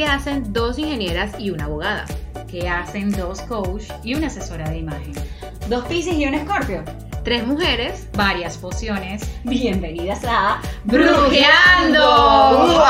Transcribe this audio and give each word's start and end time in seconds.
¿Qué 0.00 0.06
hacen 0.06 0.50
dos 0.54 0.78
ingenieras 0.78 1.38
y 1.38 1.50
una 1.50 1.64
abogada? 1.64 2.06
¿Qué 2.50 2.66
hacen 2.70 3.12
dos 3.12 3.42
coach 3.42 3.82
y 4.02 4.14
una 4.14 4.28
asesora 4.28 4.66
de 4.70 4.78
imagen? 4.78 5.12
Dos 5.68 5.84
Piscis 5.84 6.14
y 6.14 6.24
un 6.24 6.32
Escorpio. 6.32 6.82
Tres 7.22 7.46
mujeres, 7.46 8.08
Varias 8.14 8.56
pociones. 8.56 9.30
Bienvenidas 9.44 10.24
a 10.26 10.58
Brujeando. 10.84 12.82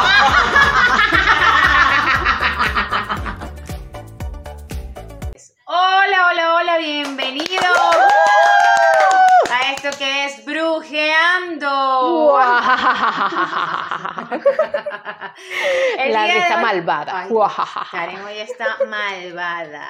Hola, 5.67 6.29
hola, 6.31 6.55
hola, 6.55 6.79
bienvenidos 6.79 7.67
a 9.51 9.73
esto 9.73 9.91
que 9.99 10.27
es 10.27 10.45
Brujeando. 10.47 12.39
La 16.11 16.27
risa 16.27 16.57
hoy- 16.57 16.63
malvada. 16.63 17.21
Ay. 17.21 17.29
Karen 17.91 18.25
hoy 18.25 18.39
está 18.39 18.77
malvada. 18.87 19.89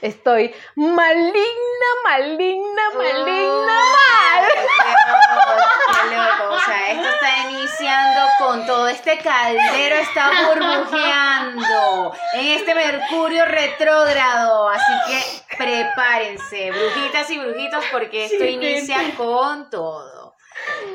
Estoy 0.00 0.54
maligna, 0.76 1.88
maligna, 2.04 2.82
maligna, 2.96 3.78
Ay, 3.78 3.92
mal. 3.94 4.44
Dios, 4.52 6.10
qué 6.10 6.16
loco. 6.16 6.54
O 6.54 6.60
sea, 6.60 6.90
esto 6.92 7.08
está 7.08 7.50
iniciando 7.50 8.20
con 8.38 8.66
todo. 8.66 8.88
Este 8.88 9.18
caldero 9.18 9.96
está 9.96 10.30
burbujeando 10.48 12.12
en 12.34 12.46
este 12.46 12.74
Mercurio 12.74 13.44
retrógrado. 13.46 14.68
Así 14.68 14.92
que 15.08 15.56
prepárense, 15.56 16.70
brujitas 16.70 17.30
y 17.30 17.38
brujitos, 17.38 17.84
porque 17.92 18.24
esto 18.26 18.44
inicia 18.44 18.98
con 19.16 19.70
todo. 19.70 20.21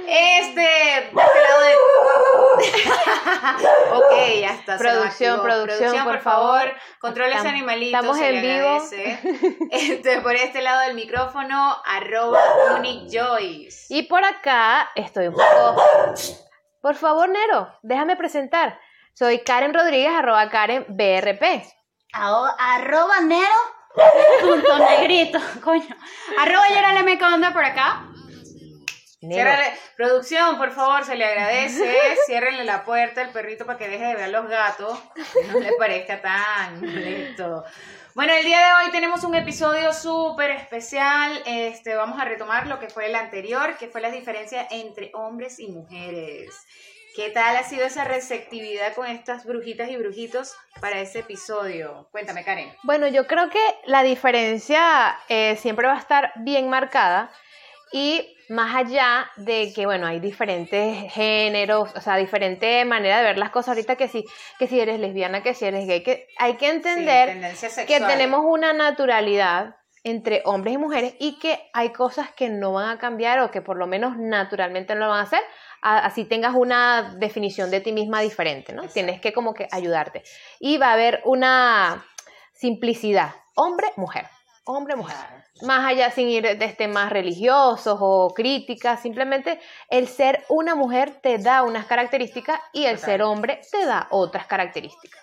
Este, 0.07 0.61
de 0.61 1.07
este 1.07 1.15
lado 1.15 1.61
de... 1.61 1.75
ok, 3.97 4.41
ya 4.41 4.53
está. 4.53 4.77
Producción, 4.77 5.31
activó. 5.39 5.43
producción, 5.43 6.03
por 6.03 6.13
por 6.13 6.19
favor. 6.21 6.59
favor. 6.59 6.75
Controles 6.99 7.35
Estamos- 7.35 7.53
animalitos. 7.53 7.99
estamos 7.99 8.19
en 8.21 8.41
vivo. 8.41 8.77
Este, 9.71 10.21
por 10.21 10.35
este 10.35 10.61
lado 10.61 10.81
del 10.81 10.95
micrófono, 10.95 11.75
arroba 11.85 12.39
Unique 12.77 13.07
Joyce. 13.11 13.85
Y 13.89 14.03
por 14.03 14.23
acá 14.23 14.89
estoy 14.95 15.27
un 15.27 15.33
poco. 15.35 15.83
Por 16.81 16.95
favor, 16.95 17.27
Nero, 17.29 17.77
déjame 17.81 18.15
presentar. 18.15 18.79
Soy 19.13 19.39
Karen 19.39 19.73
Rodríguez, 19.73 20.11
arroba 20.15 20.49
Karen 20.49 20.85
BRP. 20.89 21.63
Arroba 22.13 23.19
nero 23.21 23.45
punto 24.41 24.77
negrito, 24.79 25.39
coño. 25.63 25.95
Arroba 26.39 26.67
Yorale 26.69 27.03
me 27.03 27.13
onda 27.25 27.51
por 27.51 27.65
acá. 27.65 28.03
Ciérrale- 29.19 29.73
producción, 29.95 30.57
por 30.57 30.71
favor, 30.71 31.03
se 31.03 31.15
le 31.15 31.25
agradece. 31.25 31.97
Ciérrenle 32.27 32.63
la 32.63 32.83
puerta 32.83 33.21
al 33.21 33.31
perrito 33.31 33.65
para 33.65 33.77
que 33.79 33.87
deje 33.87 34.05
de 34.05 34.15
ver 34.15 34.23
a 34.25 34.27
los 34.27 34.47
gatos. 34.47 34.99
Que 35.15 35.47
no 35.51 35.59
le 35.59 35.71
parezca 35.73 36.21
tan 36.21 36.79
molesto. 36.79 37.63
Bueno, 38.13 38.33
el 38.33 38.45
día 38.45 38.59
de 38.59 38.73
hoy 38.85 38.91
tenemos 38.91 39.23
un 39.23 39.35
episodio 39.35 39.91
súper 39.93 40.51
especial. 40.51 41.41
Este, 41.45 41.95
vamos 41.95 42.19
a 42.19 42.25
retomar 42.25 42.67
lo 42.67 42.79
que 42.79 42.89
fue 42.89 43.07
el 43.07 43.15
anterior, 43.15 43.75
que 43.77 43.87
fue 43.87 44.01
la 44.01 44.11
diferencia 44.11 44.67
entre 44.69 45.11
hombres 45.13 45.59
y 45.59 45.67
mujeres. 45.67 46.49
¿Qué 47.15 47.31
tal 47.31 47.55
ha 47.57 47.63
sido 47.63 47.83
esa 47.83 48.03
receptividad 48.03 48.93
con 48.93 49.07
estas 49.07 49.43
brujitas 49.45 49.89
y 49.89 49.97
brujitos 49.97 50.55
para 50.79 50.99
ese 50.99 51.19
episodio? 51.19 52.07
Cuéntame, 52.11 52.43
Karen. 52.43 52.71
Bueno, 52.83 53.07
yo 53.07 53.25
creo 53.25 53.49
que 53.49 53.59
la 53.85 54.03
diferencia 54.03 55.17
eh, 55.27 55.55
siempre 55.59 55.87
va 55.87 55.95
a 55.95 55.99
estar 55.99 56.31
bien 56.35 56.69
marcada 56.69 57.31
y 57.91 58.35
más 58.49 58.75
allá 58.75 59.29
de 59.35 59.73
que, 59.73 59.85
bueno, 59.85 60.07
hay 60.07 60.19
diferentes 60.19 61.11
géneros, 61.11 61.91
o 61.95 62.01
sea, 62.01 62.15
diferente 62.15 62.85
manera 62.85 63.17
de 63.17 63.23
ver 63.23 63.37
las 63.37 63.49
cosas 63.49 63.69
ahorita 63.69 63.95
que 63.95 64.07
si, 64.07 64.23
que 64.57 64.67
si 64.67 64.79
eres 64.79 64.99
lesbiana, 64.99 65.43
que 65.43 65.53
si 65.53 65.65
eres 65.65 65.85
gay, 65.87 66.03
que 66.03 66.27
hay 66.37 66.55
que 66.55 66.69
entender 66.69 67.53
que 67.85 67.99
tenemos 67.99 68.41
una 68.45 68.73
naturalidad 68.73 69.75
entre 70.03 70.41
hombres 70.45 70.75
y 70.75 70.77
mujeres 70.77 71.15
y 71.19 71.37
que 71.39 71.69
hay 71.73 71.91
cosas 71.91 72.31
que 72.31 72.49
no 72.49 72.73
van 72.73 72.89
a 72.89 72.97
cambiar 72.97 73.39
o 73.39 73.51
que 73.51 73.61
por 73.61 73.77
lo 73.77 73.87
menos 73.87 74.17
naturalmente 74.17 74.93
no 74.95 75.01
lo 75.01 75.09
van 75.09 75.19
a 75.19 75.23
hacer, 75.23 75.41
así 75.81 76.23
tengas 76.23 76.55
una 76.55 77.15
definición 77.17 77.69
de 77.69 77.81
ti 77.81 77.91
misma 77.91 78.21
diferente, 78.21 78.71
¿no? 78.71 78.83
Exacto. 78.83 78.93
Tienes 78.93 79.21
que 79.21 79.33
como 79.33 79.53
que 79.53 79.67
ayudarte. 79.71 80.23
Y 80.59 80.77
va 80.77 80.89
a 80.89 80.93
haber 80.93 81.21
una 81.25 82.05
simplicidad, 82.53 83.31
hombre, 83.55 83.87
mujer, 83.97 84.27
hombre, 84.63 84.95
mujer. 84.95 85.15
Claro. 85.17 85.46
Más 85.61 85.85
allá 85.85 86.11
sin 86.11 86.29
ir 86.29 86.57
de 86.57 86.65
este 86.65 86.87
más 86.87 87.11
religiosos 87.11 87.97
o 87.99 88.33
críticas, 88.35 89.01
simplemente 89.01 89.59
el 89.89 90.07
ser 90.07 90.45
una 90.49 90.75
mujer 90.75 91.19
te 91.21 91.37
da 91.37 91.63
unas 91.63 91.85
características 91.85 92.59
y 92.73 92.85
el 92.85 92.99
ser 92.99 93.21
hombre 93.23 93.61
te 93.71 93.85
da 93.85 94.07
otras 94.11 94.45
características. 94.45 95.21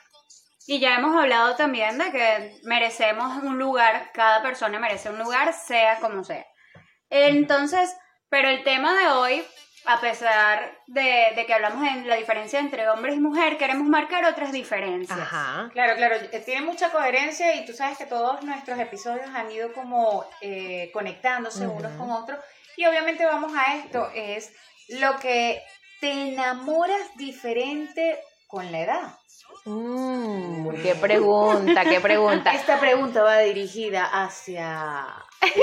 Y 0.67 0.81
ya 0.81 0.97
hemos 0.97 1.15
hablado 1.15 1.57
también 1.57 1.99
de 1.99 2.11
que 2.11 2.61
merecemos 2.65 3.43
un 3.43 3.59
lugar, 3.59 4.11
cada 4.15 4.43
persona 4.43 4.79
merece 4.79 5.11
un 5.11 5.19
lugar, 5.19 5.53
sea 5.53 6.01
como 6.01 6.25
sea. 6.25 6.47
Entonces, 7.11 7.95
pero 8.31 8.49
el 8.49 8.65
tema 8.65 8.99
de 8.99 9.09
hoy, 9.09 9.45
a 9.87 10.01
pesar 10.01 10.79
de, 10.87 11.33
de 11.37 11.47
que 11.47 11.55
hablamos 11.55 11.83
de 11.83 12.09
la 12.09 12.17
diferencia 12.17 12.59
entre 12.59 12.89
hombres 12.89 13.17
y 13.17 13.21
mujer, 13.21 13.59
queremos 13.59 13.87
marcar 13.87 14.25
otras 14.25 14.53
diferencias. 14.53 15.19
Ajá. 15.19 15.71
Claro, 15.73 15.95
claro, 15.97 16.17
eh, 16.17 16.43
tiene 16.45 16.63
mucha 16.65 16.91
coherencia 16.91 17.55
y 17.55 17.67
tú 17.67 17.73
sabes 17.73 17.99
que 17.99 18.07
todos 18.07 18.43
nuestros 18.43 18.79
episodios 18.79 19.29
han 19.35 19.51
ido 19.51 19.73
como 19.73 20.25
eh, 20.41 20.91
conectándose 20.93 21.67
unos 21.67 21.93
con 21.93 22.11
otros 22.11 22.39
y 22.77 22.87
obviamente 22.87 23.25
vamos 23.25 23.53
a 23.55 23.77
esto, 23.77 24.09
es 24.15 24.53
lo 24.89 25.19
que 25.19 25.63
te 26.01 26.11
enamoras 26.11 27.17
diferente 27.17 28.19
con 28.47 28.71
la 28.73 28.81
edad. 28.81 29.19
Mm, 29.67 30.69
qué 30.83 30.95
pregunta, 30.95 31.85
qué 31.85 32.01
pregunta. 32.01 32.53
Esta 32.53 32.79
pregunta 32.79 33.23
va 33.23 33.39
dirigida 33.39 34.05
hacia 34.05 35.07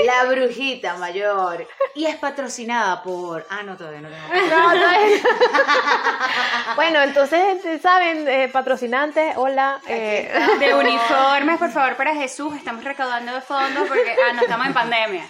la 0.04 0.24
brujita 0.24 0.94
mayor 0.96 1.66
y 1.94 2.06
es 2.06 2.16
patrocinada 2.16 3.02
por... 3.02 3.46
Ah, 3.50 3.62
no, 3.62 3.76
todavía 3.76 4.00
no 4.00 4.08
tengo. 4.08 4.46
No, 4.50 4.74
no 4.74 4.90
es- 4.90 5.22
bueno, 6.76 7.00
entonces, 7.02 7.64
eh, 7.64 7.78
¿saben? 7.78 8.26
Eh, 8.28 8.48
patrocinantes, 8.52 9.36
hola. 9.36 9.80
eh, 9.88 10.32
De 10.58 10.74
uniformes, 10.74 11.58
por 11.58 11.70
favor, 11.70 11.96
para 11.96 12.14
Jesús, 12.14 12.56
estamos 12.56 12.84
recaudando 12.84 13.40
fondos 13.42 13.88
porque 13.88 14.14
ah, 14.28 14.32
no 14.34 14.42
estamos 14.42 14.66
en 14.66 14.74
pandemia. 14.74 15.24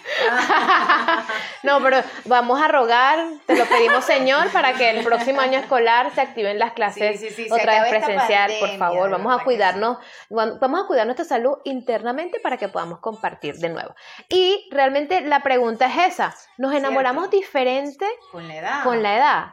no, 1.63 1.81
pero 1.81 2.01
vamos 2.25 2.61
a 2.61 2.67
rogar, 2.67 3.19
te 3.45 3.55
lo 3.57 3.65
pedimos, 3.65 4.03
Señor, 4.05 4.49
para 4.51 4.73
que 4.73 4.89
el 4.91 5.03
próximo 5.03 5.41
año 5.41 5.59
escolar 5.59 6.13
se 6.13 6.21
activen 6.21 6.59
las 6.59 6.73
clases 6.73 7.19
Sí, 7.19 7.29
sí, 7.29 7.35
sí, 7.35 7.47
se 7.49 7.53
otra 7.53 7.81
vez 7.81 7.89
presencial, 7.89 8.51
por 8.59 8.77
favor. 8.77 9.09
Vamos 9.09 9.39
a 9.39 9.43
cuidarnos, 9.43 9.97
vamos 10.29 10.83
a 10.83 10.87
cuidar 10.87 11.05
nuestra 11.05 11.25
salud 11.25 11.57
internamente 11.63 12.39
para 12.39 12.57
que 12.57 12.67
podamos 12.67 12.99
compartir 12.99 13.55
de 13.55 13.69
nuevo. 13.69 13.95
Y 14.29 14.42
realmente 14.71 15.21
la 15.21 15.41
pregunta 15.41 15.85
es 15.87 16.13
esa, 16.13 16.35
¿nos 16.57 16.73
enamoramos 16.73 17.29
diferente 17.29 18.05
Con 18.31 18.47
la 18.47 18.55
edad. 18.57 18.83
con 18.83 19.03
la 19.03 19.15
edad. 19.17 19.45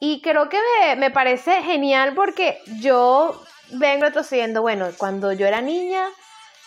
Y 0.00 0.20
creo 0.22 0.48
que 0.48 0.58
me, 0.80 0.96
me 0.96 1.10
parece 1.10 1.62
genial 1.62 2.14
porque 2.14 2.58
yo 2.80 3.40
vengo 3.72 4.04
retrocediendo, 4.04 4.62
bueno, 4.62 4.88
cuando 4.96 5.32
yo 5.32 5.46
era 5.46 5.60
niña, 5.60 6.08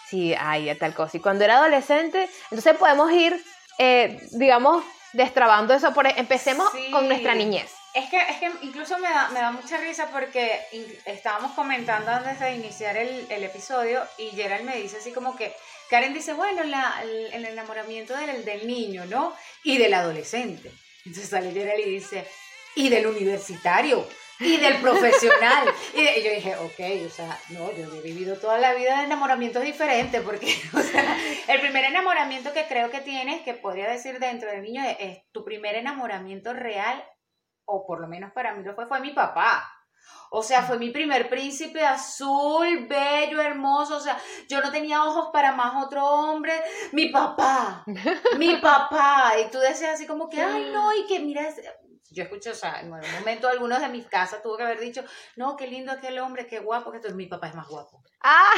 sí, 0.08 0.34
hay 0.40 0.74
tal 0.76 0.94
cosa. 0.94 1.18
Y 1.18 1.20
cuando 1.20 1.44
era 1.44 1.58
adolescente, 1.58 2.30
entonces 2.52 2.78
podemos 2.78 3.12
ir, 3.12 3.44
eh, 3.80 4.20
digamos, 4.32 4.84
destrabando 5.14 5.74
eso. 5.74 5.94
Por, 5.94 6.08
empecemos 6.08 6.70
Sí. 6.72 6.92
con 6.92 7.08
nuestra 7.08 7.34
niñez. 7.34 7.72
Es 7.96 8.10
que, 8.10 8.18
es 8.18 8.38
que 8.38 8.52
incluso 8.62 8.98
me 8.98 9.08
da, 9.10 9.30
me 9.30 9.40
da 9.40 9.52
mucha 9.52 9.78
risa 9.78 10.08
porque 10.12 10.62
estábamos 11.06 11.52
comentando 11.52 12.10
antes 12.12 12.40
de 12.40 12.56
iniciar 12.56 12.98
el, 12.98 13.28
el 13.30 13.44
episodio 13.44 14.02
y 14.18 14.30
Gerald 14.30 14.64
me 14.66 14.78
dice 14.78 14.98
así 14.98 15.12
como 15.12 15.36
que, 15.36 15.56
Karen 15.94 16.12
dice, 16.12 16.34
bueno, 16.34 16.64
el, 16.64 17.46
enamoramiento 17.46 18.18
del, 18.18 18.44
del 18.44 18.66
niño, 18.66 19.06
¿no? 19.06 19.32
Y 19.64 19.78
del 19.78 19.94
adolescente. 19.94 20.72
Entonces 21.06 21.30
sale 21.30 21.52
Gerald 21.52 21.82
y 21.86 21.92
dice, 21.92 22.28
y 22.74 22.90
del 22.90 23.06
universitario, 23.06 24.04
y 24.40 24.58
del 24.58 24.78
profesional. 24.78 25.72
y 25.94 26.24
yo 26.24 26.32
dije, 26.32 26.56
ok, 26.56 27.06
o 27.06 27.10
sea, 27.12 27.38
no, 27.50 27.72
yo 27.74 27.96
he 27.96 28.02
vivido 28.02 28.38
toda 28.38 28.58
la 28.58 28.74
vida 28.74 28.98
de 28.98 29.06
enamoramientos 29.06 29.62
diferentes 29.62 30.20
porque, 30.24 30.56
o 30.74 30.80
sea, 30.80 31.16
el 31.48 31.62
primer 31.62 31.86
enamoramiento 31.86 32.54
que 32.54 32.66
creo 32.66 32.90
que 32.90 33.02
tienes, 33.02 33.44
que 33.44 33.54
podría 33.54 33.88
decir 33.88 34.18
dentro 34.18 34.50
del 34.50 34.64
niño, 34.64 34.84
es, 34.84 34.98
es 35.00 35.32
tu 35.32 35.46
primer 35.46 35.76
enamoramiento 35.76 36.54
real 36.54 37.06
o 37.66 37.86
por 37.86 38.02
lo 38.02 38.08
menos 38.08 38.32
para 38.34 38.56
mí 38.56 38.64
lo 38.64 38.74
fue, 38.74 38.88
fue 38.88 39.00
mi 39.00 39.12
papá. 39.12 39.72
O 40.32 40.42
sea, 40.42 40.64
fue 40.64 40.80
mi 40.80 40.90
primer 40.90 41.30
príncipe 41.30 41.86
azul, 41.86 42.88
bello, 42.88 43.42
hermoso. 43.42 43.98
O 43.98 44.00
sea, 44.00 44.18
yo 44.48 44.62
no 44.62 44.72
tenía 44.72 45.04
ojos 45.04 45.30
para 45.32 45.52
más 45.52 45.84
otro 45.84 46.04
hombre. 46.06 46.54
Mi 46.92 47.10
papá, 47.10 47.84
mi 48.38 48.58
papá. 48.58 49.34
Y 49.44 49.52
tú 49.52 49.60
decías 49.60 49.94
así 49.94 50.08
como 50.08 50.30
que, 50.30 50.42
ay, 50.42 50.72
no, 50.72 50.94
y 50.94 51.06
que 51.06 51.20
mira, 51.20 51.48
yo 52.14 52.24
escucho, 52.24 52.52
o 52.52 52.56
sea, 52.56 52.80
en 52.82 52.94
algún 52.94 53.12
momento 53.12 53.48
algunos 53.48 53.80
de 53.80 53.90
mis 53.90 54.06
casas 54.06 54.42
tuvo 54.44 54.56
que 54.56 54.64
haber 54.64 54.80
dicho, 54.80 55.04
no, 55.36 55.58
qué 55.58 55.68
lindo 55.68 55.92
aquel 55.92 56.20
hombre, 56.20 56.46
qué 56.46 56.60
guapo, 56.60 56.92
que 56.92 57.00
mi 57.14 57.26
papá 57.26 57.48
es 57.48 57.56
más 57.56 57.68
guapo. 57.68 58.04
Ah, 58.22 58.52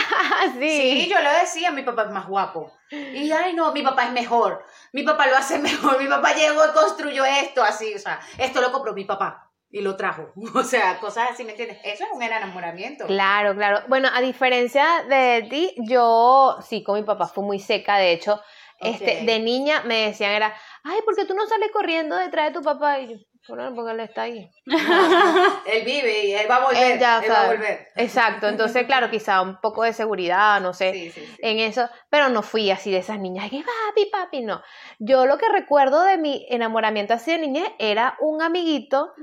sí. 0.60 1.04
Sí, 1.04 1.10
yo 1.10 1.22
lo 1.22 1.32
decía, 1.32 1.72
mi 1.72 1.84
papá 1.84 2.04
es 2.04 2.12
más 2.12 2.28
guapo. 2.28 2.72
Y 2.92 3.32
ay, 3.32 3.54
no, 3.54 3.72
mi 3.72 3.82
papá 3.82 4.06
es 4.06 4.12
mejor. 4.12 4.64
Mi 4.92 5.04
papá 5.04 5.28
lo 5.28 5.38
hace 5.38 5.58
mejor. 5.60 6.02
Mi 6.02 6.08
papá 6.08 6.34
llegó 6.34 6.66
y 6.66 6.74
construyó 6.74 7.24
esto 7.26 7.64
así, 7.64 7.94
o 7.94 8.00
sea, 8.00 8.20
esto 8.38 8.62
lo 8.62 8.72
compró 8.72 8.94
mi 8.94 9.06
papá. 9.06 9.45
Y 9.70 9.82
lo 9.82 9.96
trajo. 9.96 10.32
O 10.56 10.64
sea, 10.64 11.00
cosas 11.00 11.32
así, 11.32 11.44
¿me 11.44 11.52
entiendes? 11.52 11.80
Eso 11.84 12.04
es 12.06 12.10
un 12.14 12.24
enamoramiento. 12.24 13.06
Claro, 13.08 13.56
claro. 13.56 13.82
Bueno, 13.88 14.10
a 14.14 14.22
diferencia 14.22 15.04
de 15.10 15.48
ti, 15.50 15.76
yo 15.88 16.58
sí 16.68 16.84
con 16.84 16.96
mi 16.96 17.04
papá 17.04 17.28
fue 17.28 17.44
muy 17.44 17.60
seca. 17.60 17.98
De 17.98 18.12
hecho, 18.14 18.42
este, 18.80 19.24
de 19.26 19.40
niña 19.40 19.84
me 19.86 20.08
decían 20.08 20.32
era, 20.32 20.54
ay, 20.84 21.00
¿por 21.06 21.16
qué 21.16 21.26
tú 21.26 21.34
no 21.34 21.46
sales 21.48 21.70
corriendo 21.72 22.16
detrás 22.16 22.48
de 22.48 22.60
tu 22.60 22.64
papá? 22.64 23.00
Y 23.00 23.14
yo, 23.14 23.18
"Bueno, 23.48 23.74
porque 23.76 23.92
él 23.92 24.00
está 24.00 24.24
ahí. 24.24 24.50
Él 25.66 25.86
vive 25.86 26.26
y 26.26 26.34
él 26.34 26.50
va 26.50 26.56
a 26.56 26.60
volver. 26.66 26.92
Él 26.94 27.00
ya 27.00 27.20
él 27.24 27.32
va 27.32 27.42
a 27.44 27.48
volver. 27.48 27.88
Exacto. 27.96 28.48
Entonces, 28.48 28.86
claro, 28.86 29.10
quizá 29.10 29.42
un 29.42 29.60
poco 29.62 29.84
de 29.84 29.94
seguridad, 29.94 30.60
no 30.62 30.74
sé. 30.74 30.94
Sí, 30.94 31.12
sí, 31.12 31.26
sí. 31.26 31.38
en 31.42 31.60
eso, 31.60 31.90
pero 32.10 32.30
no 32.30 32.42
fui 32.42 32.72
así 32.72 32.92
de 32.92 32.98
esas 32.98 33.20
niñas 33.20 33.50
que 33.50 33.58
papi, 33.58 34.06
papi, 34.12 34.42
no. 34.42 34.62
Yo 35.00 35.26
lo 35.26 35.38
que 35.38 35.50
recuerdo 35.50 36.04
de 36.04 36.18
mi 36.18 36.46
enamoramiento 36.50 37.14
así 37.14 37.32
de 37.32 37.40
niñez 37.40 37.70
era 37.80 38.16
un 38.20 38.42
amiguito 38.42 39.14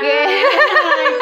que, 0.00 0.44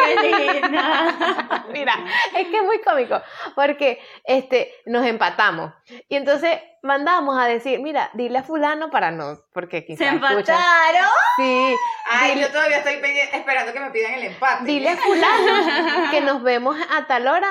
Ay, 0.06 0.17
qué 0.20 0.52
linda. 0.52 1.67
mira, 1.73 1.94
es 2.37 2.49
que 2.49 2.56
es 2.56 2.64
muy 2.64 2.81
cómico, 2.81 3.20
porque 3.55 4.00
este, 4.25 4.73
nos 4.87 5.05
empatamos. 5.06 5.73
Y 6.09 6.17
entonces 6.17 6.59
mandamos 6.87 7.38
a 7.38 7.47
decir, 7.47 7.81
mira, 7.81 8.09
dile 8.15 8.38
a 8.38 8.43
fulano 8.43 8.91
para 8.91 9.11
no, 9.11 9.38
porque 9.53 9.85
quizás 9.85 9.99
Se 10.09 10.15
escuchan. 10.15 10.33
empataron. 10.56 11.11
Sí, 11.37 11.75
Ay, 12.11 12.31
dile- 12.35 12.41
yo 12.43 12.49
todavía 12.53 12.79
estoy 12.79 12.94
esperando 13.33 13.73
que 13.73 13.81
me 13.81 13.91
pidan 13.91 14.15
el 14.15 14.25
empate. 14.25 14.65
dile 14.65 14.91
a 14.91 14.97
fulano 14.97 16.11
que 16.11 16.21
nos 16.23 16.43
vemos 16.43 16.77
a 16.97 17.06
tal 17.06 17.27
hora. 17.29 17.49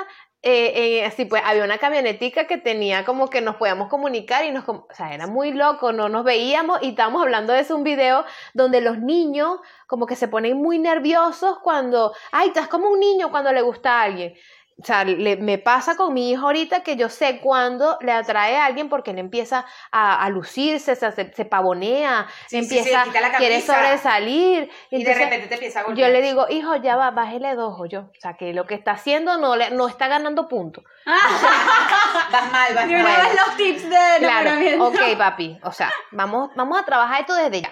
Eh, 0.48 1.00
eh, 1.00 1.06
así 1.06 1.26
pues, 1.26 1.42
había 1.44 1.64
una 1.64 1.80
camionetica 1.80 2.46
que 2.46 2.60
tenía 2.60 3.04
como 3.04 3.32
que 3.32 3.42
nos 3.42 3.56
podíamos 3.56 3.90
comunicar 3.90 4.46
y 4.46 4.52
nos, 4.52 4.64
o 4.70 4.86
sea, 4.92 5.12
era 5.12 5.26
muy 5.26 5.52
loco, 5.52 5.92
no 5.92 6.08
nos 6.08 6.24
veíamos 6.24 6.84
y 6.84 6.90
estábamos 6.90 7.24
hablando 7.24 7.52
de 7.52 7.62
eso, 7.62 7.76
un 7.76 7.84
video 7.84 8.26
donde 8.54 8.80
los 8.80 9.00
niños 9.00 9.60
como 9.88 10.06
que 10.06 10.16
se 10.16 10.28
ponen 10.28 10.58
muy 10.58 10.78
nerviosos 10.78 11.58
cuando, 11.64 12.14
ay, 12.32 12.50
estás 12.50 12.68
como 12.68 12.90
un 12.92 13.00
niño 13.00 13.32
cuando 13.32 13.52
le 13.52 13.64
gusta 13.64 14.00
a 14.00 14.04
alguien. 14.04 14.36
O 14.82 14.86
sea, 14.86 15.06
le- 15.06 15.38
me 15.38 15.58
pasa 15.58 15.96
con 15.96 16.14
mi 16.14 16.32
hijo 16.32 16.46
ahorita 16.48 16.84
que 16.84 16.98
yo 16.98 17.08
sé 17.08 17.40
cuándo 17.40 17.98
le 18.02 18.12
atrae 18.12 18.58
a 18.58 18.66
alguien 18.66 18.90
porque 18.90 19.12
él 19.12 19.20
empieza 19.20 19.66
a, 19.90 20.22
a 20.22 20.30
lucirse, 20.30 20.96
se, 20.98 21.12
se, 21.14 21.34
se 21.34 21.46
pavonea, 21.46 22.28
Sí, 22.48 22.62
sí, 22.62 22.68
sí, 22.70 22.78
empieza, 22.80 23.04
quita 23.06 23.22
la 23.22 23.32
quiere 23.38 23.62
sobresalir. 23.62 24.70
Y 24.92 25.04
de 25.06 25.14
repente 25.14 25.48
te 25.48 25.54
empieza 25.54 25.80
a 25.80 25.84
golpear. 25.84 26.10
yo 26.10 26.14
le 26.14 26.22
digo, 26.22 26.48
hijo, 26.50 26.76
ya 26.76 26.98
va, 26.98 27.12
bájele 27.12 27.56
dos, 27.56 27.78
yo. 27.90 28.02
O 28.02 28.20
sea, 28.20 28.34
que 28.36 28.54
lo 28.54 28.66
que 28.68 28.76
está 28.76 28.92
haciendo 28.92 29.38
no, 29.38 29.56
le, 29.56 29.70
no 29.72 29.88
está 29.88 30.08
ganando 30.10 30.50
puntos. 30.50 30.84
Vas 31.06 32.52
mal, 32.52 32.74
vas 32.74 32.86
mal. 32.88 33.04
vez 33.04 33.36
los 33.46 33.56
tips 33.58 33.90
de 33.90 33.98
Claro, 34.20 34.52
ok, 34.86 35.18
papi. 35.18 35.60
O 35.64 35.72
sea, 35.72 35.92
vamos, 36.12 36.50
vamos 36.56 36.80
a 36.80 36.84
trabajar 36.86 37.22
esto 37.22 37.34
desde 37.36 37.62
ya. 37.62 37.70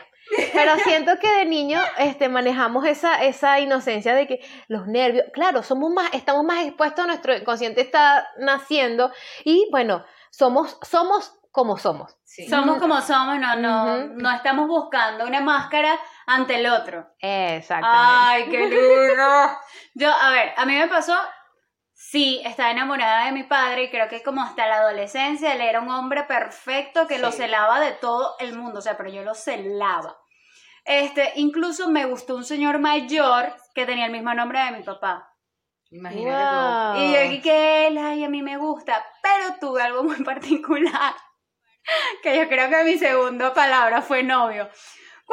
Pero 0.54 0.76
siento 0.84 1.18
que 1.20 1.30
de 1.30 1.46
niño 1.46 1.82
este, 1.98 2.30
manejamos 2.30 2.86
esa, 2.86 3.24
esa 3.24 3.60
inocencia 3.60 4.16
de 4.16 4.28
que 4.28 4.40
los 4.68 4.88
nervios, 4.88 5.26
claro, 5.34 5.64
somos 5.64 5.92
más, 5.92 6.14
estamos 6.14 6.44
más 6.44 6.66
expuestos, 6.66 7.06
nuestro 7.06 7.36
inconsciente 7.36 7.82
está 7.82 8.28
naciendo 8.40 9.12
y 9.44 9.68
bueno, 9.72 10.04
somos, 10.30 10.78
somos 10.82 11.36
como 11.52 11.78
somos. 11.78 12.18
Sí. 12.24 12.50
Somos 12.50 12.80
como 12.80 13.00
somos, 13.02 13.40
no, 13.40 13.56
no, 13.58 14.08
no 14.08 14.32
estamos 14.32 14.68
buscando 14.68 15.26
una 15.26 15.40
máscara 15.40 16.00
ante 16.26 16.56
el 16.56 16.66
otro. 16.66 17.06
Exactamente. 17.20 18.00
Ay, 18.02 18.50
qué 18.50 18.60
lindo. 18.70 19.58
Yo, 19.94 20.12
a 20.12 20.32
ver, 20.32 20.54
a 20.58 20.66
mí 20.66 20.76
me 20.76 20.88
pasó, 20.88 21.16
sí, 22.14 22.40
estaba 22.46 22.70
enamorada 22.70 23.26
de 23.26 23.32
mi 23.32 23.42
padre 23.42 23.86
y 23.86 23.90
creo 23.90 24.08
que 24.08 24.22
como 24.22 24.44
hasta 24.44 24.68
la 24.68 24.76
adolescencia 24.76 25.52
él 25.52 25.62
era 25.62 25.82
un 25.82 25.90
hombre 25.90 26.22
perfecto 26.26 27.08
que 27.08 27.18
lo 27.18 27.32
celaba 27.32 27.80
de 27.80 27.94
todo 27.94 28.36
el 28.40 28.56
mundo, 28.56 28.78
o 28.78 28.82
sea, 28.84 28.96
pero 28.96 29.10
yo 29.10 29.24
lo 29.24 29.34
celaba. 29.34 30.16
Este, 30.86 31.32
incluso 31.38 31.90
me 31.90 32.06
gustó 32.06 32.36
un 32.36 32.46
señor 32.46 32.78
mayor 32.78 33.56
que 33.74 33.88
tenía 33.88 34.06
el 34.06 34.12
mismo 34.12 34.32
nombre 34.36 34.64
de 34.64 34.78
mi 34.78 34.84
papá. 34.84 35.28
Imagínate 35.90 37.00
Wow. 37.00 37.04
Y 37.04 37.14
yo 37.14 37.22
dije 37.22 37.42
que 37.42 37.88
él, 37.88 37.98
ay, 37.98 38.24
a 38.24 38.30
mí 38.30 38.44
me 38.44 38.58
gusta, 38.58 39.04
pero 39.24 39.56
tuve 39.60 39.82
algo 39.82 40.04
muy 40.04 40.18
particular, 40.24 41.16
que 42.22 42.38
yo 42.38 42.48
creo 42.48 42.70
que 42.70 42.84
mi 42.84 43.00
segunda 43.00 43.56
palabra 43.56 44.04
fue 44.04 44.22
novio. 44.22 44.70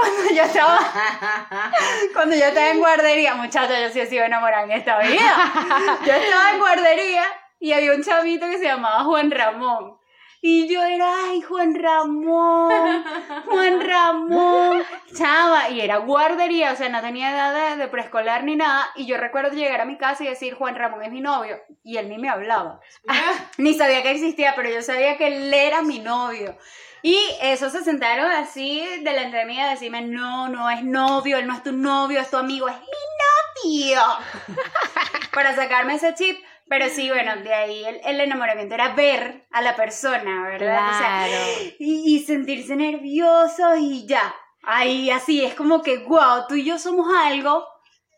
Cuando 0.00 0.34
yo 0.34 0.42
estaba, 0.42 0.80
cuando 2.14 2.36
yo 2.36 2.44
estaba 2.46 2.70
en 2.70 2.78
guardería, 2.78 3.34
muchachos, 3.34 3.76
yo 3.80 3.90
sí 3.90 4.00
he 4.00 4.06
sido 4.06 4.24
enamorada 4.24 4.64
en 4.64 4.70
esta 4.72 4.98
vida. 4.98 5.98
Yo 6.06 6.12
estaba 6.12 6.52
en 6.52 6.58
guardería 6.58 7.24
y 7.58 7.72
había 7.72 7.92
un 7.92 8.02
chavito 8.02 8.48
que 8.48 8.58
se 8.58 8.64
llamaba 8.64 9.04
Juan 9.04 9.30
Ramón. 9.30 10.00
Y 10.42 10.72
yo 10.72 10.82
era, 10.82 11.06
ay, 11.26 11.42
Juan 11.42 11.74
Ramón, 11.74 13.04
Juan 13.44 13.80
Ramón, 13.86 14.82
chava, 15.14 15.68
y 15.68 15.82
era 15.82 15.98
guardería, 15.98 16.72
o 16.72 16.76
sea, 16.76 16.88
no 16.88 17.02
tenía 17.02 17.30
edad 17.30 17.72
de, 17.72 17.76
de 17.76 17.88
preescolar 17.88 18.44
ni 18.44 18.56
nada, 18.56 18.88
y 18.96 19.04
yo 19.04 19.18
recuerdo 19.18 19.54
llegar 19.54 19.82
a 19.82 19.84
mi 19.84 19.98
casa 19.98 20.24
y 20.24 20.28
decir, 20.28 20.54
Juan 20.54 20.76
Ramón 20.76 21.02
es 21.02 21.12
mi 21.12 21.20
novio, 21.20 21.60
y 21.84 21.98
él 21.98 22.08
ni 22.08 22.16
me 22.16 22.30
hablaba, 22.30 22.80
ni 23.58 23.74
sabía 23.74 24.02
que 24.02 24.12
existía, 24.12 24.54
pero 24.56 24.70
yo 24.70 24.80
sabía 24.80 25.18
que 25.18 25.26
él 25.26 25.52
era 25.52 25.82
mi 25.82 25.98
novio. 25.98 26.56
Y 27.02 27.18
esos 27.42 27.72
se 27.72 27.82
sentaron 27.84 28.30
así 28.30 28.84
delante 29.02 29.38
de 29.38 29.44
mí 29.46 29.60
a 29.60 29.70
decirme, 29.70 30.02
no, 30.02 30.48
no 30.48 30.68
es 30.70 30.84
novio, 30.84 31.38
él 31.38 31.46
no 31.46 31.54
es 31.54 31.62
tu 31.62 31.72
novio, 31.72 32.20
es 32.20 32.30
tu 32.30 32.36
amigo, 32.36 32.68
es 32.68 32.76
mi 32.76 33.80
novio. 33.86 34.02
Para 35.32 35.54
sacarme 35.54 35.94
ese 35.94 36.14
chip. 36.14 36.38
Pero 36.68 36.88
sí, 36.88 37.08
bueno, 37.08 37.34
de 37.42 37.52
ahí 37.52 37.84
el, 37.84 38.00
el 38.04 38.20
enamoramiento 38.20 38.74
era 38.76 38.90
ver 38.94 39.46
a 39.50 39.60
la 39.60 39.74
persona, 39.74 40.44
¿verdad? 40.46 40.88
O 40.88 40.98
sea, 40.98 41.24
Claro. 41.26 41.72
y, 41.80 42.14
y 42.14 42.22
sentirse 42.22 42.76
nervioso 42.76 43.74
y 43.76 44.06
ya. 44.06 44.32
Ahí 44.62 45.10
así, 45.10 45.44
es 45.44 45.54
como 45.54 45.82
que, 45.82 45.98
wow, 46.04 46.46
tú 46.48 46.54
y 46.54 46.64
yo 46.64 46.78
somos 46.78 47.12
algo. 47.12 47.66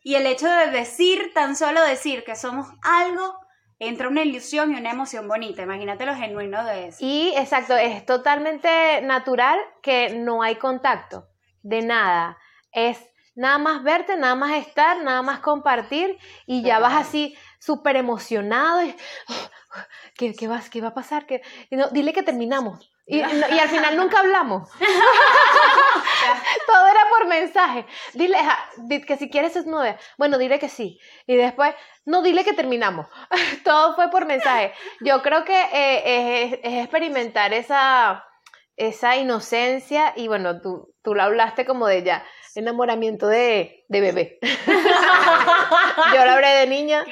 Y 0.05 0.17
el 0.17 0.27
hecho 0.27 0.49
de 0.51 0.67
decir, 0.67 1.33
tan 1.33 1.57
solo 1.57 1.81
decir 1.83 2.25
que 2.25 2.37
somos 2.37 2.67
algo, 2.83 3.39
entra 3.83 4.09
una 4.09 4.23
ilusión 4.23 4.73
y 4.73 4.77
una 4.77 4.93
emoción 4.93 5.27
bonita. 5.27 5.63
Imagínate 5.63 6.07
lo 6.07 6.15
genuino 6.15 6.65
de 6.65 6.89
eso. 6.89 6.99
Y 7.01 7.35
exacto, 7.37 7.77
es 7.77 8.07
totalmente 8.07 9.03
natural 9.03 9.59
que 9.83 10.11
no 10.15 10.43
hay 10.43 10.55
contacto 10.57 11.29
de 11.63 11.83
nada. 11.83 12.39
Es 12.71 12.99
nada 13.35 13.59
más 13.59 13.83
verte, 13.83 14.17
nada 14.17 14.37
más 14.37 14.53
estar, 14.53 15.03
nada 15.03 15.23
más 15.23 15.41
compartir 15.41 16.17
y 16.47 16.63
ya 16.63 16.79
vas 16.79 16.95
así 16.95 17.37
súper 17.59 17.97
emocionado. 17.97 18.85
Y, 18.85 18.95
¿qué, 20.17 20.33
qué, 20.35 20.47
vas, 20.47 20.71
¿Qué 20.71 20.81
va 20.81 20.89
a 20.89 20.95
pasar? 20.95 21.27
¿Qué? 21.27 21.43
no, 21.73 21.89
dile 21.89 22.13
que 22.13 22.23
terminamos. 22.23 22.92
Y, 23.53 23.59
al 23.59 23.69
final 23.69 23.97
nunca 23.97 24.21
hablamos. 24.21 24.71
Todo 26.67 26.87
era 26.87 27.01
por 27.11 27.27
mensaje. 27.27 27.85
Dile 28.15 28.39
ja, 28.39 28.59
que 29.07 29.17
si 29.19 29.29
quieres 29.29 29.55
es 29.55 29.67
nueve. 29.67 29.99
Bueno, 30.17 30.39
dile 30.39 30.59
que 30.59 30.71
sí. 30.71 30.99
Y 31.27 31.37
después, 31.37 31.75
no, 32.07 32.23
dile 32.23 32.43
que 32.45 32.55
terminamos. 32.55 33.07
Todo 33.65 33.95
fue 33.95 34.11
por 34.11 34.25
mensaje. 34.25 34.73
Yo 35.01 35.21
creo 35.23 35.45
que 35.45 35.61
eh, 35.73 36.45
es, 36.45 36.59
es 36.63 36.83
experimentar 36.83 37.53
esa, 37.53 38.25
esa 38.77 39.17
inocencia 39.17 40.15
y 40.17 40.29
bueno, 40.29 40.63
tú, 40.63 40.95
tú 41.03 41.15
lo 41.15 41.23
hablaste 41.23 41.67
como 41.67 41.87
de 41.87 42.03
ya, 42.03 42.25
enamoramiento 42.55 43.27
de, 43.27 43.85
de 43.89 44.01
bebé. 44.01 44.39
Yo 46.15 46.25
lo 46.25 46.31
hablé 46.31 46.49
de 46.49 46.67
niña. 46.67 47.05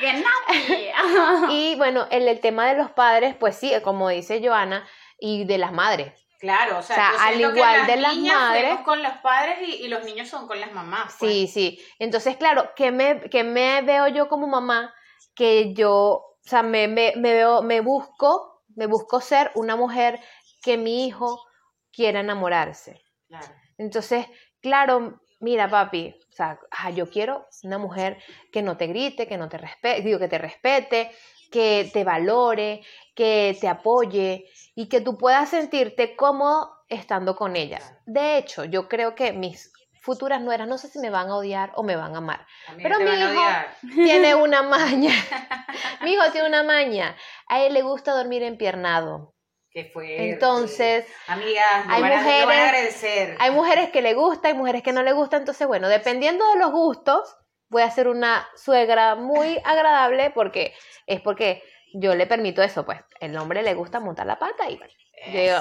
Y 1.50 1.74
bueno, 1.76 2.06
el, 2.10 2.26
el 2.26 2.40
tema 2.40 2.68
de 2.68 2.78
los 2.78 2.90
padres, 2.90 3.34
pues 3.38 3.56
sí, 3.56 3.72
como 3.82 4.08
dice 4.08 4.40
Joana, 4.42 4.86
y 5.20 5.44
de 5.44 5.58
las 5.58 5.72
madres. 5.72 6.12
Claro, 6.38 6.78
o 6.78 6.82
sea, 6.82 6.94
O 7.14 7.18
sea, 7.18 7.32
yo 7.38 7.48
al 7.48 7.52
que 7.52 7.58
igual 7.58 7.86
de 7.86 7.96
las 7.96 8.16
niñas 8.16 8.36
madres- 8.36 8.82
con 8.82 9.02
los 9.02 9.12
padres 9.18 9.58
y, 9.60 9.84
y 9.84 9.88
los 9.88 10.02
niños 10.04 10.28
son 10.28 10.46
con 10.48 10.58
las 10.58 10.72
mamás. 10.72 11.14
pues. 11.18 11.30
Sí, 11.32 11.46
sí. 11.46 11.84
Entonces, 11.98 12.36
claro, 12.38 12.70
¿qué 12.74 12.90
me, 12.90 13.20
me 13.44 13.82
veo 13.82 14.08
yo 14.08 14.28
como 14.28 14.46
mamá? 14.46 14.94
Que 15.34 15.74
yo, 15.74 15.92
o 15.94 16.36
sea, 16.42 16.62
me, 16.62 16.88
me, 16.88 17.12
me 17.16 17.34
veo, 17.34 17.60
me 17.62 17.80
busco, 17.82 18.62
me 18.74 18.86
busco 18.86 19.20
ser 19.20 19.50
una 19.54 19.76
mujer 19.76 20.18
que 20.62 20.78
mi 20.78 21.06
hijo 21.06 21.44
quiera 21.92 22.20
enamorarse. 22.20 23.02
Claro. 23.28 23.46
Entonces, 23.76 24.26
claro, 24.62 25.20
mira, 25.40 25.68
papi, 25.68 26.14
o 26.30 26.32
sea, 26.32 26.58
ah, 26.70 26.88
yo 26.90 27.10
quiero 27.10 27.46
una 27.64 27.76
mujer 27.78 28.18
que 28.50 28.62
no 28.62 28.78
te 28.78 28.86
grite, 28.86 29.26
que 29.28 29.36
no 29.36 29.48
te 29.50 29.58
respete, 29.58 30.00
digo, 30.02 30.18
que 30.18 30.28
te 30.28 30.38
respete, 30.38 31.10
que 31.50 31.88
te 31.92 32.04
valore, 32.04 32.82
que 33.14 33.56
te 33.60 33.68
apoye 33.68 34.46
y 34.74 34.88
que 34.88 35.00
tú 35.00 35.18
puedas 35.18 35.48
sentirte 35.50 36.16
cómodo 36.16 36.72
estando 36.88 37.36
con 37.36 37.56
ella. 37.56 37.78
De 38.06 38.38
hecho, 38.38 38.64
yo 38.64 38.88
creo 38.88 39.14
que 39.14 39.32
mis 39.32 39.72
futuras 40.02 40.40
nueras, 40.40 40.66
no 40.66 40.78
sé 40.78 40.88
si 40.88 40.98
me 40.98 41.10
van 41.10 41.28
a 41.28 41.36
odiar 41.36 41.72
o 41.74 41.82
me 41.82 41.94
van 41.96 42.14
a 42.14 42.18
amar, 42.18 42.46
También 42.66 42.88
Pero 42.88 43.04
mi 43.04 43.10
hijo- 43.20 44.04
tiene 44.04 44.34
una 44.46 44.62
maña. 44.62 45.12
mi 46.02 46.12
hijo 46.12 46.30
tiene 46.32 46.48
una 46.48 46.62
maña. 46.62 47.16
A 47.48 47.60
él 47.62 47.74
le 47.74 47.82
gusta 47.82 48.12
dormir 48.12 48.42
empiernado. 48.42 49.34
Qué 49.72 49.84
fuerte. 49.92 50.30
Entonces, 50.32 51.06
amigas, 51.28 51.64
hay 51.86 52.02
van 52.02 52.12
a- 52.12 52.16
lo 52.16 52.22
van 52.24 52.32
a 52.32 52.44
mujeres- 52.46 52.68
agradecer. 52.68 53.36
Hay 53.38 53.50
mujeres 53.52 53.90
que 53.90 54.02
le 54.02 54.14
gusta, 54.14 54.48
hay 54.48 54.54
mujeres 54.54 54.82
que 54.82 54.92
no 54.92 55.02
le 55.02 55.12
gusta, 55.12 55.36
entonces 55.36 55.66
bueno, 55.68 55.88
dependiendo 55.88 56.44
de 56.48 56.58
los 56.58 56.72
gustos, 56.72 57.36
voy 57.70 57.82
a 57.82 57.90
ser 57.90 58.08
una 58.08 58.46
suegra 58.56 59.14
muy 59.14 59.58
agradable 59.64 60.30
porque 60.30 60.74
es 61.06 61.20
porque 61.20 61.62
yo 61.94 62.14
le 62.14 62.26
permito 62.26 62.62
eso, 62.62 62.84
pues 62.84 63.00
el 63.20 63.36
hombre 63.36 63.62
le 63.62 63.74
gusta 63.74 64.00
montar 64.00 64.26
la 64.26 64.38
pata 64.38 64.68
y 64.68 64.78
yo 65.26 65.40
digo. 65.40 65.58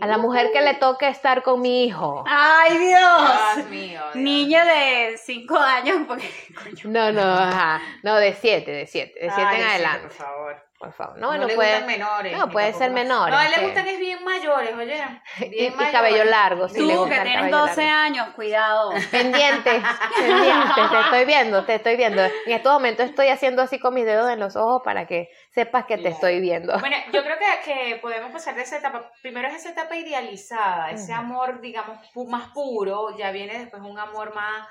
A 0.00 0.06
la 0.06 0.18
mujer 0.18 0.50
que 0.52 0.60
le 0.62 0.74
toque 0.74 1.08
estar 1.08 1.42
con 1.42 1.60
mi 1.60 1.84
hijo. 1.84 2.24
¡Ay, 2.26 2.78
Dios! 2.78 3.56
Dios 3.56 3.68
mío. 3.68 4.00
Dios. 4.12 4.16
Niña 4.16 4.64
de 4.64 5.16
5 5.22 5.56
años, 5.58 5.98
porque 6.08 6.28
coño. 6.54 6.82
No, 6.84 7.12
no, 7.12 7.22
ajá. 7.22 7.80
No, 8.02 8.16
de 8.16 8.32
siete, 8.34 8.70
de 8.72 8.86
siete. 8.86 9.12
De 9.20 9.30
siete 9.30 9.42
Ay, 9.50 9.56
en 9.56 9.62
sí, 9.62 9.68
adelante. 9.68 10.02
por 10.08 10.12
favor. 10.12 10.62
Por 10.78 10.92
favor. 10.94 11.16
No, 11.18 11.30
No, 11.32 11.38
no, 11.38 11.46
le 11.46 11.54
puede. 11.54 11.70
gustan 11.78 11.86
menores. 11.86 12.36
no, 12.36 12.50
puede 12.50 12.72
ser 12.72 12.90
menores, 12.90 13.32
No, 13.32 13.38
a 13.40 13.44
él 13.46 13.52
le 13.52 13.58
sí. 13.58 13.64
gustan 13.66 13.86
es 13.86 14.00
bien 14.00 14.24
mayores, 14.24 14.74
oye. 14.74 15.00
Y, 15.38 15.48
Bien 15.48 15.72
y 15.72 15.76
mayores. 15.76 15.92
cabello 15.92 16.24
largo. 16.24 16.68
Sí, 16.68 16.80
Tú 16.80 17.04
que 17.04 17.14
tienes 17.14 17.34
cabello 17.36 17.56
12 17.56 17.82
largo. 17.84 17.98
años, 18.00 18.28
cuidado. 18.34 18.90
Pendiente, 19.12 19.80
pendiente, 20.18 20.80
te 20.90 21.00
estoy 21.00 21.24
viendo, 21.24 21.64
te 21.64 21.74
estoy 21.76 21.96
viendo. 21.96 22.22
En 22.22 22.32
estos 22.52 22.72
momentos 22.72 23.06
estoy 23.06 23.28
haciendo 23.28 23.62
así 23.62 23.78
con 23.78 23.94
mis 23.94 24.04
dedos 24.04 24.28
en 24.28 24.40
los 24.40 24.56
ojos 24.56 24.82
para 24.84 25.06
que 25.06 25.28
sepas 25.54 25.84
que 25.86 25.96
te 25.96 26.02
Claro. 26.02 26.14
estoy 26.14 26.40
viendo. 26.40 26.78
Bueno, 26.78 26.96
yo 27.12 27.22
creo 27.22 27.36
que, 27.38 27.72
que 27.74 27.96
podemos 27.96 28.30
pasar 28.32 28.54
de 28.54 28.62
esa 28.62 28.78
etapa. 28.78 29.10
Primero 29.20 29.48
es 29.48 29.54
esa 29.56 29.70
etapa 29.70 29.96
idealizada, 29.96 30.90
ese 30.90 31.12
amor, 31.12 31.60
digamos, 31.60 31.98
pu- 32.14 32.28
más 32.28 32.48
puro. 32.52 33.16
Ya 33.18 33.30
viene 33.32 33.58
después 33.58 33.82
un 33.82 33.98
amor 33.98 34.34
más 34.34 34.66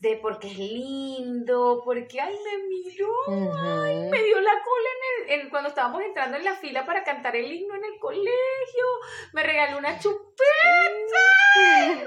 de 0.00 0.16
porque 0.16 0.48
es 0.48 0.58
lindo, 0.58 1.82
porque, 1.84 2.20
ay, 2.20 2.34
me 2.44 2.58
miró, 2.68 3.12
Ujú. 3.26 4.10
me 4.10 4.22
dio 4.22 4.40
la 4.40 4.52
cola 4.52 4.88
en 4.96 5.02
el, 5.34 5.40
en- 5.40 5.50
cuando 5.50 5.68
estábamos 5.70 6.02
entrando 6.02 6.36
en 6.36 6.44
la 6.44 6.54
fila 6.54 6.84
para 6.86 7.02
cantar 7.04 7.34
el 7.36 7.50
himno 7.52 7.74
en 7.74 7.84
el 7.84 7.98
colegio, 8.00 8.84
me 9.32 9.42
regaló 9.42 9.78
una 9.78 9.98
chupeta, 9.98 10.44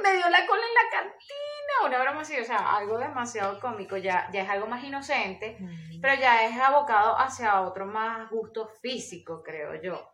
me 0.03 0.13
dio 0.15 0.29
la 0.29 0.45
cola 0.45 0.61
en 0.61 0.73
la 0.73 0.89
cantina, 0.89 1.85
una 1.85 2.01
broma 2.01 2.21
así, 2.21 2.39
o 2.39 2.45
sea, 2.45 2.75
algo 2.77 2.97
demasiado 2.97 3.59
cómico, 3.59 3.97
ya, 3.97 4.29
ya 4.31 4.43
es 4.43 4.49
algo 4.49 4.67
más 4.67 4.83
inocente 4.83 5.57
pero 6.01 6.15
ya 6.15 6.45
es 6.47 6.59
abocado 6.59 7.15
hacia 7.19 7.61
otro 7.61 7.85
más 7.85 8.00
gusto 8.29 8.67
físico, 8.67 9.41
creo 9.43 9.81
yo. 9.81 10.11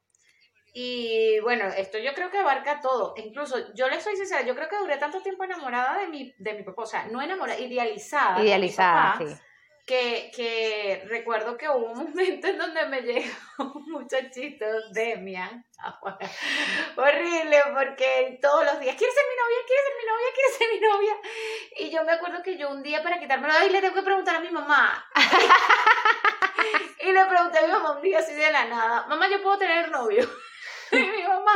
Y 0.79 1.39
bueno, 1.39 1.65
esto 1.75 1.97
yo 1.97 2.13
creo 2.13 2.29
que 2.29 2.37
abarca 2.37 2.79
todo. 2.81 3.15
Incluso, 3.17 3.73
yo 3.73 3.89
le 3.89 3.99
soy 3.99 4.15
sincera, 4.15 4.43
yo 4.43 4.53
creo 4.53 4.69
que 4.69 4.77
duré 4.77 4.97
tanto 4.97 5.21
tiempo 5.21 5.43
enamorada 5.43 5.97
de 5.97 6.07
mi, 6.07 6.35
de 6.37 6.53
mi 6.53 6.61
papá, 6.61 6.83
o 6.83 6.85
sea, 6.85 7.07
no 7.07 7.19
enamorada, 7.19 7.59
idealizada. 7.59 8.43
Idealizada, 8.43 9.13
papá, 9.13 9.25
sí. 9.25 9.35
Que, 9.87 10.29
que 10.35 11.03
recuerdo 11.07 11.57
que 11.57 11.67
hubo 11.67 11.93
un 11.93 11.97
momento 12.09 12.47
en 12.47 12.59
donde 12.59 12.85
me 12.85 13.01
llegó 13.01 13.33
un 13.73 13.89
muchachito, 13.89 14.65
Demian, 14.91 15.65
horrible, 16.95 17.59
porque 17.73 18.37
todos 18.39 18.63
los 18.65 18.79
días, 18.79 18.95
¿quieres 18.97 19.15
ser 19.15 19.25
mi 19.29 19.35
novia? 19.35 19.57
¿Quieres 19.65 19.85
ser 19.85 19.95
mi 19.97 20.05
novia? 20.11 20.27
¿Quieres 20.35 20.57
ser 20.57 20.67
mi 20.73 20.79
novia? 20.79 21.15
Y 21.77 21.89
yo 21.89 22.03
me 22.03 22.11
acuerdo 22.11 22.43
que 22.43 22.55
yo 22.55 22.69
un 22.69 22.83
día 22.83 23.01
para 23.01 23.19
quitármelo, 23.19 23.51
ay, 23.57 23.71
le 23.71 23.81
tengo 23.81 23.95
que 23.95 24.03
preguntar 24.03 24.35
a 24.35 24.41
mi 24.41 24.51
mamá. 24.51 25.03
y 27.07 27.11
le 27.13 27.25
pregunté 27.25 27.59
a 27.59 27.61
mi 27.61 27.71
mamá 27.71 27.91
un 27.91 28.01
día 28.01 28.19
así 28.19 28.33
de 28.33 28.51
la 28.51 28.65
nada, 28.65 29.05
mamá, 29.07 29.29
¿yo 29.29 29.41
puedo 29.41 29.57
tener 29.57 29.89
novio? 29.89 30.27
Y 30.89 30.95
mi 30.95 31.21
mamá, 31.21 31.51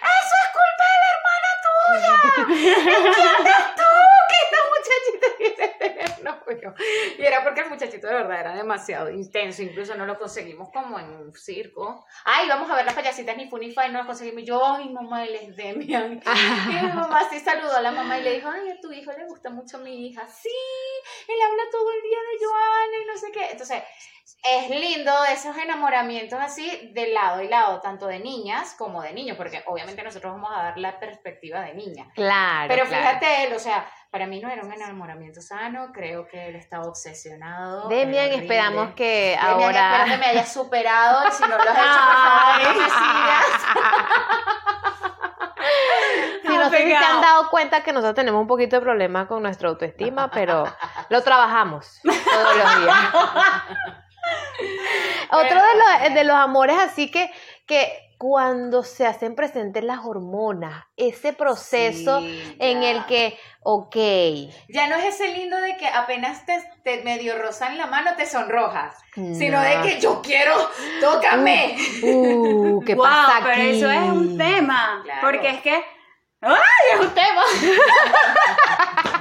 eso 0.00 0.34
es 0.44 0.50
culpa 0.54 0.84
de 0.92 0.98
la 1.02 1.10
hermana 1.16 1.50
tuya. 1.66 2.14
¿Entiendes 3.08 3.74
tú 3.74 3.87
muchachita 4.98 5.36
quiere 5.36 5.78
tener 5.78 6.24
novio? 6.24 6.74
Y 7.18 7.22
era 7.22 7.42
porque 7.42 7.60
el 7.60 7.70
muchachito 7.70 8.06
de 8.06 8.14
verdad 8.14 8.40
era 8.40 8.54
demasiado 8.54 9.10
intenso, 9.10 9.62
incluso 9.62 9.94
no 9.94 10.06
lo 10.06 10.18
conseguimos 10.18 10.70
como 10.72 10.98
en 10.98 11.10
un 11.10 11.32
circo. 11.34 12.06
Ay, 12.24 12.48
vamos 12.48 12.70
a 12.70 12.76
ver 12.76 12.84
las 12.84 12.94
payasitas 12.94 13.36
ni 13.36 13.48
fu 13.48 13.58
ni 13.58 13.72
fa 13.72 13.86
y 13.86 13.92
no 13.92 14.00
lo 14.00 14.06
conseguimos. 14.06 14.42
Y 14.42 14.46
yo, 14.46 14.64
ay, 14.64 14.88
mamá, 14.90 15.24
él 15.24 15.34
es 15.34 15.56
Demian. 15.56 16.22
Y 16.68 16.72
mi 16.72 16.92
mamá 16.92 17.28
sí 17.30 17.40
saludó 17.40 17.76
a 17.76 17.80
la 17.80 17.92
mamá 17.92 18.18
y 18.18 18.22
le 18.22 18.34
dijo, 18.34 18.48
ay, 18.48 18.70
a 18.70 18.80
tu 18.80 18.92
hijo 18.92 19.12
le 19.12 19.26
gusta 19.26 19.50
mucho 19.50 19.78
mi 19.78 20.06
hija. 20.06 20.26
Sí, 20.26 20.48
él 21.28 21.36
habla 21.44 21.62
todo 21.70 21.90
el 21.92 22.02
día 22.02 22.18
de 22.18 22.44
Joana 22.44 22.96
y 23.02 23.06
no 23.06 23.16
sé 23.16 23.32
qué. 23.32 23.50
Entonces, 23.50 23.82
es 24.42 24.70
lindo 24.70 25.12
esos 25.32 25.56
enamoramientos 25.56 26.38
así 26.40 26.90
de 26.92 27.08
lado 27.08 27.42
y 27.42 27.48
lado, 27.48 27.80
tanto 27.80 28.06
de 28.06 28.18
niñas 28.18 28.74
como 28.78 29.02
de 29.02 29.12
niños, 29.12 29.36
porque 29.36 29.62
obviamente 29.66 30.02
nosotros 30.02 30.32
vamos 30.32 30.50
a 30.54 30.62
dar 30.62 30.78
la 30.78 30.98
perspectiva 31.00 31.62
de 31.62 31.74
niña. 31.74 32.10
Claro. 32.14 32.68
Pero 32.68 32.86
claro. 32.86 33.02
fíjate 33.02 33.44
él, 33.44 33.52
o 33.54 33.58
sea, 33.58 33.90
para 34.10 34.26
mí 34.26 34.40
no 34.40 34.48
era 34.48 34.62
un 34.62 34.72
enamoramiento 34.72 35.42
sano, 35.42 35.90
creo 35.92 36.26
que 36.26 36.48
él 36.48 36.56
estaba 36.56 36.84
obsesionado. 36.84 37.88
Demian, 37.88 38.32
esperamos 38.32 38.94
que 38.94 39.36
Demian, 39.38 39.60
espero 39.60 39.72
que 39.72 39.78
ahora. 39.78 40.16
me 40.16 40.26
hayas 40.26 40.52
superado 40.52 41.30
si 41.30 41.42
no 41.42 41.48
lo 41.48 41.56
has 41.56 41.78
hecho, 41.78 42.00
por 42.06 42.16
favor. 42.16 42.62
Sí, 46.42 46.48
no 46.56 46.70
sé 46.70 46.78
si 46.78 46.88
se 46.88 46.96
han 46.96 47.20
dado 47.20 47.50
cuenta 47.50 47.82
que 47.82 47.92
nosotros 47.92 48.14
tenemos 48.14 48.40
un 48.40 48.46
poquito 48.46 48.76
de 48.76 48.82
problema 48.82 49.28
con 49.28 49.42
nuestra 49.42 49.68
autoestima, 49.68 50.30
pero 50.30 50.64
lo 51.10 51.22
trabajamos 51.22 52.00
todos 52.02 52.56
los 52.56 52.80
días. 52.80 52.96
Otro 55.30 55.60
de 55.62 55.74
los, 55.74 56.14
de 56.14 56.24
los 56.24 56.36
amores 56.36 56.78
así 56.78 57.10
que, 57.10 57.30
que 57.66 58.07
cuando 58.18 58.82
se 58.82 59.06
hacen 59.06 59.34
presentes 59.36 59.84
las 59.84 60.04
hormonas, 60.04 60.84
ese 60.96 61.32
proceso 61.32 62.18
Sí, 62.20 62.56
en 62.58 62.82
el 62.82 63.06
que, 63.06 63.38
ok, 63.60 63.94
Ya 64.68 64.88
no 64.88 64.96
es 64.96 65.14
ese 65.14 65.32
lindo 65.34 65.56
de 65.56 65.76
que 65.76 65.86
apenas 65.86 66.44
te, 66.44 66.60
te 66.82 67.02
medio 67.04 67.38
rozan 67.38 67.78
la 67.78 67.86
mano, 67.86 68.10
te 68.16 68.26
sonrojas. 68.26 68.96
Sino 69.14 69.58
no. 69.58 69.62
de 69.62 69.80
que 69.82 70.00
yo 70.00 70.20
quiero, 70.20 70.52
tócame. 71.00 71.76
Uh, 72.02 72.82
¿qué 72.84 72.94
Wow, 72.96 73.04
pasa 73.04 73.38
pero 73.42 73.54
aquí? 73.54 73.78
eso 73.78 73.90
es 73.90 74.02
un 74.10 74.36
tema. 74.36 75.00
Claro. 75.04 75.20
Porque 75.22 75.50
es 75.50 75.60
que. 75.62 75.84
¡Ay, 76.40 76.54
es 76.94 77.00
un 77.00 77.14
tema! 77.14 77.42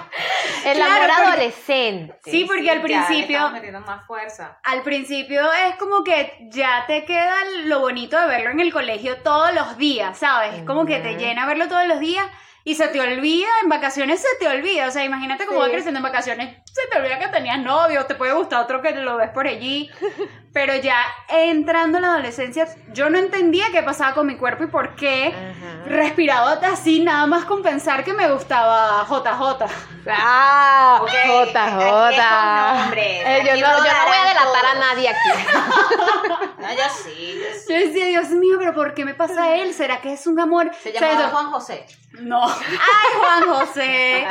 El 0.65 0.77
Claro, 0.77 0.93
amor 0.93 1.07
porque- 1.07 1.23
adolescente. 1.31 2.19
Sí, 2.25 2.43
porque 2.45 2.69
al 2.71 2.81
principio- 2.81 3.51
más 3.85 4.05
fuerza. 4.05 4.59
Al 4.63 4.81
principio 4.83 5.41
es 5.67 5.75
como 5.75 6.03
que 6.03 6.47
ya 6.49 6.85
te 6.87 7.05
queda 7.05 7.35
lo 7.65 7.79
bonito 7.79 8.19
de 8.19 8.27
verlo 8.27 8.49
en 8.49 8.59
el 8.59 8.71
colegio 8.73 9.17
todos 9.23 9.53
los 9.53 9.77
días, 9.77 10.17
¿sabes? 10.17 10.55
Es 10.55 10.63
como 10.63 10.85
que 10.85 10.99
te 10.99 11.15
llena 11.15 11.45
verlo 11.45 11.67
todos 11.67 11.87
los 11.87 11.99
días 11.99 12.25
y 12.63 12.75
se 12.75 12.87
te 12.89 12.99
olvida, 12.99 13.47
en 13.63 13.69
vacaciones 13.69 14.21
se 14.21 14.27
te 14.39 14.47
olvida. 14.47 14.87
O 14.87 14.91
sea, 14.91 15.03
imagínate 15.05 15.45
cómo 15.45 15.59
Sí. 15.61 15.67
va 15.67 15.71
creciendo 15.71 15.99
en 15.99 16.03
vacaciones, 16.03 16.57
se 16.65 16.87
te 16.91 16.97
olvida 16.97 17.17
que 17.19 17.27
tenías 17.27 17.59
novio, 17.59 18.05
te 18.05 18.15
puede 18.15 18.33
gustar 18.33 18.61
otro 18.63 18.81
que 18.81 18.91
lo 18.91 19.15
ves 19.17 19.29
por 19.29 19.47
allí 19.47 19.89
pero 20.57 20.73
ya 20.73 20.97
entrando 21.27 21.99
en 21.99 22.01
la 22.01 22.13
adolescencia, 22.13 22.67
yo 22.91 23.11
no 23.11 23.19
entendía 23.19 23.65
qué 23.71 23.83
pasaba 23.83 24.15
con 24.15 24.25
mi 24.25 24.37
cuerpo 24.37 24.63
y 24.63 24.67
por 24.67 24.95
qué 24.95 25.31
respiraba 25.85 26.53
así 26.53 26.99
nada 26.99 27.27
más 27.27 27.45
con 27.45 27.61
pensar 27.61 28.03
que 28.03 28.11
me 28.11 28.27
gustaba 28.31 29.05
JJ. 29.07 29.67
Ah. 30.09 30.99
JJ. 31.05 31.53
Eh, 32.97 33.43
yo, 33.45 33.51
no, 33.51 33.57
yo 33.59 33.67
no, 33.67 33.77
voy 33.77 33.87
a 34.17 34.29
delatar 34.29 34.65
a 34.65 34.73
nadie 34.79 35.09
aquí. 35.09 35.29
no, 36.57 36.73
yo 36.73 36.83
sí, 37.03 37.39
yo 37.69 37.75
decía, 37.75 38.07
Dios 38.07 38.29
mío, 38.29 38.55
pero 38.57 38.73
¿por 38.73 38.95
qué 38.95 39.05
me 39.05 39.13
pasa 39.13 39.43
a 39.43 39.57
él? 39.57 39.75
¿Será 39.75 40.01
que 40.01 40.13
es 40.13 40.25
un 40.25 40.39
amor? 40.39 40.71
Se 40.81 40.91
llama 40.91 41.29
Juan 41.29 41.51
José. 41.51 41.85
No. 42.13 42.47
Ay, 42.47 42.55
Juan 43.19 43.43
José. 43.43 44.27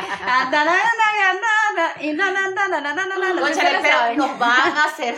Y 4.13 4.17
nos 4.17 4.37
van 4.37 4.77
a 4.77 4.83
hacer 4.83 5.15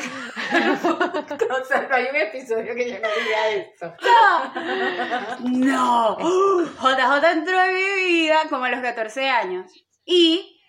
o 1.62 1.66
sea, 1.66 1.82
no 1.90 1.96
hay 1.96 2.08
un 2.10 2.16
episodio 2.16 2.76
que 2.76 2.90
yo 2.90 3.00
no 3.00 3.08
diga 3.24 3.50
esto. 3.50 3.94
No. 5.42 6.18
JJ 6.20 7.32
entró 7.32 7.62
en 7.64 7.74
mi 7.74 8.04
vida 8.04 8.42
como 8.50 8.66
a 8.66 8.70
los 8.70 8.82
14 8.82 9.30
años. 9.30 9.72
Y 10.06 10.60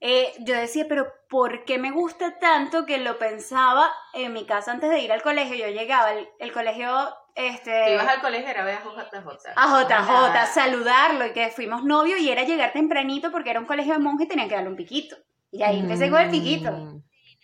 eh, 0.00 0.32
yo 0.40 0.54
decía, 0.54 0.86
pero 0.88 1.12
¿por 1.28 1.64
qué 1.64 1.78
me 1.78 1.90
gusta 1.90 2.38
tanto 2.38 2.86
que 2.86 2.98
lo 2.98 3.18
pensaba 3.18 3.90
en 4.14 4.32
mi 4.32 4.44
casa 4.46 4.72
antes 4.72 4.90
de 4.90 5.00
ir 5.00 5.12
al 5.12 5.22
colegio? 5.22 5.54
Yo 5.54 5.68
llegaba, 5.68 6.12
el, 6.12 6.28
el 6.38 6.52
colegio, 6.52 6.90
este... 7.34 7.70
Te 7.70 7.94
ibas 7.94 8.08
al 8.08 8.20
colegio 8.20 8.48
era 8.48 8.64
ver 8.64 8.78
a 8.78 8.82
JJ. 8.82 9.52
a 9.56 9.82
JJ, 9.82 9.92
Ajá. 9.92 10.46
saludarlo 10.46 11.26
y 11.26 11.32
que 11.32 11.50
fuimos 11.50 11.84
novios 11.84 12.20
y 12.20 12.30
era 12.30 12.42
llegar 12.42 12.72
tempranito 12.72 13.30
porque 13.30 13.50
era 13.50 13.60
un 13.60 13.66
colegio 13.66 13.92
de 13.92 14.00
monjes 14.00 14.26
y 14.26 14.28
tenían 14.28 14.48
que 14.48 14.56
darle 14.56 14.70
un 14.70 14.76
piquito. 14.76 15.16
Y 15.50 15.62
ahí 15.62 15.80
empecé 15.80 16.10
con 16.10 16.20
el 16.20 16.30
piquito. 16.30 16.70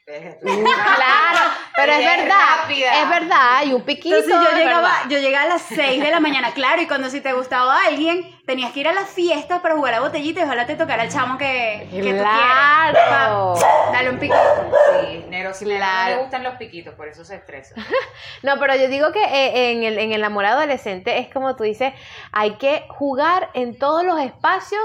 Claro, 0.41 1.51
pero 1.77 1.93
es 1.93 1.99
verdad, 2.05 2.39
rápida. 2.63 3.03
es 3.03 3.09
verdad, 3.11 3.57
hay 3.57 3.73
un 3.75 3.83
piquito. 3.83 4.17
Entonces 4.17 4.51
yo 4.51 4.57
llegaba, 4.59 4.93
yo 5.09 5.19
llegaba 5.19 5.45
a 5.45 5.49
las 5.49 5.63
6 5.63 6.03
de 6.03 6.11
la 6.11 6.21
mañana, 6.21 6.53
claro, 6.53 6.81
y 6.83 6.87
cuando 6.87 7.11
si 7.11 7.21
te 7.21 7.33
gustaba 7.35 7.77
alguien, 7.87 8.39
tenías 8.47 8.73
que 8.73 8.81
ir 8.81 8.89
a 8.89 8.93
las 8.95 9.11
fiestas 9.11 9.61
para 9.61 9.75
jugar 9.77 9.95
a 9.95 10.01
botellita 10.01 10.41
y 10.41 10.43
ojalá 10.45 10.67
te 10.67 10.77
tocara 10.77 11.05
el 11.05 11.11
chamo 11.13 11.37
que, 11.37 11.87
que 11.91 11.97
tú 11.99 12.03
quieres. 12.03 12.23
Claro. 12.23 13.55
Pa- 13.61 13.93
Dale 13.93 14.11
un 14.11 14.19
piquito. 14.19 14.71
Sí, 15.03 15.25
Nero, 15.29 15.53
sí, 15.55 15.65
no 15.67 15.77
Claro. 15.77 16.17
le 16.17 16.23
gustan 16.23 16.43
los 16.43 16.55
piquitos, 16.57 16.95
por 16.95 17.09
eso 17.09 17.25
se 17.25 17.37
estresa. 17.37 17.75
No, 18.43 18.57
pero 18.59 18.75
yo 18.77 18.89
digo 18.89 19.11
que 19.13 19.23
eh, 19.23 19.73
en 19.73 19.83
el, 19.83 19.99
en 19.99 20.13
el 20.13 20.23
amor 20.25 20.45
adolescente 20.47 21.19
es 21.19 21.29
como 21.33 21.57
tú 21.57 21.65
dices, 21.65 21.93
hay 22.33 22.53
que 22.53 22.87
jugar 22.89 23.51
en 23.55 23.77
todos 23.79 24.05
los 24.05 24.21
espacios 24.21 24.81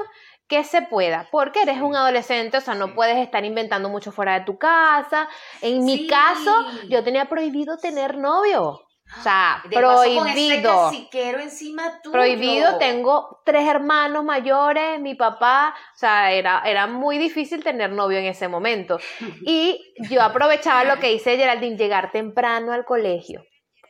que 0.53 0.63
se 0.63 0.81
pueda, 0.83 1.27
porque 1.31 1.63
eres 1.63 1.81
un 1.81 1.95
adolescente, 1.95 2.57
o 2.57 2.61
sea, 2.61 2.75
no 2.75 2.93
puedes 2.93 3.17
estar 3.17 3.43
inventando 3.43 3.89
mucho 3.89 4.11
fuera 4.11 4.37
de 4.39 4.45
tu 4.45 4.57
casa. 4.57 5.27
En 5.61 5.83
mi 5.83 5.97
Sí. 5.99 6.07
caso, 6.07 6.53
yo 6.89 7.03
tenía 7.03 7.25
prohibido 7.25 7.77
tener 7.77 8.17
novio. 8.17 8.81
O 9.19 9.21
sea, 9.21 9.61
De 9.69 9.75
con 9.75 9.83
prohibido. 9.83 10.89
caciquero 10.89 11.39
encima 11.39 12.01
tuyo. 12.01 12.13
Prohibido, 12.13 12.77
tengo 12.77 13.41
tres 13.45 13.67
hermanos 13.67 14.23
mayores, 14.23 14.99
mi 14.99 15.13
papá, 15.15 15.73
o 15.93 15.97
sea, 15.97 16.31
era, 16.31 16.61
era 16.65 16.87
muy 16.87 17.17
difícil 17.17 17.63
tener 17.63 17.91
novio 17.91 18.17
en 18.19 18.25
ese 18.25 18.47
momento. 18.47 18.97
Y 19.45 19.79
yo 20.09 20.21
aprovechaba 20.21 20.83
lo 20.83 20.99
que 20.99 21.07
dice 21.09 21.35
Geraldine, 21.37 21.77
llegar 21.77 22.11
temprano 22.11 22.73
al 22.73 22.85
colegio. 22.85 23.43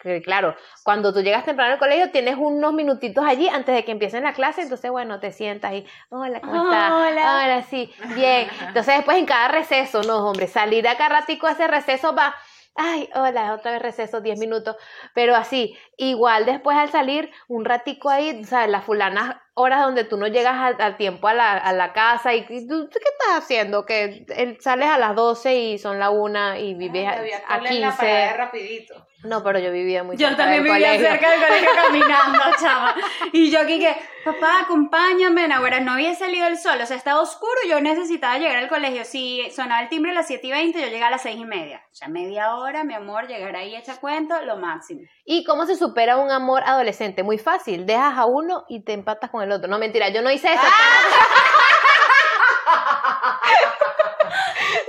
Porque 0.04 0.22
claro, 0.22 0.56
cuando 0.84 1.14
tú 1.14 1.22
llegas 1.22 1.46
temprano 1.46 1.74
al 1.74 1.80
colegio 1.80 2.12
tienes 2.12 2.36
unos 2.38 2.74
minutitos 2.74 3.24
allí 3.26 3.48
antes 3.48 3.74
de 3.74 3.86
que 3.86 3.92
empiecen 3.94 4.24
la 4.24 4.34
clase, 4.34 4.62
entonces 4.62 4.92
bueno, 4.92 5.20
te 5.22 5.32
sientas 5.32 5.74
y, 5.74 5.86
hola, 6.10 6.42
¿cómo 6.42 6.66
estás? 6.66 6.92
Hola. 6.92 7.42
Hola, 7.44 7.62
sí, 7.64 7.92
bien. 8.14 8.50
Entonces 8.68 8.98
después 8.98 9.18
en 9.18 9.26
cada 9.26 9.48
receso, 9.48 10.04
no, 10.04 10.18
hombre, 10.28 10.48
salir 10.48 10.88
acá 10.88 11.08
ratico 11.08 11.48
a 11.48 11.52
ese 11.52 11.68
receso 11.68 12.14
va, 12.14 12.36
ay, 12.76 13.10
hola, 13.16 13.54
otra 13.54 13.72
vez 13.72 13.82
receso, 13.82 14.20
10 14.20 14.38
minutos, 14.40 14.76
pero 15.14 15.36
así, 15.36 15.78
igual 15.98 16.46
después 16.46 16.78
al 16.78 16.90
salir, 16.90 17.32
un 17.48 17.64
ratico 17.64 18.10
ahí, 18.10 18.42
o 18.42 18.46
sea, 18.46 18.68
las 18.68 18.84
fulanas 18.84 19.38
horas 19.56 19.82
donde 19.82 20.04
tú 20.04 20.18
no 20.18 20.28
llegas 20.28 20.56
al, 20.56 20.76
al 20.82 20.98
tiempo 20.98 21.28
a 21.28 21.34
la, 21.34 21.54
a 21.54 21.74
la 21.74 21.94
casa 21.94 22.34
y, 22.34 22.46
y 22.50 22.68
tú, 22.68 22.86
¿tú 22.90 22.98
¿qué 23.00 23.10
estás 23.20 23.44
haciendo? 23.44 23.86
Que 23.86 24.26
eh, 24.30 24.58
sales 24.60 24.88
a 24.90 24.98
las 24.98 25.16
12 25.16 25.56
y 25.56 25.78
son 25.78 26.00
la 26.00 26.10
una 26.10 26.58
y 26.60 26.74
vives 26.74 27.08
Ay, 27.08 27.32
a, 27.32 27.54
a 27.54 27.58
cola 27.60 27.70
en 27.70 27.82
la 27.82 27.92
parada 27.96 28.16
de 28.18 28.24
15. 28.28 28.38
rapidito. 28.38 29.08
No, 29.24 29.42
pero 29.42 29.58
yo 29.58 29.72
vivía 29.72 30.04
muy 30.04 30.18
Yo 30.18 30.28
cerca 30.28 30.44
también 30.44 30.64
del 30.64 30.74
vivía 30.74 30.88
colegio. 30.90 31.08
cerca 31.12 31.32
del 31.32 31.40
colegio 31.40 31.70
caminando, 31.82 32.40
chama. 32.62 32.94
Y 33.32 33.50
yo 33.52 33.62
aquí 33.62 33.80
que, 33.80 33.96
papá, 34.26 34.60
acompáñame. 34.64 35.48
Ahora 35.54 35.80
no 35.80 35.94
había 35.94 36.14
salido 36.14 36.46
el 36.48 36.58
sol, 36.58 36.78
o 36.82 36.86
sea, 36.86 36.98
estaba 36.98 37.22
oscuro 37.22 37.54
y 37.66 37.70
yo 37.70 37.80
necesitaba 37.80 38.38
llegar 38.38 38.58
al 38.58 38.68
colegio. 38.68 39.06
Si 39.06 39.50
sonaba 39.52 39.82
el 39.82 39.88
timbre 39.88 40.12
a 40.12 40.16
las 40.16 40.28
7 40.28 40.46
y 40.48 40.52
20, 40.52 40.82
yo 40.82 40.88
llegaba 40.88 41.08
a 41.08 41.12
las 41.12 41.22
6 41.22 41.38
y 41.38 41.46
media. 41.46 41.82
O 41.90 41.96
sea, 41.96 42.10
media 42.10 42.54
hora, 42.56 42.84
mi 42.84 42.96
amor, 42.96 43.28
llegar 43.28 43.56
ahí 43.56 43.74
hecha 43.78 43.96
cuento, 44.02 44.42
lo 44.42 44.58
máximo. 44.58 45.02
¿Y 45.24 45.46
cómo 45.46 45.66
se 45.68 45.78
supera 45.78 46.18
un 46.18 46.30
amor 46.30 46.64
adolescente? 46.66 47.24
Muy 47.24 47.38
fácil, 47.38 47.86
dejas 47.86 48.18
a 48.18 48.26
uno 48.26 48.66
y 48.68 48.84
te 48.84 48.92
empatas 48.92 49.30
con 49.30 49.42
el 49.44 49.52
otro. 49.52 49.70
No, 49.70 49.78
mentira, 49.78 50.10
yo 50.10 50.22
no 50.22 50.32
hice 50.32 50.52
eso. 50.54 50.62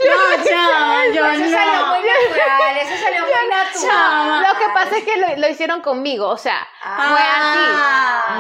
No, 0.07 0.45
chama, 0.45 1.07
yo 1.15 1.27
Eso 1.27 1.51
salió 1.51 1.87
muy 1.87 2.01
no. 2.01 2.07
natural, 2.07 2.77
eso 2.77 2.97
salió 3.05 3.21
muy 3.23 3.49
natural. 3.51 3.73
Chama. 3.89 4.45
Lo 4.49 4.59
que 4.59 4.67
pasa 4.75 4.99
es 4.99 5.05
que 5.05 5.17
lo, 5.17 5.37
lo 5.37 5.49
hicieron 5.49 5.81
conmigo, 5.81 6.29
o 6.29 6.37
sea, 6.37 6.67
Ah. 6.83 7.09
fue 7.11 7.21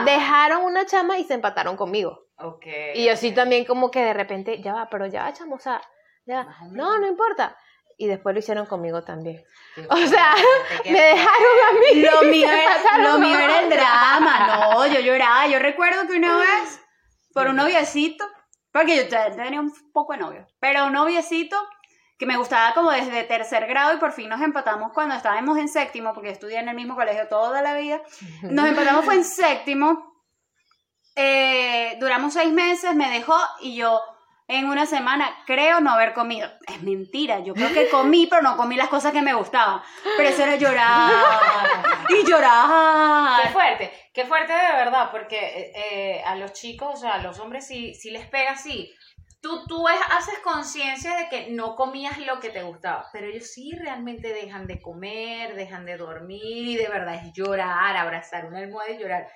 así. 0.02 0.04
Dejaron 0.04 0.62
una 0.62 0.86
chama 0.86 1.18
y 1.18 1.24
se 1.24 1.34
empataron 1.34 1.76
conmigo. 1.76 2.26
Ok. 2.38 2.66
Y 2.94 3.06
yo 3.06 3.16
sí 3.16 3.32
también 3.32 3.64
como 3.64 3.90
que 3.90 4.00
de 4.04 4.12
repente, 4.12 4.60
ya 4.62 4.74
va, 4.74 4.88
pero 4.90 5.06
ya 5.06 5.22
va, 5.24 5.32
chamo, 5.32 5.56
o 5.56 5.58
sea, 5.60 5.80
ya, 6.26 6.46
no, 6.70 6.98
no 6.98 7.06
importa. 7.06 7.56
Y 7.96 8.06
después 8.08 8.34
lo 8.34 8.38
hicieron 8.40 8.66
conmigo 8.66 9.02
también. 9.04 9.44
O 9.88 9.96
sea, 9.96 10.34
me 10.84 11.00
dejaron 11.00 11.56
a 11.68 11.72
mí. 11.78 12.00
Lo 12.02 12.22
mío, 12.30 12.48
era, 12.48 12.98
lo 12.98 13.18
mío 13.18 13.38
era 13.38 13.60
el 13.60 13.70
drama, 13.70 14.46
no, 14.74 14.86
yo 14.86 15.00
lloraba. 15.00 15.46
Yo 15.46 15.58
recuerdo 15.58 16.06
que 16.08 16.16
una 16.16 16.36
vez, 16.36 16.80
por 17.32 17.46
un 17.48 17.56
noviecito, 17.56 18.24
porque 18.72 18.96
yo 18.96 19.08
te- 19.08 19.30
tenía 19.36 19.60
un 19.60 19.72
poco 19.92 20.12
de 20.14 20.18
novio, 20.20 20.46
pero 20.60 20.86
un 20.86 20.92
noviecito 20.92 21.56
que 22.18 22.26
me 22.26 22.36
gustaba 22.36 22.74
como 22.74 22.90
desde 22.92 23.24
tercer 23.24 23.66
grado 23.66 23.94
y 23.94 23.98
por 23.98 24.12
fin 24.12 24.28
nos 24.28 24.40
empatamos 24.40 24.92
cuando 24.92 25.14
estábamos 25.16 25.58
en 25.58 25.68
séptimo, 25.68 26.12
porque 26.14 26.28
yo 26.28 26.32
estudié 26.34 26.58
en 26.58 26.68
el 26.68 26.76
mismo 26.76 26.94
colegio 26.94 27.26
toda 27.28 27.60
la 27.62 27.74
vida. 27.74 28.00
Nos 28.42 28.66
empatamos 28.66 29.04
fue 29.04 29.14
en 29.16 29.24
séptimo, 29.24 30.14
eh, 31.16 31.96
duramos 32.00 32.32
seis 32.34 32.52
meses, 32.52 32.94
me 32.94 33.10
dejó 33.10 33.36
y 33.60 33.76
yo 33.76 34.00
en 34.46 34.66
una 34.66 34.84
semana 34.86 35.34
creo 35.46 35.80
no 35.80 35.90
haber 35.92 36.12
comido. 36.12 36.50
Es 36.66 36.82
mentira, 36.82 37.40
yo 37.40 37.54
creo 37.54 37.72
que 37.72 37.88
comí, 37.88 38.26
pero 38.26 38.42
no 38.42 38.56
comí 38.56 38.76
las 38.76 38.88
cosas 38.88 39.12
que 39.12 39.22
me 39.22 39.32
gustaban. 39.34 39.80
Pero 40.16 40.28
eso 40.28 40.42
era 40.42 40.56
llorar 40.56 41.10
y 42.10 42.14
Qué 42.24 42.30
llorar. 42.30 43.52
fuerte, 43.52 43.90
qué 44.12 44.24
fuerte 44.26 44.52
de 44.52 44.72
verdad, 44.76 45.10
porque 45.10 45.36
eh, 45.38 45.72
eh, 45.74 46.22
a 46.26 46.36
los 46.36 46.52
chicos, 46.52 46.90
o 46.94 46.96
sea, 46.96 47.14
a 47.14 47.18
los 47.18 47.38
hombres 47.38 47.66
sí, 47.66 47.94
sí 47.94 48.10
les 48.10 48.26
pega 48.26 48.52
así. 48.52 48.92
Tú, 49.40 49.64
tú 49.66 49.86
es- 49.88 50.00
haces 50.16 50.38
conciencia 50.40 51.16
de 51.16 51.28
que 51.28 51.50
no 51.50 51.74
comías 51.76 52.18
lo 52.18 52.40
que 52.40 52.48
te 52.50 52.62
gustaba, 52.62 53.06
pero 53.12 53.26
ellos 53.26 53.50
sí 53.52 53.72
realmente 53.78 54.32
dejan 54.32 54.66
de 54.66 54.80
comer, 54.80 55.54
dejan 55.54 55.84
de 55.84 55.96
dormir 55.98 56.42
y 56.68 56.76
de 56.76 56.88
verdad 56.88 57.14
es 57.16 57.32
llorar, 57.34 57.94
abrazar 57.96 58.46
una 58.46 58.58
almohada 58.60 58.90
y 58.92 58.98
llorar. 58.98 59.28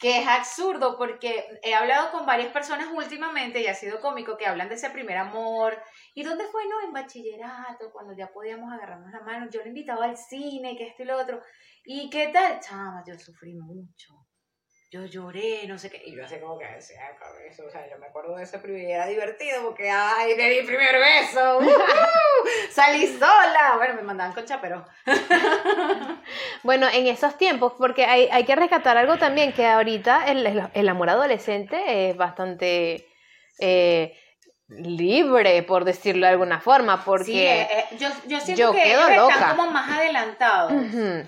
Que 0.00 0.18
es 0.20 0.26
absurdo 0.26 0.96
porque 0.96 1.60
he 1.62 1.74
hablado 1.74 2.10
con 2.10 2.26
varias 2.26 2.52
personas 2.52 2.88
últimamente 2.92 3.60
y 3.60 3.66
ha 3.68 3.74
sido 3.74 4.00
cómico 4.00 4.36
que 4.36 4.46
hablan 4.46 4.68
de 4.68 4.74
ese 4.74 4.90
primer 4.90 5.16
amor. 5.18 5.80
¿Y 6.14 6.24
dónde 6.24 6.46
fue? 6.46 6.66
No, 6.66 6.80
en 6.80 6.92
bachillerato, 6.92 7.92
cuando 7.92 8.12
ya 8.16 8.32
podíamos 8.32 8.72
agarrarnos 8.72 9.12
la 9.12 9.20
mano. 9.20 9.48
Yo 9.50 9.62
le 9.62 9.68
invitaba 9.68 10.06
al 10.06 10.16
cine, 10.16 10.76
que 10.76 10.88
esto 10.88 11.02
y 11.02 11.06
lo 11.06 11.18
otro. 11.20 11.42
¿Y 11.84 12.10
qué 12.10 12.28
tal? 12.28 12.60
Chama, 12.60 13.04
yo 13.06 13.16
sufrí 13.18 13.54
mucho. 13.54 14.19
Yo 14.92 15.04
lloré, 15.06 15.66
no 15.68 15.78
sé 15.78 15.88
qué. 15.88 16.02
Y 16.04 16.16
yo 16.16 16.24
así 16.24 16.36
como 16.40 16.58
que 16.58 16.66
decía, 16.66 17.16
cabeza, 17.16 17.62
o 17.64 17.70
sea, 17.70 17.88
yo 17.88 17.96
me 17.98 18.06
acuerdo 18.06 18.34
de 18.36 18.42
ese 18.42 18.58
primer 18.58 18.86
era 18.90 19.06
divertido 19.06 19.62
porque, 19.62 19.88
ay, 19.88 20.34
de 20.34 20.48
mi 20.60 20.66
primer 20.66 20.96
beso. 20.98 21.60
Salí 22.72 23.06
sola. 23.06 23.74
Bueno, 23.76 23.94
me 23.94 24.02
mandaban 24.02 24.32
con 24.34 24.44
chaperón. 24.44 24.84
Bueno, 26.62 26.86
en 26.92 27.06
esos 27.06 27.38
tiempos, 27.38 27.72
porque 27.78 28.04
hay, 28.04 28.28
hay 28.30 28.44
que 28.44 28.54
rescatar 28.54 28.96
algo 28.98 29.16
también, 29.16 29.52
que 29.52 29.66
ahorita 29.66 30.26
el, 30.30 30.46
el- 30.46 30.68
el 30.74 30.88
amor 30.88 31.08
adolescente 31.08 32.10
es 32.10 32.16
bastante 32.16 33.06
eh, 33.58 34.14
libre, 34.70 35.62
por 35.62 35.84
decirlo 35.84 36.26
de 36.26 36.32
alguna 36.32 36.60
forma, 36.60 37.04
porque... 37.04 37.24
Sí, 37.24 37.40
eh, 37.40 37.68
eh, 37.70 37.96
yo, 37.98 38.08
yo 38.26 38.40
siento 38.40 38.62
yo 38.62 38.72
que 38.72 38.82
quedo 38.82 39.08
ellos 39.08 39.22
loca. 39.22 39.34
están 39.34 39.56
como 39.56 39.70
más 39.70 39.90
adelantados. 39.90 40.72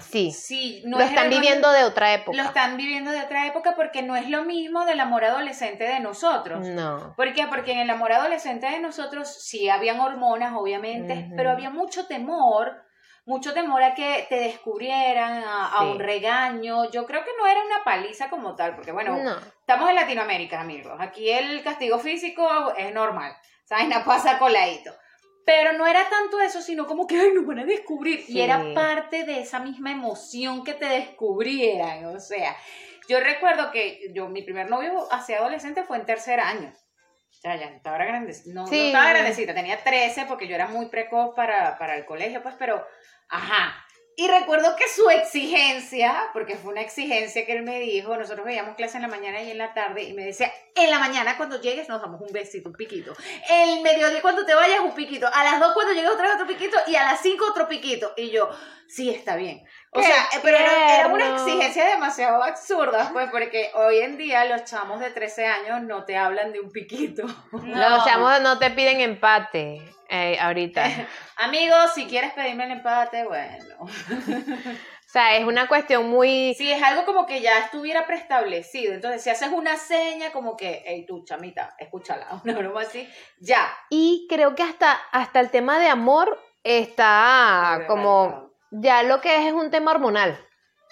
Sí, 0.09 0.31
Sí, 0.33 0.83
no 0.87 0.99
lo 0.99 1.05
es 1.05 1.11
están 1.11 1.29
viviendo 1.29 1.71
de 1.73 1.85
otra 1.85 2.15
época. 2.15 2.37
Lo 2.37 2.45
están 2.45 2.77
viviendo 2.77 3.11
de 3.11 3.21
otra 3.21 3.47
época 3.47 3.75
porque 3.75 4.03
no 4.03 4.17
es 4.17 4.29
lo 4.29 4.45
mismo 4.45 4.85
del 4.85 5.01
amor 5.01 5.25
adolescente 5.25 5.85
de 5.85 6.01
nosotros. 6.01 6.67
No. 6.67 7.15
¿Por 7.17 7.33
qué? 7.33 7.47
Porque 7.47 7.73
en 7.73 7.79
el 7.81 7.91
amor 7.91 8.13
adolescente 8.13 8.67
de 8.67 8.79
nosotros 8.81 9.29
sí 9.43 9.69
habían 9.69 10.01
hormonas, 10.01 10.53
obviamente, 10.57 11.29
pero 11.37 11.51
había 11.51 11.71
mucho 11.71 12.07
temor, 12.07 12.83
mucho 13.25 13.55
temor 13.55 13.83
a 13.83 13.95
que 13.95 14.27
te 14.29 14.37
descubrieran, 14.37 15.43
a, 15.47 15.83
un 15.83 15.99
regaño. 15.99 16.91
Yo 16.91 17.07
creo 17.07 17.25
que 17.25 17.31
no 17.39 17.47
era 17.47 17.61
una 17.65 17.85
paliza 17.85 18.29
como 18.29 18.57
tal, 18.57 18.75
porque 18.75 18.93
bueno, 18.93 19.17
No. 19.17 19.37
estamos 19.61 19.89
en 19.89 19.97
Latinoamérica, 19.97 20.61
amigos. 20.61 20.95
Aquí 20.99 21.31
el 21.31 21.63
castigo 21.63 21.99
físico 21.99 22.75
es 22.77 22.93
normal, 22.93 23.37
¿sabes? 23.65 23.89
No 23.89 24.05
pasa 24.05 24.39
coladito. 24.39 24.93
Pero 25.45 25.73
no 25.73 25.87
era 25.87 26.09
tanto 26.09 26.41
eso, 26.41 26.61
sino 26.61 26.87
como 26.87 27.07
que, 27.07 27.19
ay, 27.19 27.33
nos 27.35 27.47
van 27.47 27.61
a 27.61 27.65
descubrir. 27.65 28.23
Sí. 28.25 28.35
Y 28.35 28.41
era 28.43 28.63
parte 28.75 29.25
de 29.25 29.41
esa 29.41 29.59
misma 29.59 29.91
emoción 29.91 30.63
que 30.63 30.75
te 30.75 30.87
descubrieran, 30.87 32.05
o 32.07 32.21
sea. 32.21 32.57
Yo 33.09 33.19
recuerdo 33.19 33.73
que 33.73 34.13
yo, 34.15 34.29
mi 34.29 34.43
primer 34.43 34.71
novio 34.71 35.09
hacia 35.13 35.39
adolescente 35.39 35.83
fue 35.83 35.97
en 35.97 36.07
tercer 36.07 36.39
año. 36.39 36.73
Sea, 37.43 37.57
ya 37.57 37.67
estaba 37.67 37.99
grandecita. 37.99 38.51
No, 38.55 38.61
no 38.63 38.67
Sí. 38.69 38.87
estaba 38.87 39.09
grandecita, 39.11 39.53
tenía 39.53 39.83
13 39.83 40.27
porque 40.27 40.47
yo 40.47 40.55
era 40.55 40.69
muy 40.69 40.87
precoz 40.87 41.35
para, 41.35 41.77
para 41.77 41.97
el 41.97 42.05
colegio, 42.05 42.41
pues, 42.41 42.55
pero, 42.57 42.87
ajá. 43.29 43.85
Y 44.15 44.29
recuerdo 44.29 44.77
que 44.77 44.85
su 44.89 45.09
exigencia, 45.11 46.29
porque 46.35 46.55
fue 46.57 46.71
una 46.71 46.83
exigencia 46.83 47.45
que 47.45 47.53
él 47.53 47.63
me 47.63 47.81
dijo, 47.81 48.17
nosotros 48.17 48.45
veíamos 48.47 48.77
clase 48.77 48.97
en 48.99 49.03
la 49.03 49.09
mañana 49.09 49.43
y 49.43 49.51
en 49.51 49.59
la 49.59 49.75
tarde, 49.75 50.03
y 50.05 50.13
me 50.13 50.25
decía, 50.25 50.53
en 50.77 50.91
la 50.91 50.99
mañana 51.01 51.37
cuando 51.37 51.61
llegues 51.61 51.89
nos 51.89 52.01
damos 52.01 52.21
un 52.21 52.31
besito, 52.33 52.69
un 52.69 52.77
piquito. 52.77 53.15
El 53.51 53.81
mediodía 53.83 54.23
cuando 54.23 54.45
te 54.47 54.55
vayas 54.55 54.81
un 54.81 54.95
piquito. 54.95 55.29
A 55.33 55.43
las 55.43 55.59
2 55.59 55.73
cuando 55.75 55.95
llegues 55.95 56.11
otra 56.11 56.27
vez 56.27 56.35
otro 56.35 56.47
piquito 56.47 56.77
y 56.87 56.95
a 56.95 57.05
las 57.05 57.21
5 57.23 57.45
otro 57.51 57.67
piquito. 57.67 58.13
Y 58.17 58.31
yo, 58.31 58.51
sí, 58.87 59.11
está 59.11 59.35
bien. 59.35 59.65
O 59.95 60.01
¡Qué 60.01 60.07
sea, 60.07 60.27
pero 60.43 60.57
era, 60.57 61.01
era 61.01 61.09
una 61.09 61.35
exigencia 61.35 61.85
demasiado 61.87 62.43
absurda, 62.43 63.11
pues, 63.13 63.29
porque 63.31 63.71
hoy 63.75 63.99
en 63.99 64.17
día 64.17 64.47
los 64.47 64.65
chamos 64.65 65.01
de 65.01 65.11
13 65.11 65.47
años 65.47 65.83
no 65.83 66.05
te 66.05 66.17
hablan 66.17 66.51
de 66.51 66.61
un 66.61 66.71
piquito. 66.71 67.25
Los 67.53 68.05
chamos 68.07 68.41
no 68.41 68.59
te 68.59 68.71
piden 68.71 69.03
empate 69.03 69.83
eh, 70.09 70.39
ahorita. 70.41 70.83
Amigos, 71.37 71.93
si 71.95 72.07
quieres 72.07 72.33
pedirme 72.33 72.65
el 72.65 72.73
empate, 72.73 73.25
bueno. 73.25 73.77
O 73.81 73.89
sea, 75.13 75.37
es 75.37 75.45
una 75.45 75.69
cuestión 75.69 76.09
muy... 76.09 76.55
Si 76.55 76.73
es 76.73 76.83
algo 76.83 77.05
como 77.05 77.27
que 77.27 77.43
ya 77.43 77.59
estuviera 77.59 78.07
preestablecido, 78.07 78.95
entonces 78.95 79.23
si 79.23 79.29
haces 79.29 79.51
una 79.51 79.77
seña 79.77 80.33
como 80.33 80.57
que, 80.57 80.83
hey 80.87 81.05
tú, 81.07 81.23
chamita, 81.23 81.77
escúchala, 81.79 82.29
una 82.45 82.55
broma 82.55 82.81
así, 82.81 83.07
ya. 83.39 83.71
Y 83.91 84.27
creo 84.31 84.55
que 84.55 84.63
hasta, 84.63 84.93
hasta 85.13 85.41
el 85.41 85.51
tema 85.51 85.79
de 85.79 85.89
amor 85.89 86.43
está 86.65 87.85
como... 87.89 88.52
Ya 88.73 89.03
lo 89.03 89.21
que 89.21 89.37
es 89.37 89.47
es 89.47 89.53
un 89.53 89.71
tema 89.71 89.91
hormonal. 89.93 90.39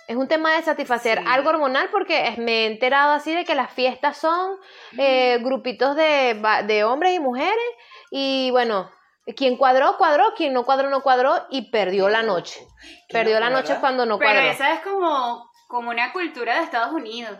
Es 0.06 0.16
un 0.16 0.26
tema 0.28 0.52
de 0.54 0.62
satisfacer 0.62 1.18
Sí. 1.18 1.24
algo 1.28 1.50
hormonal 1.50 1.88
porque 1.90 2.28
es- 2.28 2.38
me 2.38 2.64
he 2.64 2.66
enterado 2.66 3.12
así 3.12 3.34
de 3.34 3.44
que 3.44 3.54
las 3.54 3.72
fiestas 3.72 4.16
son 4.16 4.56
eh, 4.98 5.38
grupitos 5.40 5.94
de, 5.96 6.40
de 6.66 6.84
hombres 6.84 7.14
y 7.14 7.20
mujeres 7.20 7.54
y 8.10 8.50
bueno, 8.50 8.90
quien 9.36 9.56
cuadró, 9.56 9.96
cuadró, 9.98 10.34
quien 10.36 10.52
no 10.52 10.64
cuadró, 10.64 10.90
no 10.90 11.02
cuadró 11.02 11.46
y 11.50 11.70
perdió 11.70 12.08
la 12.08 12.22
noche. 12.22 12.60
Perdió 13.08 13.38
la 13.38 13.50
noche 13.50 13.68
¿verdad? 13.68 13.80
cuando 13.80 14.06
no 14.06 14.18
Pero 14.18 14.30
cuadró. 14.32 14.50
esa 14.50 14.72
es 14.74 14.80
como, 14.80 15.48
como 15.68 15.90
una 15.90 16.12
cultura 16.12 16.56
de 16.56 16.64
Estados 16.64 16.92
Unidos. 16.92 17.38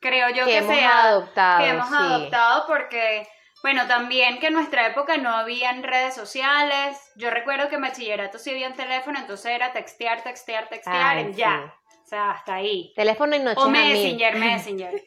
Creo 0.00 0.30
yo 0.30 0.46
que 0.46 0.52
que, 0.52 0.56
hemos 0.58 0.74
sea, 0.74 1.02
adoptado. 1.04 1.58
que 1.62 1.68
hemos 1.68 1.88
sí. 1.88 1.94
adoptado 1.94 2.66
porque, 2.66 3.28
bueno, 3.62 3.86
también 3.86 4.38
que 4.38 4.46
en 4.46 4.54
nuestra 4.54 4.86
época 4.86 5.16
no 5.18 5.30
habían 5.30 5.82
redes 5.82 6.14
sociales. 6.14 6.98
Yo 7.16 7.30
recuerdo 7.30 7.68
que 7.68 7.74
en 7.76 7.82
bachillerato 7.82 8.38
sí 8.38 8.50
había 8.50 8.68
un 8.68 8.74
teléfono, 8.74 9.18
entonces 9.18 9.52
era 9.52 9.72
textear, 9.72 10.22
textear, 10.22 10.68
textear, 10.68 11.16
Ay, 11.18 11.32
ya. 11.34 11.74
sí. 11.90 11.98
sea, 12.08 12.30
hasta 12.30 12.54
ahí. 12.54 12.92
Teléfono 12.96 13.36
y 13.36 13.40
noches 13.40 13.58
O 13.62 13.66
a 13.66 13.68
mil. 13.68 13.82
Messenger, 13.92 14.36
Messenger. 14.36 15.02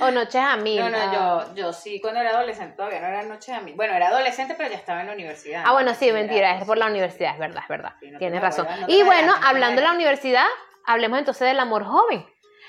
O 0.00 0.10
noches 0.10 0.40
a 0.40 0.56
mil. 0.56 0.80
No, 0.80 0.88
no, 0.88 0.98
ah. 0.98 1.46
yo, 1.48 1.54
yo 1.54 1.72
sí, 1.72 2.00
cuando 2.00 2.20
era 2.20 2.30
adolescente 2.30 2.76
todavía 2.76 3.00
no 3.00 3.08
era 3.08 3.22
noche 3.24 3.52
a 3.52 3.60
mí. 3.60 3.72
Bueno, 3.72 3.94
era 3.94 4.08
adolescente, 4.08 4.54
pero 4.56 4.70
ya 4.70 4.76
estaba 4.76 5.00
en 5.00 5.08
la 5.08 5.12
universidad. 5.14 5.64
Ah, 5.66 5.72
bueno, 5.72 5.94
sí, 5.94 6.12
mentira, 6.12 6.58
es 6.58 6.64
por 6.64 6.78
la 6.78 6.86
universidad, 6.86 7.32
es 7.32 7.38
verdad, 7.38 7.62
es 7.62 7.68
verdad. 7.68 7.92
Sí, 8.00 8.06
no 8.06 8.18
te 8.18 8.24
Tienes 8.24 8.40
razón. 8.40 8.66
no 8.80 8.86
y 8.88 9.02
bueno, 9.02 9.34
hablando 9.42 9.80
de 9.80 9.86
la 9.88 9.94
universidad, 9.94 10.46
hablemos 10.86 11.18
entonces 11.18 11.48
del 11.48 11.58
amor 11.60 11.84
joven. 11.84 12.24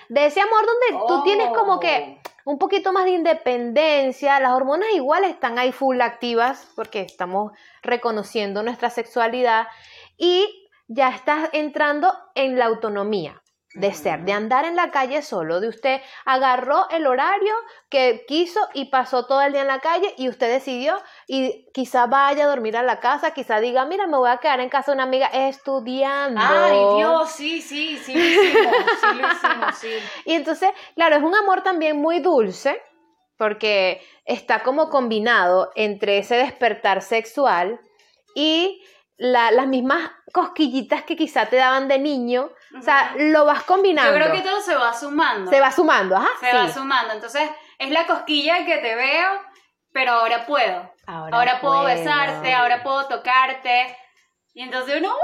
De 0.09 0.25
ese 0.25 0.41
amor 0.41 0.59
donde 0.65 1.05
tú 1.07 1.23
tienes 1.23 1.49
como 1.49 1.79
que 1.79 2.17
Oh. 2.17 2.30
Un 2.45 2.57
poquito 2.57 2.91
más 2.93 3.05
de 3.05 3.11
independencia, 3.11 4.39
las 4.39 4.53
hormonas 4.53 4.89
igual 4.93 5.23
están 5.23 5.59
ahí 5.59 5.71
full 5.71 6.01
activas 6.01 6.71
porque 6.75 7.01
estamos 7.01 7.51
reconociendo 7.81 8.63
nuestra 8.63 8.89
sexualidad 8.89 9.67
y 10.17 10.67
ya 10.87 11.09
estás 11.09 11.49
entrando 11.53 12.13
en 12.35 12.57
la 12.57 12.65
autonomía 12.65 13.40
de 13.73 13.93
ser, 13.93 14.21
de 14.25 14.33
andar 14.33 14.65
en 14.65 14.75
la 14.75 14.91
calle 14.91 15.21
solo, 15.21 15.59
de 15.61 15.69
usted 15.69 16.01
agarró 16.25 16.89
el 16.89 17.07
horario 17.07 17.53
que 17.89 18.25
quiso 18.27 18.59
y 18.73 18.85
pasó 18.85 19.25
todo 19.27 19.41
el 19.41 19.53
día 19.53 19.61
en 19.61 19.67
la 19.67 19.79
calle 19.79 20.13
y 20.17 20.27
usted 20.27 20.51
decidió 20.51 20.97
y 21.27 21.67
quizá 21.73 22.05
vaya 22.05 22.43
a 22.43 22.47
dormir 22.49 22.75
a 22.75 22.83
la 22.83 22.99
casa, 22.99 23.31
quizá 23.33 23.59
diga, 23.61 23.85
mira, 23.85 24.07
me 24.07 24.17
voy 24.17 24.29
a 24.29 24.37
quedar 24.37 24.59
en 24.59 24.69
casa 24.69 24.91
de 24.91 24.95
una 24.95 25.03
amiga 25.03 25.27
estudiando. 25.27 26.41
Ay, 26.43 26.85
Dios, 26.97 27.29
sí, 27.31 27.61
sí, 27.61 27.97
sí 27.97 28.13
lo 28.13 28.25
hicimos, 28.25 28.75
sí 28.99 29.07
lo 29.21 29.27
hicimos, 29.31 29.75
sí. 29.77 29.93
Y 30.25 30.33
entonces, 30.33 30.69
claro, 30.95 31.15
es 31.15 31.23
un 31.23 31.35
amor 31.35 31.61
también 31.63 31.97
muy 31.97 32.19
dulce, 32.19 32.81
porque 33.37 34.01
está 34.25 34.63
como 34.63 34.89
combinado 34.89 35.71
entre 35.75 36.17
ese 36.17 36.35
despertar 36.35 37.01
sexual 37.01 37.79
y 38.35 38.83
la- 39.17 39.51
las 39.51 39.67
mismas 39.67 40.11
cosquillitas 40.33 41.03
que 41.03 41.15
quizá 41.15 41.45
te 41.47 41.55
daban 41.55 41.87
de 41.87 41.99
niño. 41.99 42.51
O 42.77 42.81
sea, 42.81 43.13
lo 43.17 43.45
vas 43.45 43.63
combinando. 43.63 44.11
Yo 44.11 44.23
creo 44.23 44.31
que 44.35 44.41
todo 44.41 44.61
se 44.61 44.75
va 44.75 44.93
sumando. 44.93 45.51
Se 45.51 45.59
va 45.59 45.71
sumando, 45.71 46.15
ajá. 46.15 46.29
Se 46.39 46.51
sí. 46.51 46.55
va 46.57 46.69
sumando. 46.69 47.13
Entonces, 47.13 47.49
es 47.77 47.91
la 47.91 48.05
cosquilla 48.07 48.65
que 48.65 48.77
te 48.77 48.95
veo, 48.95 49.29
pero 49.91 50.11
ahora 50.13 50.45
puedo. 50.45 50.91
Ahora, 51.05 51.59
puedo, 51.59 51.83
besarte, 51.83 52.53
ahora 52.53 52.81
puedo 52.83 53.07
tocarte. 53.07 53.95
Y 54.53 54.61
entonces 54.63 54.99
uno. 54.99 55.13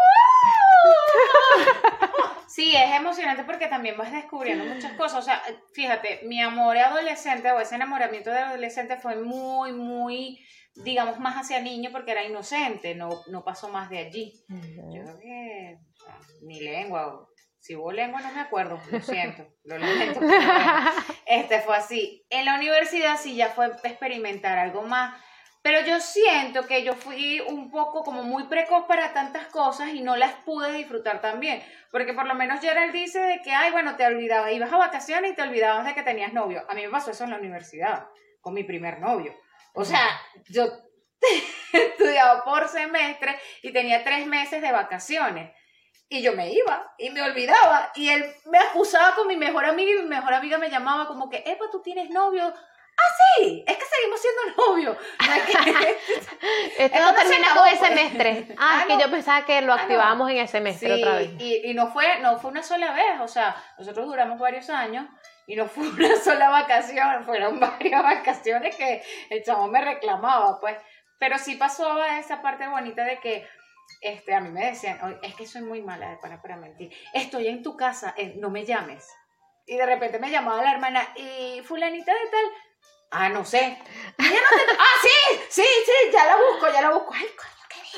Sí, 2.48 2.76
es 2.76 2.92
emocionante 2.96 3.44
porque 3.44 3.68
también 3.68 3.98
vas 3.98 4.12
descubriendo 4.12 4.66
muchas 4.66 4.94
cosas. 4.94 5.20
O 5.20 5.22
sea, 5.22 5.44
fíjate, 5.76 6.22
mi 6.24 6.42
amor 6.42 6.76
adolescente 6.76 7.52
o 7.52 7.60
ese 7.60 7.76
enamoramiento 7.76 8.32
de 8.32 8.40
adolescente 8.40 8.98
fue 8.98 9.16
muy, 9.16 9.74
muy, 9.74 10.44
digamos, 10.74 11.20
más 11.20 11.36
hacia 11.36 11.60
niño 11.60 11.92
porque 11.92 12.14
era 12.14 12.24
inocente, 12.24 12.96
no, 12.96 13.10
no 13.28 13.44
pasó 13.44 13.70
más 13.70 13.92
de 13.92 14.00
allí. 14.00 14.34
Yo 14.50 15.04
creo 15.04 15.20
que 15.20 15.78
o 16.00 16.04
sea, 16.04 16.18
ni 16.42 16.62
lengua, 16.62 17.08
o- 17.08 17.30
si 17.68 17.76
hubo 17.76 17.92
lengua 17.92 18.22
no 18.22 18.32
me 18.32 18.40
acuerdo, 18.40 18.80
lo 18.90 19.02
siento, 19.02 19.46
lo 19.66 19.78
lamento. 19.78 20.22
pero 20.22 20.38
bueno, 20.38 20.92
este 21.26 21.60
fue 21.60 21.76
así. 21.76 22.26
En 22.30 22.46
la 22.46 22.56
universidad 22.56 23.18
sí 23.20 23.36
ya 23.36 23.50
fue 23.50 23.68
experimentar 23.84 24.58
algo 24.58 24.84
más, 24.84 25.22
pero 25.62 25.82
yo 25.82 26.00
siento 26.00 26.66
que 26.66 26.84
yo 26.84 26.94
fui 26.94 27.42
un 27.42 27.70
poco 27.70 28.06
como 28.06 28.24
muy 28.24 28.46
precoz 28.46 28.86
para 28.88 29.12
tantas 29.12 29.48
cosas 29.48 29.90
y 29.90 30.00
no 30.00 30.16
las 30.16 30.32
pude 30.46 30.72
disfrutar 30.72 31.20
tan 31.20 31.42
bien, 31.42 31.62
porque 31.92 32.14
por 32.14 32.26
lo 32.26 32.36
menos 32.36 32.62
Gerald 32.62 32.94
dice 32.94 33.20
de 33.20 33.42
que, 33.42 33.52
ay, 33.52 33.74
bueno, 33.74 33.98
te 33.98 34.06
olvidabas, 34.06 34.54
ibas 34.54 34.72
a 34.72 34.78
vacaciones 34.78 35.34
y 35.34 35.36
te 35.36 35.42
olvidabas 35.42 35.86
de 35.86 35.94
que 35.94 36.04
tenías 36.04 36.32
novio. 36.32 36.64
A 36.70 36.74
mí 36.74 36.84
me 36.84 36.90
pasó 36.90 37.12
eso 37.12 37.26
en 37.26 37.32
la 37.32 37.38
universidad, 37.38 38.08
con 38.40 38.54
mi 38.54 38.64
primer 38.64 39.02
novio. 39.02 39.36
O 39.74 39.84
sea, 39.84 40.08
yo 40.48 40.70
estudiaba 41.74 42.46
por 42.46 42.70
semestre 42.70 43.38
y 43.62 43.74
tenía 43.74 44.06
tres 44.06 44.26
meses 44.26 44.62
de 44.62 44.72
vacaciones. 44.72 45.52
Y 46.10 46.22
yo 46.22 46.34
me 46.34 46.50
iba 46.52 46.93
y 46.98 47.10
me 47.10 47.22
olvidaba. 47.22 47.91
Y 47.96 48.10
él 48.10 48.26
me 48.46 48.58
acusaba 48.60 49.13
con 49.15 49.28
mi 49.28 49.36
mejor 49.36 49.65
amiga 49.65 49.91
y 49.91 50.04
mi 50.04 50.08
mejor 50.10 50.34
amiga 50.34 50.58
me 50.58 50.70
llamaba 50.70 51.08
como 51.08 51.30
que, 51.30 51.43
Epa, 51.46 51.65
tú 51.72 51.82
tienes 51.82 52.10
novio. 52.10 52.54
Ah, 53.00 53.13
sí, 53.38 53.63
es 53.67 53.78
que 53.78 53.84
seguimos 53.86 54.20
siendo 54.22 54.65
novios. 54.65 54.98
No 55.28 55.34
es 55.36 55.43
que- 55.43 55.98
Esto 56.86 57.00
no 57.00 57.12
no 57.12 57.13
termina 57.13 57.52
acabó, 57.52 57.65
el 57.67 57.78
pues. 57.78 57.89
semestre. 57.89 58.48
Ah, 58.58 58.78
Ah, 58.80 58.86
es 58.88 58.96
que 58.96 59.04
yo 59.04 59.12
pensaba 59.12 59.46
que 59.46 59.62
lo 59.62 59.74
Ah, 59.74 59.76
no. 59.76 59.82
activábamos 59.84 60.32
en 60.32 60.38
el 60.38 60.48
semestre 60.48 60.96
Sí, 60.96 61.04
otra 61.04 61.17
vez. 61.17 61.30
y, 61.39 61.70
y 61.70 61.74
no 61.74 61.88
fue, 61.91 62.20
no 62.20 62.39
fue 62.39 62.52
una 62.52 62.63
sola 62.63 62.93
vez, 62.93 63.20
o 63.22 63.28
sea, 63.28 63.56
nosotros 63.78 64.08
duramos 64.08 64.39
varios 64.39 64.70
años 64.70 65.06
y 65.46 65.56
no 65.56 65.67
fue 65.67 65.88
una 65.89 66.15
sola 66.15 66.50
vacación, 66.50 67.24
fueron 67.26 67.60
varias 67.60 68.02
vacaciones 68.02 68.76
que 68.76 69.04
el 69.30 69.43
chavo 69.43 69.67
me 69.67 69.82
reclamaba, 69.82 70.60
pues. 70.60 70.78
Pero 71.20 71.38
sí 71.39 71.56
pasó 71.56 72.04
esa 72.04 72.41
parte 72.43 72.67
bonita 72.67 73.04
de 73.04 73.20
que 73.20 73.48
este, 74.02 74.34
a 74.34 74.39
mí 74.41 74.50
me 74.50 74.65
decían, 74.65 75.00
"Oye, 75.04 75.17
es 75.23 75.36
que 75.36 75.45
soy 75.47 75.62
muy 75.62 75.82
mala 75.82 76.17
para, 76.21 76.41
para 76.41 76.56
mentir, 76.58 76.91
estoy 77.13 77.47
en 77.47 77.63
tu 77.63 77.76
casa, 77.78 78.13
eh, 78.17 78.36
no 78.38 78.50
me 78.50 78.65
llames. 78.65 79.08
Y 79.65 79.76
de 79.78 79.86
repente 79.86 80.19
me 80.19 80.30
llamaba 80.32 80.62
la 80.63 80.71
hermana, 80.71 81.08
y 81.15 81.62
fulanita 81.65 82.12
de 82.13 82.30
tal, 82.32 82.45
ah, 83.12 83.30
no 83.30 83.43
sé. 83.45 83.78
"Ya 84.17 84.26
no 84.26 84.32
te- 84.32 84.78
ah, 84.80 84.95
sí, 85.02 85.39
sí, 85.50 85.63
sí, 85.63 86.12
ya 86.13 86.26
la 86.26 86.36
busco, 86.38 86.71
ya 86.73 86.82
la 86.82 86.89
busco. 86.91 87.13
Ay, 87.13 87.26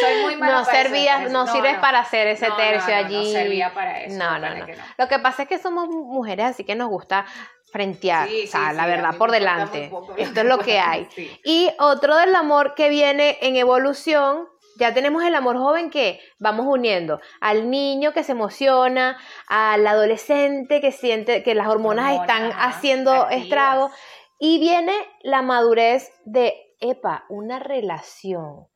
soy 0.00 0.22
muy 0.22 0.36
mala 0.36 0.60
No 0.60 0.64
para 0.64 0.82
servías, 0.82 1.22
eso. 1.22 1.32
no, 1.32 1.46
sirves 1.46 1.74
no. 1.74 1.80
para 1.80 1.98
hacer 2.00 2.28
ese 2.28 2.48
tercio 2.56 2.94
no, 2.94 3.00
no 3.00 3.06
allí. 3.06 3.32
servía 3.32 3.74
para 3.74 4.00
eso, 4.02 4.16
No, 4.16 4.34
no, 4.34 4.40
para 4.40 4.54
no. 4.54 4.66
que 4.66 4.76
no. 4.76 4.84
Lo 4.98 5.08
que 5.08 5.18
pasa 5.18 5.42
es 5.42 5.48
que 5.48 5.58
somos 5.58 5.88
mujeres, 5.88 6.46
así 6.46 6.64
que 6.64 6.74
nos 6.74 6.88
gusta 6.88 7.26
frentear, 7.72 8.28
Sí, 8.28 8.44
o 8.44 8.46
sea, 8.46 8.70
sí, 8.70 8.76
la 8.76 8.84
sí, 8.84 8.90
a 8.90 8.94
verdad, 8.96 9.16
por 9.16 9.30
delante. 9.30 9.88
poco. 9.90 10.14
Esto 10.16 10.40
es 10.40 10.46
lo 10.46 10.58
que 10.58 10.78
hay. 10.78 11.08
Y 11.44 11.70
otro 11.78 12.16
del 12.16 12.34
amor 12.34 12.74
que 12.74 12.88
viene 12.88 13.38
en 13.40 13.56
evolución, 13.56 14.46
ya 14.78 14.94
tenemos 14.94 15.24
el 15.24 15.34
amor 15.34 15.56
joven 15.56 15.90
que 15.90 16.20
vamos 16.38 16.66
uniendo 16.66 17.20
al 17.40 17.70
niño 17.70 18.12
que 18.12 18.24
se 18.24 18.32
emociona, 18.32 19.18
al 19.46 19.86
adolescente 19.86 20.80
que 20.80 20.92
siente 20.92 21.42
que 21.42 21.54
las 21.54 21.68
hormonas, 21.68 22.12
Hormonas, 22.12 22.28
están 22.28 22.52
haciendo 22.58 23.28
estragos 23.28 23.92
y 24.38 24.58
viene 24.58 24.94
la 25.22 25.42
madurez 25.42 26.10
de, 26.24 26.54
epa, 26.80 27.24
una 27.28 27.58
relación, 27.58 28.66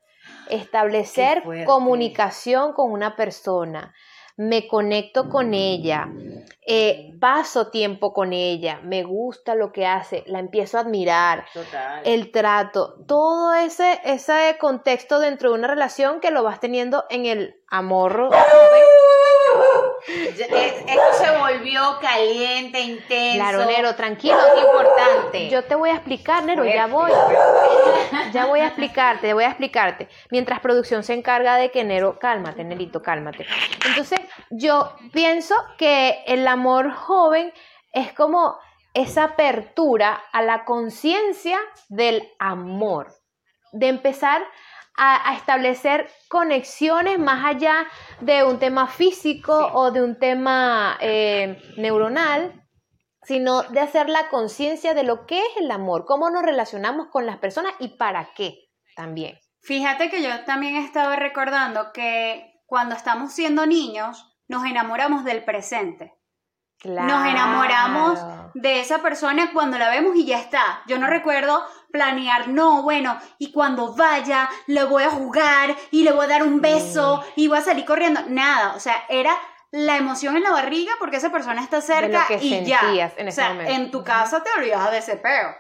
establecer 0.49 1.43
comunicación 1.67 2.73
con 2.73 2.93
una 2.93 3.17
persona. 3.17 3.95
Me 4.37 4.69
conecto 4.69 5.29
con 5.29 5.55
ella, 5.55 6.09
eh, 6.67 7.15
paso 7.21 7.69
tiempo 7.69 8.13
con 8.13 8.33
ella, 8.33 8.81
me 8.83 9.03
gusta 9.03 9.55
lo 9.55 9.73
que 9.73 9.87
hace, 9.87 10.25
la 10.27 10.41
empiezo 10.41 10.77
a 10.77 10.81
admirar, 10.81 11.47
Total. 11.55 12.03
el 12.05 12.31
trato, 12.33 12.97
todo 13.07 13.55
ese, 13.55 14.01
ese 14.05 14.57
contexto 14.61 15.21
dentro 15.21 15.51
de 15.51 15.59
una 15.59 15.69
relación 15.69 16.21
que 16.21 16.31
lo 16.31 16.43
vas 16.43 16.61
teniendo 16.61 17.05
en 17.09 17.25
el 17.25 17.55
amor. 17.69 18.31
Esto 20.07 21.13
se 21.19 21.39
volvió 21.39 21.99
caliente, 22.01 22.81
intenso. 22.81 23.37
Claro, 23.37 23.65
Nero, 23.67 23.95
tranquilo. 23.95 24.39
Es 24.39 24.63
importante. 24.63 25.49
Yo 25.49 25.65
te 25.65 25.75
voy 25.75 25.91
a 25.91 25.95
explicar, 25.95 26.45
Nero, 26.45 26.65
ya 26.65 26.87
voy. 26.87 27.11
Ya 28.33 28.47
voy 28.47 28.61
a 28.61 28.67
explicarte, 28.67 29.33
voy 29.35 29.45
a 29.45 29.49
explicarte. 29.49 30.09
Mientras 30.31 30.61
producción 30.61 31.03
se 31.03 31.15
encarga 31.15 31.57
de 31.57 31.71
que 31.71 31.85
Nero, 31.85 32.19
cálmate, 32.19 32.65
Nerito, 32.65 33.03
cálmate. 33.03 33.47
Entonces, 33.87 34.21
yo 34.51 34.97
pienso 35.13 35.55
que 35.77 36.23
el 36.27 36.47
amor 36.47 36.93
joven 36.93 37.53
es 37.93 38.13
como 38.13 38.59
esa 38.95 39.25
apertura 39.25 40.23
a 40.33 40.43
la 40.43 40.65
conciencia 40.65 41.59
del 41.89 42.33
amor, 42.39 43.13
de 43.73 43.89
empezar 43.89 44.43
a, 44.97 45.31
a 45.31 45.35
establecer 45.37 46.09
conexiones 46.29 47.19
más 47.19 47.45
allá 47.45 47.87
de 48.21 48.45
un 48.45 48.59
tema 48.59 48.87
físico 48.87 49.59
Sí. 49.59 49.71
o 49.75 49.91
de 49.91 50.03
un 50.03 50.19
tema 50.19 50.97
eh, 51.01 51.61
neuronal, 51.77 52.63
sino 53.23 53.63
de 53.65 53.81
hacer 53.81 54.09
la 54.09 54.29
conciencia 54.29 54.95
de 54.95 55.03
lo 55.03 55.27
que 55.27 55.39
es 55.39 55.57
el 55.61 55.71
amor, 55.71 56.05
cómo 56.07 56.31
nos 56.31 56.43
relacionamos 56.43 57.09
con 57.09 57.27
las 57.27 57.39
personas 57.39 57.73
y 57.81 57.97
para 57.97 58.33
qué 58.35 58.69
también. 58.95 59.39
Fíjate 59.63 60.11
que 60.11 60.23
yo 60.23 60.45
también 60.45 60.77
estaba 60.77 61.17
recordando 61.17 61.93
que 61.93 62.53
cuando 62.67 62.95
estamos 62.95 63.33
siendo 63.33 63.67
niños, 63.67 64.33
nos 64.49 64.65
enamoramos 64.65 65.25
del 65.25 65.45
presente. 65.45 66.13
Nos 66.85 67.27
enamoramos 67.27 68.21
de 68.55 68.81
esa 68.81 68.99
persona 68.99 69.51
cuando 69.53 69.79
la 69.79 69.91
vemos 69.91 70.15
y 70.17 70.25
ya 70.25 70.39
está. 70.39 70.83
Yo 70.87 70.99
no 70.99 71.07
recuerdo 71.07 71.65
planear, 71.91 72.49
no, 72.49 72.83
bueno, 72.83 73.19
y 73.39 73.51
cuando 73.51 73.95
vaya, 73.95 74.49
le 74.67 74.85
voy 74.85 75.03
a 75.03 75.11
jugar 75.11 75.75
y 75.91 76.05
le 76.05 76.13
voy 76.13 76.27
a 76.27 76.29
dar 76.29 76.43
un 76.43 76.61
beso 76.61 77.25
y 77.35 77.49
voy 77.49 77.59
a 77.59 77.63
salir 77.63 77.85
corriendo. 77.85 78.21
Nada, 78.29 78.75
o 78.75 78.81
sea, 78.81 79.05
era 79.09 79.37
la 79.73 79.97
emoción 79.97 80.37
en 80.37 80.43
la 80.43 80.51
barriga 80.51 80.93
porque 80.99 81.17
esa 81.17 81.31
persona 81.31 81.63
está 81.63 81.81
cerca 81.81 82.27
que 82.29 82.37
y 82.37 82.65
ya. 82.65 83.13
en 83.17 83.29
o 83.29 83.33
sea, 83.33 83.51
en 83.69 83.91
tu 83.91 84.05
casa 84.05 84.43
te 84.43 84.51
olvidas 84.59 84.91
de 84.91 84.99
ese 84.99 85.17
peo. 85.17 85.55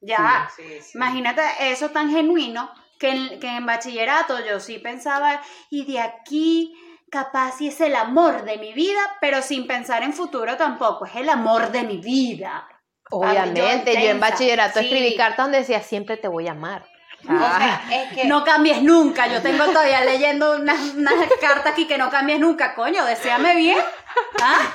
Ya. 0.00 0.50
Sí, 0.56 0.80
sí. 0.80 0.92
Imagínate 0.94 1.42
eso 1.60 1.90
tan 1.90 2.10
genuino 2.10 2.70
que 2.98 3.10
en, 3.10 3.40
que 3.40 3.56
en 3.56 3.66
bachillerato 3.66 4.44
yo 4.44 4.60
sí 4.60 4.78
pensaba, 4.78 5.40
y 5.70 5.84
de 5.90 6.00
aquí 6.00 6.74
capaz 7.12 7.58
si 7.58 7.68
es 7.68 7.78
el 7.82 7.94
amor 7.94 8.44
de 8.44 8.56
mi 8.56 8.72
vida, 8.72 9.00
pero 9.20 9.42
sin 9.42 9.66
pensar 9.66 10.02
en 10.02 10.14
futuro 10.14 10.56
tampoco, 10.56 11.04
es 11.04 11.14
el 11.16 11.28
amor 11.28 11.70
de 11.70 11.82
mi 11.82 11.98
vida. 11.98 12.66
Obviamente, 13.10 13.92
yo, 14.02 14.08
en 14.08 14.18
bachillerato 14.18 14.80
sí. 14.80 14.86
escribí 14.86 15.14
cartas 15.14 15.44
donde 15.44 15.58
decía 15.58 15.82
siempre 15.82 16.16
te 16.16 16.26
voy 16.26 16.48
a 16.48 16.52
amar. 16.52 16.86
Ah. 17.28 17.34
O 17.34 17.58
sea, 17.58 18.02
es 18.02 18.14
que 18.14 18.24
No 18.24 18.42
cambies 18.44 18.82
nunca. 18.82 19.26
Yo 19.26 19.42
tengo 19.42 19.66
todavía 19.66 20.00
leyendo 20.06 20.56
unas, 20.56 20.94
unas 20.94 21.14
cartas 21.38 21.74
aquí 21.74 21.86
que 21.86 21.98
no 21.98 22.08
cambies 22.08 22.40
nunca. 22.40 22.74
Coño, 22.74 23.04
deséame 23.04 23.56
bien. 23.56 23.78
¿Ah? 24.42 24.74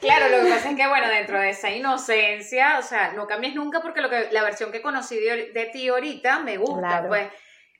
Claro, 0.00 0.30
lo 0.30 0.44
que 0.44 0.52
pasa 0.54 0.70
es 0.70 0.76
que, 0.76 0.86
bueno, 0.88 1.08
dentro 1.08 1.38
de 1.38 1.50
esa 1.50 1.70
inocencia, 1.70 2.78
o 2.78 2.82
sea, 2.82 3.12
no 3.12 3.26
cambies 3.26 3.54
nunca 3.54 3.80
porque 3.80 4.00
lo 4.00 4.08
que 4.08 4.28
la 4.32 4.42
versión 4.42 4.72
que 4.72 4.80
conocí 4.80 5.16
de, 5.16 5.50
de 5.52 5.66
ti 5.66 5.88
ahorita 5.88 6.38
me 6.38 6.56
gusta, 6.56 6.88
Claro. 6.88 7.08
pues. 7.08 7.28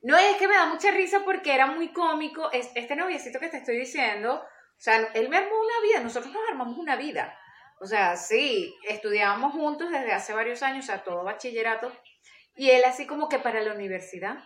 No 0.06 0.16
es 0.16 0.36
que 0.36 0.46
me 0.46 0.54
da 0.54 0.66
mucha 0.66 0.92
risa 0.92 1.22
porque 1.24 1.52
era 1.52 1.66
muy 1.66 1.92
cómico. 1.92 2.52
Es, 2.52 2.70
este 2.76 2.94
noviecito 2.94 3.40
que 3.40 3.48
te 3.48 3.56
estoy 3.56 3.76
diciendo, 3.76 4.34
o 4.36 4.80
sea, 4.80 4.98
él 5.14 5.28
me 5.28 5.36
armó 5.36 5.50
una 5.58 5.80
vida, 5.82 6.00
nosotros 6.00 6.32
nos 6.32 6.48
armamos 6.48 6.78
una 6.78 6.94
vida. 6.94 7.36
O 7.80 7.86
sea, 7.86 8.16
sí, 8.16 8.72
estudiábamos 8.88 9.52
juntos 9.52 9.90
desde 9.90 10.12
hace 10.12 10.32
varios 10.32 10.62
años, 10.62 10.84
o 10.84 10.86
sea, 10.86 11.02
todo 11.02 11.24
bachillerato. 11.24 11.90
Y 12.54 12.70
él 12.70 12.84
así 12.84 13.04
como 13.04 13.28
que 13.28 13.40
para 13.40 13.60
la 13.62 13.74
universidad, 13.74 14.38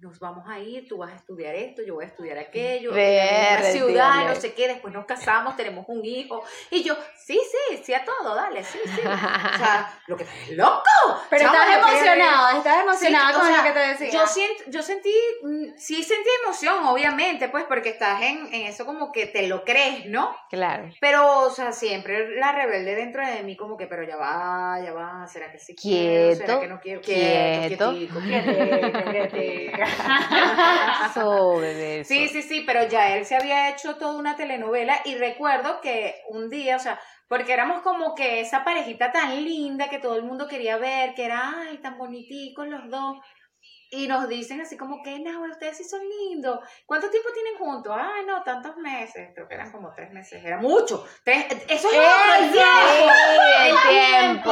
nos 0.00 0.18
vamos 0.18 0.48
a 0.48 0.58
ir, 0.58 0.88
tú 0.88 0.96
vas 0.96 1.12
a 1.12 1.16
estudiar 1.16 1.54
esto, 1.54 1.82
yo 1.82 1.94
voy 1.94 2.04
a 2.04 2.08
estudiar 2.08 2.38
aquello, 2.38 2.90
en 2.96 3.62
la 3.62 3.70
ciudad, 3.70 4.28
no 4.28 4.34
sé 4.34 4.54
qué, 4.54 4.68
después 4.68 4.94
nos 4.94 5.04
casamos, 5.04 5.56
tenemos 5.56 5.84
un 5.88 6.04
hijo. 6.04 6.42
Y 6.70 6.82
yo, 6.82 6.96
sí, 7.16 7.38
sí, 7.50 7.82
sí 7.84 7.92
a 7.92 8.04
todo, 8.04 8.34
dale, 8.34 8.64
sí, 8.64 8.78
sí. 8.84 9.00
O 9.00 9.58
sea, 9.58 10.00
lo 10.06 10.16
que 10.16 10.24
es 10.24 10.50
loco. 10.56 10.82
Pero 11.28 11.46
estás 11.46 11.76
emocionada, 11.76 12.56
estás 12.56 12.82
emocionada 12.82 13.28
Sí, 13.28 13.34
o 13.34 13.38
con 13.38 13.48
sea, 13.48 13.56
lo 13.58 13.62
que 13.62 13.72
te 13.72 13.78
decía. 13.78 14.10
Yo, 14.10 14.26
siento, 14.26 14.59
yo 14.68 14.82
sentí, 14.82 15.12
mm, 15.42 15.76
sí 15.76 16.02
sentí 16.02 16.28
emoción, 16.44 16.84
obviamente, 16.84 17.48
pues, 17.48 17.64
porque 17.64 17.90
estás 17.90 18.22
en, 18.22 18.52
en 18.52 18.66
eso 18.66 18.84
como 18.86 19.12
que 19.12 19.26
te 19.26 19.46
lo 19.46 19.64
crees, 19.64 20.06
¿no? 20.06 20.36
Claro. 20.48 20.90
Pero, 21.00 21.46
o 21.46 21.50
sea, 21.50 21.72
siempre 21.72 22.36
la 22.36 22.52
rebelde 22.52 22.94
dentro 22.94 23.26
de 23.26 23.42
mí 23.42 23.56
como 23.56 23.76
que, 23.76 23.86
pero 23.86 24.02
ya 24.04 24.16
va, 24.16 24.80
ya 24.84 24.92
va, 24.92 25.26
¿será 25.26 25.50
que 25.50 25.58
sí 25.58 25.74
quiero? 25.74 26.34
¿Será 26.34 26.46
Quieto, 26.46 26.60
que 26.60 26.68
no 26.68 26.80
quiero? 26.80 27.00
quieto. 27.00 27.92
quietico, 27.92 28.20
quietico. 28.20 29.82
Eso, 31.10 31.56
bebé. 31.58 32.04
Sí, 32.04 32.28
sí, 32.28 32.42
sí, 32.42 32.62
pero 32.66 32.86
ya 32.86 33.16
él 33.16 33.24
se 33.24 33.36
había 33.36 33.70
hecho 33.70 33.96
toda 33.96 34.16
una 34.16 34.36
telenovela 34.36 35.00
y 35.04 35.14
recuerdo 35.16 35.80
que 35.80 36.22
un 36.28 36.48
día, 36.50 36.76
o 36.76 36.78
sea, 36.78 37.00
porque 37.28 37.52
éramos 37.52 37.82
como 37.82 38.14
que 38.14 38.40
esa 38.40 38.64
parejita 38.64 39.12
tan 39.12 39.44
linda 39.44 39.88
que 39.88 40.00
todo 40.00 40.16
el 40.16 40.24
mundo 40.24 40.48
quería 40.48 40.78
ver, 40.78 41.14
que 41.14 41.24
era, 41.24 41.54
ay, 41.60 41.78
tan 41.78 41.96
boniticos 41.96 42.66
los 42.66 42.88
dos. 42.90 43.18
Y 43.92 44.06
nos 44.06 44.28
dicen 44.28 44.60
así 44.60 44.76
como 44.76 45.02
que, 45.02 45.18
no, 45.18 45.42
ustedes 45.50 45.76
sí 45.76 45.84
son 45.84 46.00
lindos. 46.08 46.60
¿Cuánto 46.86 47.10
tiempo 47.10 47.28
tienen 47.34 47.56
juntos? 47.58 47.92
Ay, 47.98 48.24
no, 48.24 48.40
tantos 48.44 48.76
meses. 48.76 49.30
Creo 49.34 49.48
que 49.48 49.54
eran 49.54 49.72
como 49.72 49.92
tres 49.92 50.12
meses. 50.12 50.44
Era 50.44 50.58
mucho. 50.58 51.04
Tres, 51.24 51.46
eso 51.68 51.88
es 51.90 51.98
el 52.38 52.52
tiempo. 52.52 53.10
el 53.64 53.76
tiempo. 53.88 54.50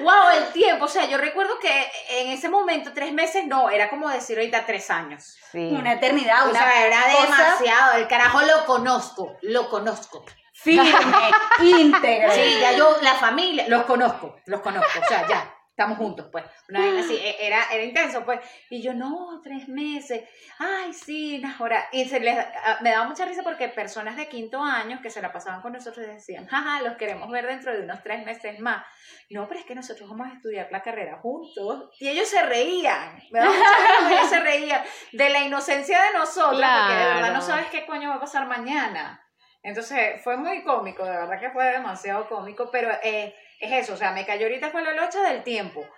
Wow, 0.00 0.30
el 0.36 0.52
tiempo. 0.52 0.84
O 0.86 0.88
sea, 0.88 1.04
yo 1.04 1.16
recuerdo 1.16 1.60
que 1.60 1.90
en 2.10 2.30
ese 2.30 2.48
momento, 2.48 2.92
tres 2.92 3.12
meses, 3.12 3.46
no, 3.46 3.70
era 3.70 3.88
como 3.88 4.08
decir 4.08 4.36
ahorita 4.36 4.66
tres 4.66 4.90
años. 4.90 5.36
Sí. 5.52 5.68
Una 5.78 5.92
eternidad, 5.92 6.46
O 6.46 6.50
una 6.50 6.58
sea, 6.58 6.86
era 6.86 7.06
demasiado. 7.06 7.98
El 7.98 8.08
carajo 8.08 8.40
lo 8.42 8.66
conozco, 8.66 9.36
lo 9.42 9.68
conozco. 9.68 10.24
firme, 10.52 10.90
íntegra. 11.60 12.34
Sí, 12.34 12.58
ya 12.60 12.72
yo, 12.72 12.96
la 13.00 13.14
familia, 13.14 13.66
los 13.68 13.84
conozco, 13.84 14.36
los 14.46 14.60
conozco. 14.60 14.98
O 15.00 15.08
sea, 15.08 15.26
ya, 15.28 15.54
estamos 15.72 15.96
juntos, 15.98 16.28
pues. 16.30 16.44
Una 16.68 16.80
vaina 16.80 17.00
así, 17.00 17.16
e- 17.16 17.46
era, 17.46 17.64
era 17.72 17.82
intenso, 17.82 18.24
pues. 18.24 18.40
Y 18.70 18.82
yo, 18.82 18.92
no, 18.94 19.40
tres 19.42 19.68
meses. 19.68 20.22
Ay, 20.58 20.92
sí, 20.92 21.42
ahora. 21.58 21.88
Y 21.92 22.04
se 22.08 22.20
les, 22.20 22.38
a- 22.38 22.78
me 22.82 22.90
daba 22.90 23.06
mucha 23.08 23.24
risa 23.24 23.42
porque 23.42 23.68
personas 23.68 24.16
de 24.16 24.28
quinto 24.28 24.62
año 24.62 25.00
que 25.02 25.10
se 25.10 25.22
la 25.22 25.32
pasaban 25.32 25.62
con 25.62 25.72
nosotros 25.72 26.06
decían, 26.06 26.46
jaja, 26.46 26.82
los 26.82 26.96
queremos 26.96 27.30
ver 27.30 27.46
dentro 27.46 27.72
de 27.72 27.80
unos 27.84 28.02
tres 28.02 28.24
meses 28.24 28.60
más. 28.60 28.84
No, 29.30 29.48
pero 29.48 29.60
es 29.60 29.66
que 29.66 29.74
nosotros 29.74 30.08
vamos 30.10 30.28
a 30.28 30.34
estudiar 30.34 30.68
la 30.70 30.82
carrera 30.82 31.18
juntos. 31.18 31.88
Y 31.98 32.08
ellos 32.08 32.28
se 32.28 32.42
reían. 32.42 33.18
Me 33.30 33.40
daba 33.40 33.52
mucha 33.52 33.78
risa 33.78 34.10
ellos 34.18 34.28
se 34.30 34.40
reían 34.50 34.82
de 35.12 35.30
la 35.30 35.40
inocencia 35.40 36.02
de 36.02 36.18
nosotros, 36.18 36.60
porque 36.60 36.94
de 37.00 37.14
verdad 37.14 37.32
no 37.32 37.40
sabes 37.40 37.66
qué 37.68 37.86
coño 37.86 38.10
va 38.10 38.16
a 38.16 38.20
pasar 38.20 38.46
mañana. 38.46 39.18
Entonces 39.64 40.20
fue 40.22 40.36
muy 40.36 40.64
cómico, 40.64 41.04
de 41.04 41.12
verdad 41.12 41.38
que 41.40 41.50
fue 41.50 41.64
demasiado 41.66 42.28
cómico, 42.28 42.68
pero 42.70 42.90
eh, 43.02 43.32
es 43.62 43.84
eso, 43.84 43.94
o 43.94 43.96
sea, 43.96 44.10
me 44.10 44.26
cayó 44.26 44.46
ahorita 44.46 44.70
fue 44.70 44.82
la 44.82 44.92
locha 44.92 45.22
del 45.22 45.44
tiempo. 45.44 45.88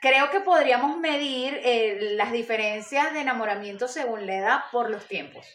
Creo 0.00 0.30
que 0.30 0.40
podríamos 0.40 0.98
medir 0.98 1.60
eh, 1.64 1.98
las 2.16 2.30
diferencias 2.30 3.12
de 3.14 3.20
enamoramiento 3.20 3.88
según 3.88 4.26
la 4.26 4.36
edad 4.36 4.60
por 4.70 4.90
los 4.90 5.06
tiempos. 5.08 5.46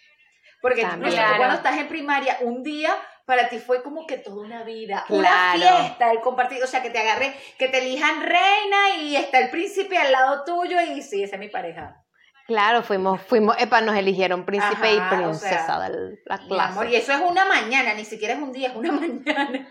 Porque 0.61 0.81
También. 0.81 1.11
tú 1.11 1.15
Claro. 1.15 1.37
cuando 1.37 1.55
estás 1.55 1.77
en 1.77 1.87
primaria, 1.87 2.37
un 2.41 2.63
día 2.63 2.95
para 3.25 3.47
ti 3.49 3.59
fue 3.59 3.83
como 3.83 4.05
que 4.05 4.17
toda 4.17 4.43
una 4.43 4.63
vida, 4.63 5.05
una 5.09 5.53
fiesta, 5.53 6.11
el 6.11 6.19
compartir, 6.19 6.61
o 6.61 6.67
sea, 6.67 6.81
que 6.81 6.89
te 6.89 6.99
agarren, 6.99 7.33
que 7.57 7.69
te 7.69 7.77
elijan 7.77 8.21
reina 8.21 8.95
y 8.99 9.15
está 9.15 9.39
el 9.39 9.49
príncipe 9.49 9.97
al 9.97 10.11
lado 10.11 10.43
tuyo 10.43 10.81
y 10.81 11.01
sí, 11.01 11.23
esa 11.23 11.35
es 11.35 11.39
mi 11.39 11.49
pareja. 11.49 12.02
Claro, 12.45 12.83
fuimos, 12.83 13.21
fuimos, 13.21 13.55
epa, 13.57 13.79
nos 13.81 13.95
eligieron 13.95 14.43
príncipe 14.45 14.93
y 14.93 14.97
Ajá, 14.97 15.07
o 15.15 15.17
princesa 15.17 15.65
sea, 15.65 15.89
de 15.89 16.19
la 16.25 16.35
amor, 16.35 16.47
clase. 16.47 16.89
y 16.91 16.95
eso 16.97 17.13
es 17.13 17.21
una 17.21 17.45
mañana, 17.45 17.93
ni 17.93 18.03
siquiera 18.03 18.33
es 18.33 18.41
un 18.41 18.51
día, 18.51 18.69
es 18.69 18.75
una 18.75 18.91
mañana. 18.91 19.67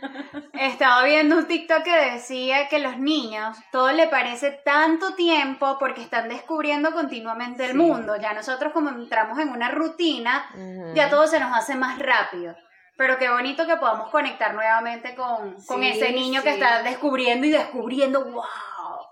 Estaba 0.54 1.02
viendo 1.04 1.36
un 1.36 1.46
TikTok 1.46 1.82
que 1.82 1.96
decía 2.12 2.68
que 2.68 2.78
los 2.78 2.98
niños 2.98 3.58
todo 3.72 3.92
le 3.92 4.06
parece 4.08 4.50
tanto 4.64 5.14
tiempo 5.14 5.76
porque 5.78 6.00
están 6.02 6.28
descubriendo 6.30 6.92
continuamente 6.92 7.64
el 7.66 7.72
Sí. 7.72 7.76
mundo. 7.76 8.16
Ya 8.16 8.32
nosotros 8.32 8.72
como 8.72 8.88
entramos 8.90 9.38
en 9.38 9.50
una 9.50 9.70
rutina, 9.70 10.46
ya 10.94 11.10
todo 11.10 11.26
se 11.26 11.40
nos 11.40 11.56
hace 11.56 11.74
más 11.74 11.98
rápido. 11.98 12.54
Pero 12.96 13.18
qué 13.18 13.28
bonito 13.30 13.66
que 13.66 13.76
podamos 13.76 14.10
conectar 14.10 14.54
nuevamente 14.54 15.14
con, 15.14 15.54
con 15.66 15.80
Sí, 15.80 15.88
ese 15.88 16.12
niño 16.12 16.42
que 16.42 16.50
está 16.50 16.82
descubriendo 16.82 17.46
y 17.46 17.50
descubriendo, 17.50 18.22
wow. 18.26 18.44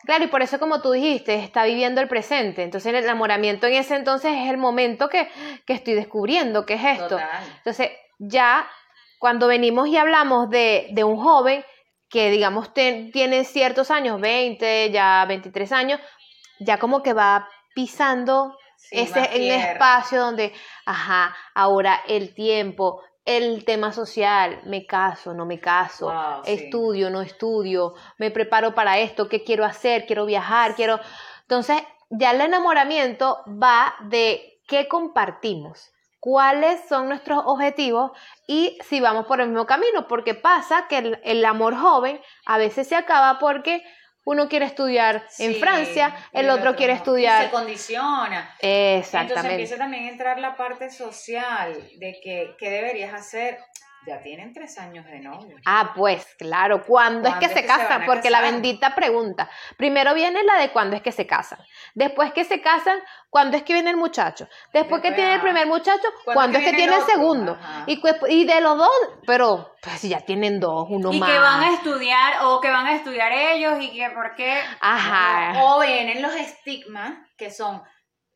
Claro, 0.04 0.24
y 0.24 0.28
por 0.28 0.42
eso 0.42 0.58
como 0.58 0.80
tú 0.80 0.92
dijiste, 0.92 1.34
está 1.34 1.64
viviendo 1.64 2.00
el 2.00 2.08
presente. 2.08 2.62
Entonces 2.62 2.92
el 2.94 3.04
enamoramiento 3.04 3.66
en 3.66 3.74
ese 3.74 3.96
entonces 3.96 4.32
es 4.34 4.50
el 4.50 4.56
momento 4.56 5.08
que, 5.08 5.28
que 5.66 5.72
estoy 5.74 5.94
descubriendo, 5.94 6.64
que 6.66 6.74
es 6.74 6.84
esto. 6.84 7.08
Total. 7.10 7.28
Entonces, 7.58 7.90
ya 8.18 8.68
cuando 9.18 9.46
venimos 9.46 9.88
y 9.88 9.96
hablamos 9.96 10.48
de, 10.50 10.88
de 10.92 11.04
un 11.04 11.16
joven 11.22 11.64
que, 12.08 12.30
digamos, 12.30 12.72
ten- 12.72 13.12
tiene 13.12 13.44
ciertos 13.44 13.90
años, 13.90 14.20
20, 14.20 14.90
ya 14.90 15.24
23 15.26 15.70
años, 15.72 16.00
ya 16.58 16.78
como 16.78 17.02
que 17.02 17.12
va 17.12 17.48
pisando 17.74 18.56
Sí, 18.76 18.96
ese 18.98 19.20
en 19.36 19.60
espacio 19.60 20.18
donde, 20.20 20.52
ajá, 20.86 21.36
ahora 21.54 22.00
el 22.08 22.34
tiempo, 22.34 23.02
el 23.36 23.64
tema 23.64 23.92
social, 23.92 24.60
me 24.64 24.86
caso, 24.86 25.34
no 25.34 25.46
me 25.46 25.58
caso, 25.60 26.06
Wow, 26.06 26.44
sí. 26.44 26.52
estudio, 26.52 27.10
no 27.10 27.20
estudio, 27.22 27.94
me 28.18 28.30
preparo 28.30 28.74
para 28.74 28.98
esto, 28.98 29.28
qué 29.28 29.44
quiero 29.44 29.64
hacer, 29.64 30.06
quiero 30.06 30.26
viajar, 30.26 30.74
quiero... 30.74 31.00
Entonces, 31.42 31.82
ya 32.10 32.32
el 32.32 32.40
enamoramiento 32.40 33.38
va 33.46 33.94
de 34.00 34.60
qué 34.66 34.88
compartimos, 34.88 35.90
cuáles 36.18 36.80
son 36.88 37.08
nuestros 37.08 37.42
objetivos 37.46 38.12
y 38.46 38.78
si 38.82 39.00
vamos 39.00 39.26
por 39.26 39.40
el 39.40 39.48
mismo 39.48 39.66
camino, 39.66 40.06
porque 40.08 40.34
pasa 40.34 40.86
que 40.88 40.98
el, 40.98 41.20
el 41.24 41.44
amor 41.44 41.74
joven 41.76 42.20
a 42.46 42.58
veces 42.58 42.88
se 42.88 42.96
acaba 42.96 43.38
porque 43.38 43.82
uno 44.24 44.48
quiere 44.48 44.66
estudiar 44.66 45.26
en 45.38 45.54
Francia, 45.56 46.14
el 46.33 46.50
otro 46.50 46.76
quiere 46.76 46.92
no. 46.92 46.96
Y 46.96 47.00
estudiar... 47.00 47.44
se 47.44 47.50
condiciona. 47.50 48.54
Entonces 48.61 49.06
Exactamente. 49.06 49.50
empieza 49.50 49.76
también 49.76 50.04
a 50.04 50.09
entrar 50.09 50.38
la 50.38 50.56
parte 50.56 50.90
social 50.90 51.72
de 51.98 52.20
que, 52.22 52.54
¿qué 52.59 52.70
deberías 52.70 53.14
hacer? 53.14 53.59
Ya 54.06 54.22
tienen 54.22 54.54
tres 54.54 54.78
años 54.78 55.04
de 55.04 55.20
novio. 55.20 55.56
Ah, 55.66 55.92
pues 55.94 56.26
claro, 56.38 56.82
¿cuándo 56.86 57.28
es 57.28 57.34
¿Cuándo 57.34 57.38
que 57.40 57.46
es 57.46 57.52
se 57.52 57.60
que 57.62 57.68
se 57.68 57.76
van 57.76 57.86
casan? 57.86 58.06
Porque 58.06 58.30
la 58.30 58.40
bendita 58.40 58.94
pregunta. 58.94 59.50
Primero 59.76 60.14
viene 60.14 60.42
la 60.42 60.54
de 60.56 60.70
cuándo 60.70 60.96
es 60.96 61.02
que 61.02 61.12
se 61.12 61.26
casan. 61.26 61.58
Después 61.94 62.32
que 62.32 62.44
se 62.44 62.62
casan, 62.62 62.98
¿cuándo 63.28 63.58
es 63.58 63.62
que 63.62 63.74
viene 63.74 63.90
el 63.90 63.98
muchacho? 63.98 64.48
Después 64.72 65.02
que 65.02 65.12
tiene 65.12 65.34
el 65.34 65.40
primer 65.42 65.66
muchacho, 65.66 66.08
¿cuándo 66.24 66.32
¿cuándo 66.40 66.58
es 66.58 66.64
que 66.64 66.72
tiene 66.72 66.96
el 66.96 67.02
segundo? 67.02 67.52
Ajá. 67.60 67.84
Y, 67.86 67.98
pues- 67.98 68.16
y 68.30 68.44
de 68.46 68.60
los 68.62 68.78
dos, 68.78 68.90
pero 69.26 69.74
pues 69.82 70.00
si 70.00 70.08
ya 70.08 70.20
tienen 70.20 70.60
dos, 70.60 70.86
uno 70.88 71.12
Y 71.12 71.20
más. 71.20 71.30
que 71.30 71.38
van 71.38 71.62
a 71.62 71.74
estudiar, 71.74 72.34
o 72.44 72.60
que 72.62 72.70
van 72.70 72.86
a 72.86 72.94
estudiar 72.94 73.32
ellos, 73.32 73.74
y 73.82 73.90
que 73.92 74.08
por 74.10 74.34
qué. 74.34 74.60
Ajá. 74.80 75.62
O 75.62 75.80
vienen 75.80 76.22
los 76.22 76.34
estigmas 76.34 77.12
que 77.36 77.50
son 77.50 77.82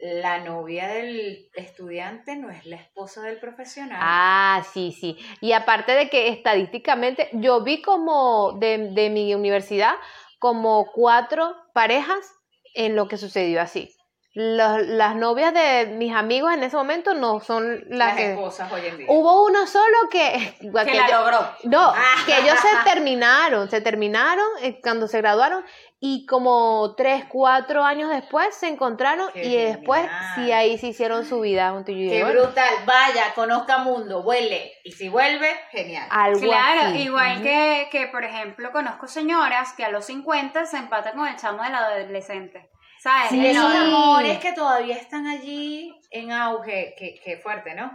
la 0.05 0.39
novia 0.41 0.87
del 0.89 1.49
estudiante 1.55 2.37
no 2.37 2.51
es 2.51 2.67
la 2.67 2.77
esposa 2.77 3.23
del 3.23 3.39
profesional. 3.39 3.99
Ah, 4.03 4.63
sí, 4.75 4.93
sí. 4.93 5.17
Y 5.41 5.53
aparte 5.53 5.93
de 5.93 6.11
que 6.11 6.29
estadísticamente, 6.29 7.31
yo 7.33 7.63
vi 7.63 7.81
como 7.81 8.53
de, 8.59 8.91
de 8.91 9.09
mi 9.09 9.35
universidad, 9.35 9.95
como 10.39 10.93
cuatro 10.93 11.57
parejas 11.73 12.35
en 12.75 12.97
lo 12.97 13.09
que 13.09 13.17
sucedió 13.17 13.63
así. 13.63 13.94
Los- 14.37 14.85
las 14.87 15.15
novias 15.15 15.55
de 15.55 15.87
mis 15.97 16.13
amigos 16.15 16.53
en 16.53 16.65
ese 16.65 16.77
momento 16.77 17.15
no 17.15 17.39
son 17.41 17.85
las, 17.89 18.09
las 18.09 18.17
que... 18.17 18.33
esposas 18.33 18.71
hoy 18.73 18.85
en 18.87 18.99
día. 18.99 19.07
Hubo 19.09 19.47
uno 19.47 19.67
solo 19.69 19.97
que... 20.11 20.57
Que 20.61 20.91
que 20.91 20.95
la 20.99 21.09
yo- 21.09 21.19
logró. 21.21 21.39
no, 21.65 21.95
que 22.27 22.39
ellos 22.39 22.57
se 22.59 22.91
terminaron, 22.91 23.71
se 23.71 23.81
terminaron 23.81 24.45
eh, 24.61 24.81
cuando 24.83 25.07
se 25.07 25.19
graduaron 25.21 25.65
y 26.01 26.27
como 26.27 26.95
tres, 26.97 27.25
cuatro 27.29 27.83
años 27.85 28.11
después 28.11 28.55
se 28.57 28.67
encontraron 28.69 29.31
Qué 29.33 29.45
y 29.45 29.57
después 29.57 30.01
genial. 30.03 30.33
sí 30.35 30.53
ahí 30.53 30.79
se 30.79 30.89
hicieron 30.89 31.25
su 31.25 31.41
vida 31.41 31.71
juntos. 31.71 31.95
Y 31.95 32.05
yo 32.07 32.11
Qué 32.11 32.23
bueno, 32.25 32.43
brutal. 32.43 32.69
Vaya, 32.85 33.33
conozca 33.35 33.79
mundo, 33.79 34.23
vuele. 34.23 34.73
Y 34.85 34.93
si 34.93 35.09
vuelve, 35.09 35.49
genial. 35.71 36.07
algo 36.11 36.41
Claro, 36.41 36.81
así. 36.89 37.03
igual 37.05 37.41
que, 37.43 37.89
que, 37.91 38.09
por 38.09 38.25
ejemplo, 38.25 38.71
conozco 38.73 39.07
señoras 39.07 39.73
que 39.75 39.85
a 39.85 39.89
los 39.91 40.05
50 40.07 40.67
se 40.67 40.77
empatan 40.77 41.17
con 41.17 41.27
el 41.29 41.37
chamo 41.37 41.63
de 41.63 41.71
la 41.71 41.79
adolescente. 41.79 42.69
¿Sabes? 43.05 43.29
Sí. 43.29 43.47
esos 43.47 43.75
amores 43.75 44.39
que 44.39 44.53
todavía 44.53 44.97
están 44.97 45.27
allí 45.27 45.95
en 46.11 46.33
auge, 46.33 46.95
que, 46.99 47.21
que 47.23 47.37
fuerte, 47.37 47.75
¿no? 47.75 47.91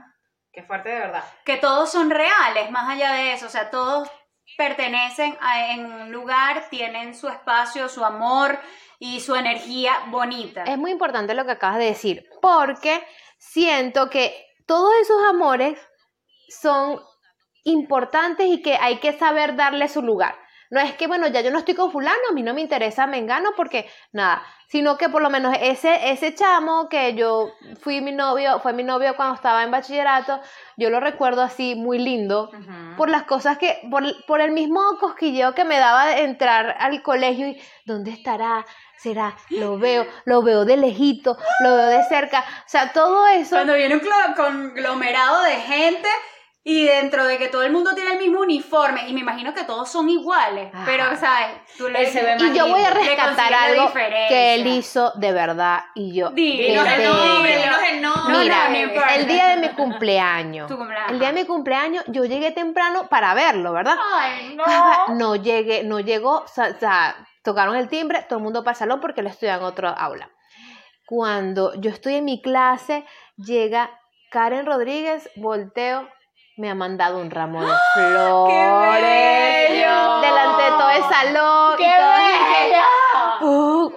Que 0.51 0.61
fuerte 0.61 0.89
de 0.89 0.99
verdad. 0.99 1.23
que 1.45 1.57
todos 1.57 1.91
son 1.91 2.11
reales, 2.11 2.69
más 2.69 2.89
allá 2.89 3.13
de 3.13 3.33
eso, 3.33 3.47
o 3.47 3.49
sea, 3.49 3.71
todos 3.71 4.07
pertenecen 4.55 5.35
a, 5.41 5.73
en 5.73 5.85
un 5.91 6.11
lugar, 6.11 6.67
tienen 6.69 7.15
su 7.15 7.27
espacio, 7.27 7.89
su 7.89 8.05
amor 8.05 8.59
y 8.99 9.19
su 9.19 9.35
energía 9.35 9.93
bonita. 10.07 10.63
Es 10.63 10.77
muy 10.77 10.91
importante 10.91 11.33
lo 11.33 11.45
que 11.45 11.51
acabas 11.53 11.79
de 11.79 11.85
decir, 11.85 12.27
porque 12.39 13.03
siento 13.39 14.11
que 14.11 14.45
todos 14.67 14.91
esos 15.01 15.23
amores 15.27 15.79
son 16.49 16.99
importantes 17.63 18.45
y 18.47 18.61
que 18.61 18.75
hay 18.75 18.97
que 18.97 19.17
saber 19.17 19.55
darle 19.55 19.87
su 19.87 20.03
lugar. 20.03 20.35
No 20.69 20.79
es 20.79 20.93
que, 20.93 21.07
bueno, 21.07 21.27
ya 21.27 21.41
yo 21.41 21.49
no 21.49 21.57
estoy 21.57 21.73
con 21.73 21.91
fulano, 21.91 22.17
a 22.29 22.33
mí 22.33 22.43
no 22.43 22.53
me 22.53 22.61
interesa 22.61 23.07
Mengano 23.07 23.51
porque 23.55 23.89
nada, 24.11 24.43
sino 24.67 24.97
que 24.99 25.09
por 25.09 25.23
lo 25.23 25.31
menos 25.31 25.55
ese, 25.59 26.11
ese 26.11 26.35
chamo 26.35 26.89
que 26.89 27.15
yo 27.15 27.53
fui 27.81 28.01
mi 28.01 28.11
novio, 28.11 28.59
fue 28.59 28.73
mi 28.73 28.83
novio 28.83 29.15
cuando 29.15 29.33
estaba 29.33 29.63
en 29.63 29.71
bachillerato, 29.71 30.39
yo 30.77 30.91
lo 30.91 30.99
recuerdo 30.99 31.41
así 31.41 31.73
muy 31.73 31.97
lindo 31.97 32.51
por 32.97 33.09
las 33.09 33.23
cosas 33.23 33.57
que, 33.57 33.79
por, 33.89 34.03
por 34.27 34.41
el 34.41 34.51
mismo 34.51 34.79
cosquilleo 34.99 35.55
que 35.55 35.65
me 35.65 35.79
daba 35.79 36.05
de 36.05 36.21
entrar 36.21 36.75
al 36.79 37.01
colegio 37.01 37.47
y 37.47 37.61
¿dónde 37.85 38.11
estará? 38.11 38.63
¿Será? 38.95 39.35
Lo 39.49 39.79
veo, 39.79 40.05
lo 40.25 40.43
veo 40.43 40.65
de 40.65 40.77
lejito, 40.77 41.37
lo 41.63 41.75
veo 41.75 41.87
de 41.87 42.03
cerca, 42.03 42.41
o 42.41 42.67
sea, 42.69 42.91
todo 42.91 43.25
eso. 43.27 43.55
Cuando 43.55 43.73
viene 43.73 43.95
un 43.95 44.01
conglomerado 44.35 45.41
de 45.43 45.55
gente 45.55 46.09
y 46.69 46.85
dentro 46.85 47.25
de 47.25 47.39
que 47.39 47.47
todo 47.47 47.63
el 47.63 47.71
mundo 47.71 47.95
tiene 47.95 48.11
el 48.11 48.19
mismo 48.19 48.41
uniforme, 48.41 49.09
y 49.09 49.13
me 49.13 49.21
imagino 49.21 49.55
que 49.55 49.63
todos 49.63 49.89
son 49.89 50.07
iguales, 50.07 50.69
Ajá. 50.71 50.83
pero, 50.85 51.03
¿sabes? 51.17 51.47
Tú 51.75 51.89
le 51.89 52.03
Él 52.03 52.07
se 52.11 52.21
ve 52.21 52.37
Y 52.39 52.55
yo 52.55 52.67
voy 52.67 52.83
a 52.83 52.91
rescatar 52.91 53.51
algo 53.51 53.91
que 53.91 54.53
él 54.53 54.67
hizo 54.67 55.11
de 55.15 55.31
verdad 55.31 55.85
y 55.95 56.13
yo. 56.13 56.29
Dinos 56.29 56.87
el 56.87 57.03
nombre, 57.05 57.57
dinos 57.57 57.79
el 57.91 58.01
nombre. 58.03 58.37
Mira, 58.37 58.65
no, 58.65 58.69
no 58.69 58.77
importa. 58.77 59.15
el 59.15 59.27
día 59.27 59.47
de 59.47 59.57
mi 59.57 59.69
cumpleaños. 59.69 60.67
Tu 60.67 60.77
cumpleaños. 60.77 61.11
El 61.11 61.19
día 61.19 61.31
de 61.31 61.41
mi 61.41 61.47
cumpleaños 61.47 62.03
yo 62.05 62.25
llegué 62.25 62.51
temprano 62.51 63.09
para 63.09 63.33
verlo, 63.33 63.73
¿verdad? 63.73 63.95
Ay, 64.13 64.55
no. 64.55 65.15
No 65.15 65.35
llegué, 65.37 65.83
no 65.83 65.99
llegó, 65.99 66.41
o 66.41 66.47
sea, 66.47 66.69
o 66.69 66.79
sea, 66.79 67.15
tocaron 67.43 67.77
el 67.77 67.89
timbre, 67.89 68.23
todo 68.29 68.37
el 68.37 68.43
mundo 68.43 68.63
para 68.63 68.73
el 68.73 68.77
salón 68.77 69.01
porque 69.01 69.21
él 69.21 69.27
estudia 69.27 69.55
en 69.55 69.63
otro 69.63 69.89
aula. 69.89 70.29
Cuando 71.07 71.73
yo 71.81 71.89
estoy 71.89 72.13
en 72.13 72.25
mi 72.25 72.43
clase, 72.43 73.05
llega 73.37 73.89
Karen 74.29 74.67
Rodríguez, 74.67 75.31
volteo, 75.35 76.07
me 76.59 76.69
ha 76.69 76.75
mandado 76.75 77.19
un 77.19 77.31
ramo 77.31 77.61
de 77.61 77.71
flores 77.93 79.01
bello! 79.01 80.19
delante 80.19 80.63
de 80.63 80.69
todo 80.71 80.89
el 80.89 81.03
salón 81.03 81.77
¡Qué 81.77 81.85
y 81.85 81.87
bella! 81.87 82.78
Uh, 82.78 82.78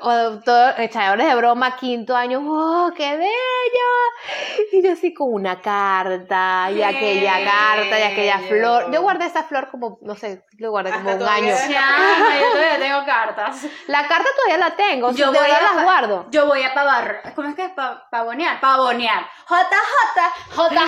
o 0.02 0.38
todos 0.40 0.74
echadores 0.78 1.26
de 1.26 1.34
broma, 1.34 1.76
quinto 1.76 2.16
año, 2.16 2.40
¡oh, 2.44 2.90
qué 2.96 3.16
bello! 3.16 3.30
Y 4.72 4.82
yo 4.82 4.92
así 4.92 5.12
con 5.14 5.32
una 5.32 5.60
carta, 5.60 6.70
y 6.70 6.82
aquella 6.82 7.44
carta, 7.44 7.98
y 7.98 8.02
aquella 8.02 8.38
flor. 8.40 8.90
Yo 8.92 9.02
guardé 9.02 9.26
esa 9.26 9.42
flor 9.44 9.68
como, 9.70 9.98
no 10.02 10.14
sé, 10.16 10.44
lo 10.58 10.70
guardé 10.70 10.90
como 10.92 11.10
Hasta 11.10 11.12
un 11.12 11.18
todavía. 11.20 11.56
año. 11.56 11.74
Chama, 11.74 12.38
yo 12.40 12.50
todavía 12.52 12.78
tengo 12.78 13.04
cartas. 13.04 13.66
La 13.86 14.06
carta 14.08 14.28
todavía 14.36 14.68
la 14.68 14.76
tengo, 14.76 15.10
Yo 15.12 15.30
de 15.32 15.38
voy 15.38 15.46
verdad 15.48 15.70
a 15.70 15.74
las 15.74 15.84
guardo. 15.84 16.26
Yo 16.30 16.46
voy 16.46 16.62
a 16.62 16.74
pavar. 16.74 17.22
¿Cómo 17.34 17.48
es 17.48 17.54
que 17.54 17.64
es? 17.66 17.70
Pa- 17.72 18.06
pavonear. 18.10 18.60
Pavonear. 18.60 19.26
JJ, 19.48 20.56
JJ. 20.56 20.82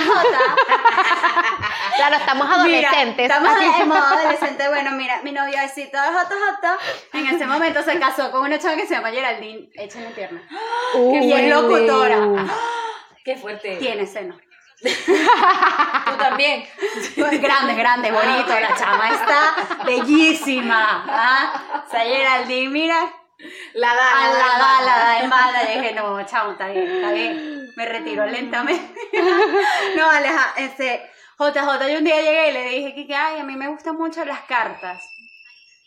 Claro, 1.96 2.16
estamos 2.16 2.48
Mira, 2.48 2.58
adolescentes. 2.90 3.30
estamos 3.30 3.56
en 3.80 3.88
modo 3.88 4.04
adolescente. 4.04 4.68
Bueno, 4.68 4.90
mira, 4.92 5.20
mi 5.22 5.30
noviecito 5.32 5.96
de 6.00 6.08
JJ 6.08 7.18
en 7.18 7.26
ese 7.28 7.46
momento 7.46 7.82
se 7.82 7.98
casó 8.00 8.30
con 8.32 8.42
una 8.42 8.58
chava 8.58 8.74
que 8.76 8.86
se 8.86 8.94
llama 8.94 9.03
Geraldine. 9.10 9.70
Échale 9.74 10.10
pierna. 10.10 10.42
Uh, 10.96 11.20
Y 11.24 11.32
es 11.32 11.50
locutora. 11.50 12.46
Qué 13.24 13.36
fuerte. 13.36 13.76
Tiene 13.78 14.06
seno. 14.06 14.38
Tú 14.84 16.16
también. 16.18 16.64
Grande, 17.16 17.74
grande, 17.74 18.12
bonito. 18.12 18.48
La 18.48 18.76
chama 18.76 19.10
está 19.10 19.84
bellísima. 19.84 21.04
¿ah? 21.08 21.84
O 21.84 21.90
sea, 21.90 22.04
Geraldine, 22.04 22.68
mira, 22.68 23.12
La 23.74 23.88
da, 23.88 24.28
la 24.28 24.38
da, 24.38 24.58
da, 24.58 24.82
la 24.82 24.98
da 24.98 25.20
en. 25.20 25.78
Y 25.78 25.80
dije, 25.80 25.94
no, 25.94 26.24
chamo, 26.26 26.52
está 26.52 26.68
bien, 26.68 26.88
está 26.88 27.12
bien. 27.12 27.72
Me 27.76 27.86
retiro 27.86 28.26
lentamente. 28.26 29.00
no, 29.96 30.10
Aleja, 30.10 30.54
este, 30.56 31.10
JJ, 31.38 31.88
yo 31.90 31.98
un 31.98 32.04
día 32.04 32.20
llegué 32.20 32.50
y 32.50 32.52
le 32.52 32.64
dije 32.68 32.94
que, 32.94 33.06
que, 33.06 33.14
ay, 33.14 33.40
a 33.40 33.44
mí 33.44 33.56
me 33.56 33.68
gustan 33.68 33.96
mucho 33.96 34.24
las 34.24 34.40
cartas. 34.42 35.02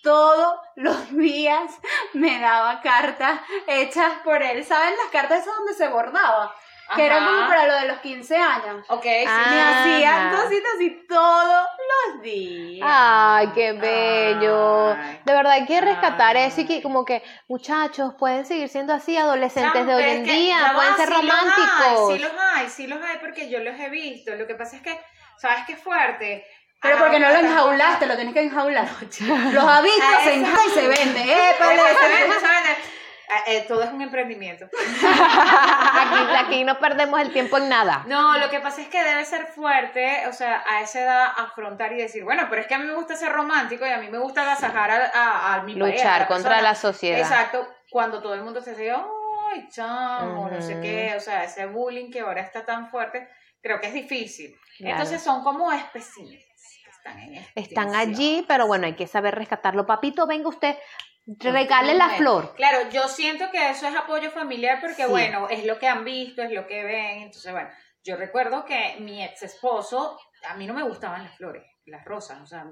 Todos 0.08 0.56
los 0.76 1.12
días 1.18 1.70
me 2.14 2.40
daba 2.40 2.80
cartas 2.80 3.42
hechas 3.68 4.14
por 4.24 4.42
él. 4.42 4.64
¿Saben 4.64 4.94
las 5.04 5.12
cartas 5.12 5.42
esas 5.42 5.54
donde 5.58 5.74
se 5.74 5.90
bordaba? 5.90 6.56
Que 6.96 7.06
era 7.06 7.18
Ajá. 7.18 7.26
como 7.26 7.48
para 7.50 7.68
lo 7.68 7.74
de 7.74 7.88
los 7.88 7.98
15 7.98 8.38
años. 8.38 8.86
Ok, 8.88 9.04
sí. 9.04 9.26
Ah. 9.28 9.48
Me 9.50 9.62
hacía 9.62 10.28
Ajá. 10.30 10.44
cositas 10.44 10.72
así 10.76 11.06
todos 11.10 11.68
los 12.14 12.22
días. 12.22 12.88
Ay, 12.90 13.48
qué 13.54 13.74
bello. 13.74 14.94
Ay. 14.94 15.20
De 15.26 15.34
verdad 15.34 15.52
hay 15.52 15.66
que 15.66 15.82
rescatar 15.82 16.38
Ay. 16.38 16.44
eso 16.44 16.62
y 16.62 16.66
que 16.66 16.82
como 16.82 17.04
que 17.04 17.22
muchachos 17.50 18.14
pueden 18.18 18.46
seguir 18.46 18.70
siendo 18.70 18.94
así 18.94 19.18
adolescentes 19.18 19.86
de 19.86 19.94
hoy 19.94 20.04
en 20.04 20.24
día, 20.24 20.72
pueden 20.74 20.94
va, 20.94 20.96
ser 20.96 21.08
sí 21.10 21.14
los 21.14 21.22
hay, 21.22 21.28
románticos. 21.30 22.14
Sí 22.14 22.20
los 22.20 22.32
hay, 22.40 22.70
sí 22.70 22.88
los 22.88 23.04
hay 23.04 23.18
porque 23.18 23.50
yo 23.50 23.60
los 23.60 23.78
he 23.78 23.90
visto. 23.90 24.34
Lo 24.36 24.48
que 24.48 24.56
pasa 24.56 24.78
es 24.78 24.82
que, 24.82 24.98
¿sabes 25.36 25.66
qué 25.68 25.76
fuerte? 25.76 26.46
Pero 26.82 26.96
Ah, 26.96 27.00
porque 27.00 27.20
no 27.20 27.30
lo 27.30 27.36
enjaulaste, 27.36 28.06
lo 28.06 28.16
tienes 28.16 28.34
que 28.34 28.42
enjaular. 28.44 28.86
Los 29.52 29.64
Ah, 29.66 29.82
se 29.82 29.90
eso. 29.90 30.30
enjaula 30.30 30.62
y 30.68 30.70
se 30.72 30.88
vende. 30.88 31.22
Eh, 31.22 31.50
¡Épale! 31.52 31.82
pero 31.84 32.00
se 32.00 32.08
vende, 32.08 32.40
se 32.40 32.48
vende. 32.48 32.70
Ah, 33.30 33.44
eh, 33.48 33.66
todo 33.68 33.84
es 33.84 33.92
un 33.92 34.02
emprendimiento. 34.02 34.70
aquí, 34.72 36.36
aquí 36.46 36.64
no 36.64 36.80
perdemos 36.80 37.20
el 37.20 37.34
tiempo 37.34 37.58
en 37.58 37.68
nada. 37.70 38.04
No, 38.08 38.38
lo 38.38 38.50
que 38.50 38.60
pasa 38.62 38.82
es 38.82 38.88
que 38.88 39.04
debe 39.04 39.26
ser 39.26 39.48
fuerte, 39.48 40.26
o 40.30 40.34
sea, 40.34 40.64
a 40.70 40.82
esa 40.82 41.02
edad 41.02 41.28
afrontar 41.36 41.92
y 41.94 41.98
decir, 41.98 42.24
bueno, 42.24 42.44
pero 42.50 42.62
es 42.62 42.68
que 42.68 42.76
a 42.76 42.78
mí 42.78 42.86
me 42.86 42.94
gusta 42.94 43.16
ser 43.18 43.32
romántico 43.34 43.86
y 43.86 43.90
a 43.90 43.98
mí 43.98 44.08
me 44.10 44.18
gusta 44.20 44.44
agasajar 44.44 44.92
a, 44.92 45.12
a, 45.14 45.54
a 45.56 45.62
mi 45.64 45.76
pareja, 45.76 45.98
a 45.98 46.20
Luchar 46.20 46.28
contra 46.28 46.62
la 46.62 46.74
sociedad. 46.76 47.20
Exacto, 47.20 47.68
cuando 47.90 48.22
todo 48.22 48.34
el 48.34 48.44
mundo 48.44 48.62
se 48.62 48.72
dice, 48.72 48.86
ay, 49.52 49.68
chamo, 49.70 50.50
no 50.50 50.62
sé 50.62 50.80
qué, 50.82 51.14
o 51.16 51.20
sea, 51.20 51.44
ese 51.44 51.66
bullying 51.66 52.12
que 52.12 52.20
ahora 52.22 52.42
está 52.42 52.66
tan 52.66 52.90
fuerte, 52.90 53.28
creo 53.62 53.80
que 53.80 53.88
es 53.88 53.94
difícil. 53.94 54.56
Claro. 54.78 54.94
Entonces 54.96 55.22
son 55.22 55.44
como 55.44 55.72
especímenes 55.72 56.46
que 56.84 56.90
están 56.90 57.20
en 57.20 57.46
Están 57.56 57.96
allí, 57.96 58.46
pero 58.48 58.68
bueno, 58.68 58.86
hay 58.86 58.96
que 58.96 59.08
saber 59.08 59.36
rescatarlo. 59.36 59.86
Papito, 59.86 60.28
venga 60.28 60.50
usted, 60.50 60.78
regale 61.40 61.94
la 61.94 62.10
flor. 62.10 62.54
Claro, 62.56 62.90
yo 62.90 63.08
siento 63.08 63.50
que 63.52 63.70
eso 63.70 63.88
es 63.88 63.96
apoyo 63.96 64.32
familiar 64.32 64.80
porque, 64.80 65.04
Sí. 65.04 65.10
bueno, 65.10 65.50
es 65.50 65.66
lo 65.66 65.78
que 65.80 65.88
han 65.88 66.06
visto, 66.06 66.42
es 66.42 66.52
lo 66.52 66.68
que 66.68 66.84
ven. 66.84 67.22
Entonces, 67.24 67.52
bueno, 67.52 67.70
yo 68.04 68.16
recuerdo 68.16 68.64
que 68.66 68.98
mi 69.00 69.24
ex 69.24 69.44
esposo, 69.44 70.20
a 70.48 70.56
mí 70.56 70.66
no 70.66 70.74
me 70.74 70.84
gustaban 70.84 71.24
las 71.24 71.36
flores, 71.36 71.64
las 71.86 72.06
rosas, 72.06 72.40
o 72.42 72.46
sea, 72.46 72.66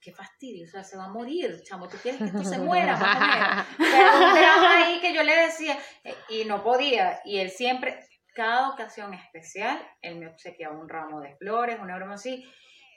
qué 0.00 0.12
fastidio, 0.12 0.66
o 0.66 0.70
sea, 0.70 0.82
se 0.82 0.96
va 0.96 1.04
a 1.04 1.08
morir, 1.08 1.62
chamo, 1.62 1.88
tú 1.88 1.96
quieres 2.02 2.20
que 2.20 2.26
esto 2.28 2.42
se 2.44 2.58
muera, 2.64 2.96
más 2.96 3.16
o 3.16 3.20
menos. 3.20 3.66
Pero 3.76 4.26
un 4.26 4.34
drama 4.34 4.76
ahí 4.78 5.00
que 5.00 5.12
yo 5.12 5.22
le 5.22 5.36
decía, 5.36 5.78
eh, 6.04 6.14
y 6.28 6.44
no 6.46 6.62
podía, 6.62 7.20
y 7.24 7.38
él 7.38 7.50
siempre, 7.50 8.04
cada 8.34 8.70
ocasión 8.70 9.12
especial, 9.14 9.78
él 10.00 10.16
me 10.16 10.28
obsequiaba 10.28 10.78
un 10.78 10.88
ramo 10.88 11.20
de 11.20 11.36
flores, 11.36 11.78
una 11.80 11.96
broma 11.96 12.14
así, 12.14 12.44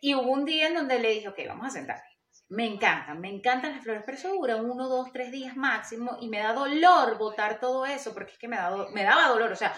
y 0.01 0.15
hubo 0.15 0.31
un 0.31 0.45
día 0.45 0.67
en 0.67 0.75
donde 0.75 0.99
le 0.99 1.09
dije, 1.09 1.27
ok, 1.29 1.39
vamos 1.47 1.67
a 1.67 1.71
sentar. 1.71 2.01
Me 2.49 2.65
encantan, 2.67 3.19
me 3.19 3.29
encantan 3.29 3.71
las 3.73 3.83
flores, 3.83 4.03
pero 4.05 4.17
eso 4.17 4.29
dura 4.29 4.57
uno, 4.57 4.87
dos, 4.87 5.11
tres 5.11 5.31
días 5.31 5.55
máximo 5.55 6.17
y 6.21 6.27
me 6.29 6.39
da 6.39 6.53
dolor 6.53 7.17
botar 7.17 7.59
todo 7.59 7.85
eso 7.85 8.13
porque 8.13 8.33
es 8.33 8.37
que 8.37 8.47
me, 8.47 8.57
da 8.57 8.69
do- 8.69 8.89
me 8.91 9.03
daba 9.03 9.27
dolor, 9.29 9.51
o 9.51 9.55
sea, 9.55 9.73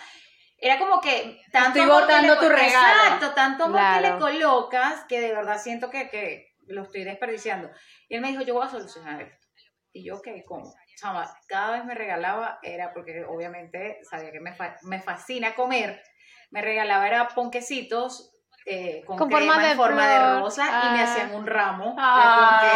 era 0.57 0.77
como 0.79 0.99
que 0.99 1.41
tanto 1.51 1.79
Estoy 1.79 1.81
que 1.83 1.87
botando 2.01 2.33
le- 2.33 2.39
tu 2.39 2.49
regalo. 2.49 3.03
Exacto, 3.03 3.31
tanto 3.33 3.63
amor 3.65 3.79
que 3.79 4.01
le 4.01 4.17
colocas 4.19 5.05
que 5.07 5.21
de 5.21 5.33
verdad 5.33 5.61
siento 5.61 5.89
que, 5.89 6.09
que 6.09 6.54
lo 6.67 6.83
estoy 6.83 7.03
desperdiciando. 7.03 7.69
Y 8.09 8.15
él 8.15 8.21
me 8.21 8.29
dijo, 8.29 8.41
yo 8.43 8.53
voy 8.55 8.65
a 8.65 8.69
solucionar 8.69 9.21
esto. 9.21 9.45
Y 9.93 10.05
yo, 10.05 10.15
ok, 10.17 10.27
¿cómo? 10.47 10.73
Chama, 10.97 11.29
cada 11.47 11.71
vez 11.71 11.85
me 11.85 11.93
regalaba, 11.95 12.59
era 12.63 12.93
porque 12.93 13.23
obviamente 13.25 13.99
sabía 14.09 14.31
que 14.31 14.39
me, 14.39 14.53
fa- 14.53 14.77
me 14.83 15.01
fascina 15.01 15.55
comer, 15.55 16.01
me 16.51 16.61
regalaba 16.61 17.05
era 17.07 17.27
ponquecitos 17.29 18.31
eh, 18.65 19.03
con, 19.05 19.17
Con 19.17 19.29
crema 19.29 19.53
forma 19.53 19.63
de 19.65 19.71
en 19.71 19.77
forma 19.77 20.07
de 20.07 20.39
rosa 20.39 20.63
y 20.65 20.91
me 20.93 21.01
Ah. 21.01 21.03
hacían 21.03 21.35
un 21.35 21.45
ramo 21.45 21.95
de 21.95 22.01
ponqué. 22.35 22.71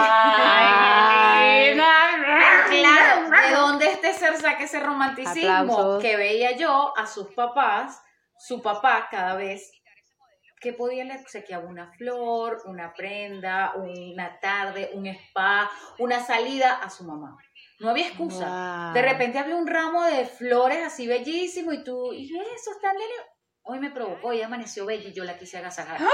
Claro, 2.70 3.30
¿de 3.30 3.52
dónde 3.56 3.92
este 3.92 4.14
ser 4.14 4.36
saca 4.38 4.64
ese 4.64 4.80
romanticismo 4.80 5.52
Aplausos. 5.52 6.02
que 6.02 6.16
veía 6.16 6.52
yo 6.56 6.94
a 6.98 7.06
sus 7.08 7.34
papás, 7.34 8.02
su 8.38 8.62
papá 8.62 9.08
cada 9.10 9.36
vez 9.36 9.72
que 10.60 10.74
podía 10.74 11.04
le 11.06 11.16
obsequiaba 11.18 11.66
una 11.66 11.92
flor, 11.94 12.62
una 12.66 12.94
prenda, 12.94 13.74
una 13.76 14.40
tarde, 14.40 14.92
un 14.94 15.08
spa, 15.08 15.70
una 16.00 16.20
salida 16.24 16.76
a 16.82 16.90
su 16.90 17.04
mamá. 17.06 17.38
No 17.80 17.90
había 17.92 18.08
excusa. 18.08 18.86
Wow. 18.86 18.94
De 18.94 19.02
repente 19.02 19.40
había 19.40 19.56
un 19.56 19.68
ramo 19.68 20.04
de 20.04 20.26
flores 20.26 20.86
así 20.86 21.08
bellísimo 21.08 21.72
y 21.72 21.84
tú, 21.84 22.14
y 22.14 22.26
eso 22.26 22.72
está 22.72 22.92
lindo. 22.92 23.24
Hoy 23.64 23.80
me 23.80 23.92
provocó 23.92 24.34
y 24.34 24.42
amaneció 24.42 24.86
bella 24.86 25.10
y 25.10 25.14
yo 25.14 25.24
la 25.24 25.38
quise 25.38 25.58
agasajar. 25.60 26.00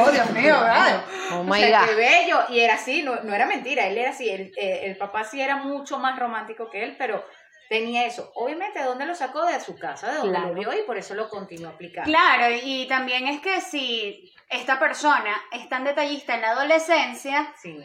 Oh, 0.00 0.10
Dios 0.10 0.30
mío, 0.32 0.54
¿verdad? 0.60 1.02
Oh 1.32 1.38
O 1.40 1.44
my 1.44 1.58
sea, 1.60 1.84
qué 1.86 1.92
God. 1.92 1.96
bello. 1.96 2.38
Y 2.50 2.60
era 2.60 2.74
así, 2.74 3.02
no, 3.02 3.16
no 3.22 3.34
era 3.34 3.46
mentira, 3.46 3.86
él 3.86 3.96
era 3.98 4.10
así, 4.10 4.28
él, 4.28 4.52
eh, 4.56 4.80
el 4.84 4.96
papá 4.96 5.24
sí 5.24 5.40
era 5.40 5.56
mucho 5.56 5.98
más 5.98 6.18
romántico 6.18 6.68
que 6.70 6.82
él, 6.84 6.96
pero 6.98 7.24
tenía 7.68 8.06
eso. 8.06 8.30
Obviamente, 8.34 8.78
¿de 8.78 8.84
dónde 8.86 9.06
lo 9.06 9.14
sacó? 9.14 9.44
De 9.46 9.60
su 9.60 9.76
casa, 9.78 10.08
de 10.10 10.18
donde 10.18 10.38
Claro. 10.38 10.54
lo 10.54 10.60
vio 10.60 10.72
y 10.72 10.82
por 10.86 10.96
eso 10.98 11.14
lo 11.14 11.28
continuó 11.28 11.70
aplicando. 11.70 12.10
Claro, 12.10 12.54
y 12.62 12.86
también 12.88 13.28
es 13.28 13.40
que 13.40 13.60
si 13.60 14.32
esta 14.48 14.78
persona 14.78 15.36
es 15.52 15.68
tan 15.68 15.84
detallista 15.84 16.34
en 16.34 16.40
la 16.42 16.50
adolescencia 16.50 17.52
Sí. 17.60 17.78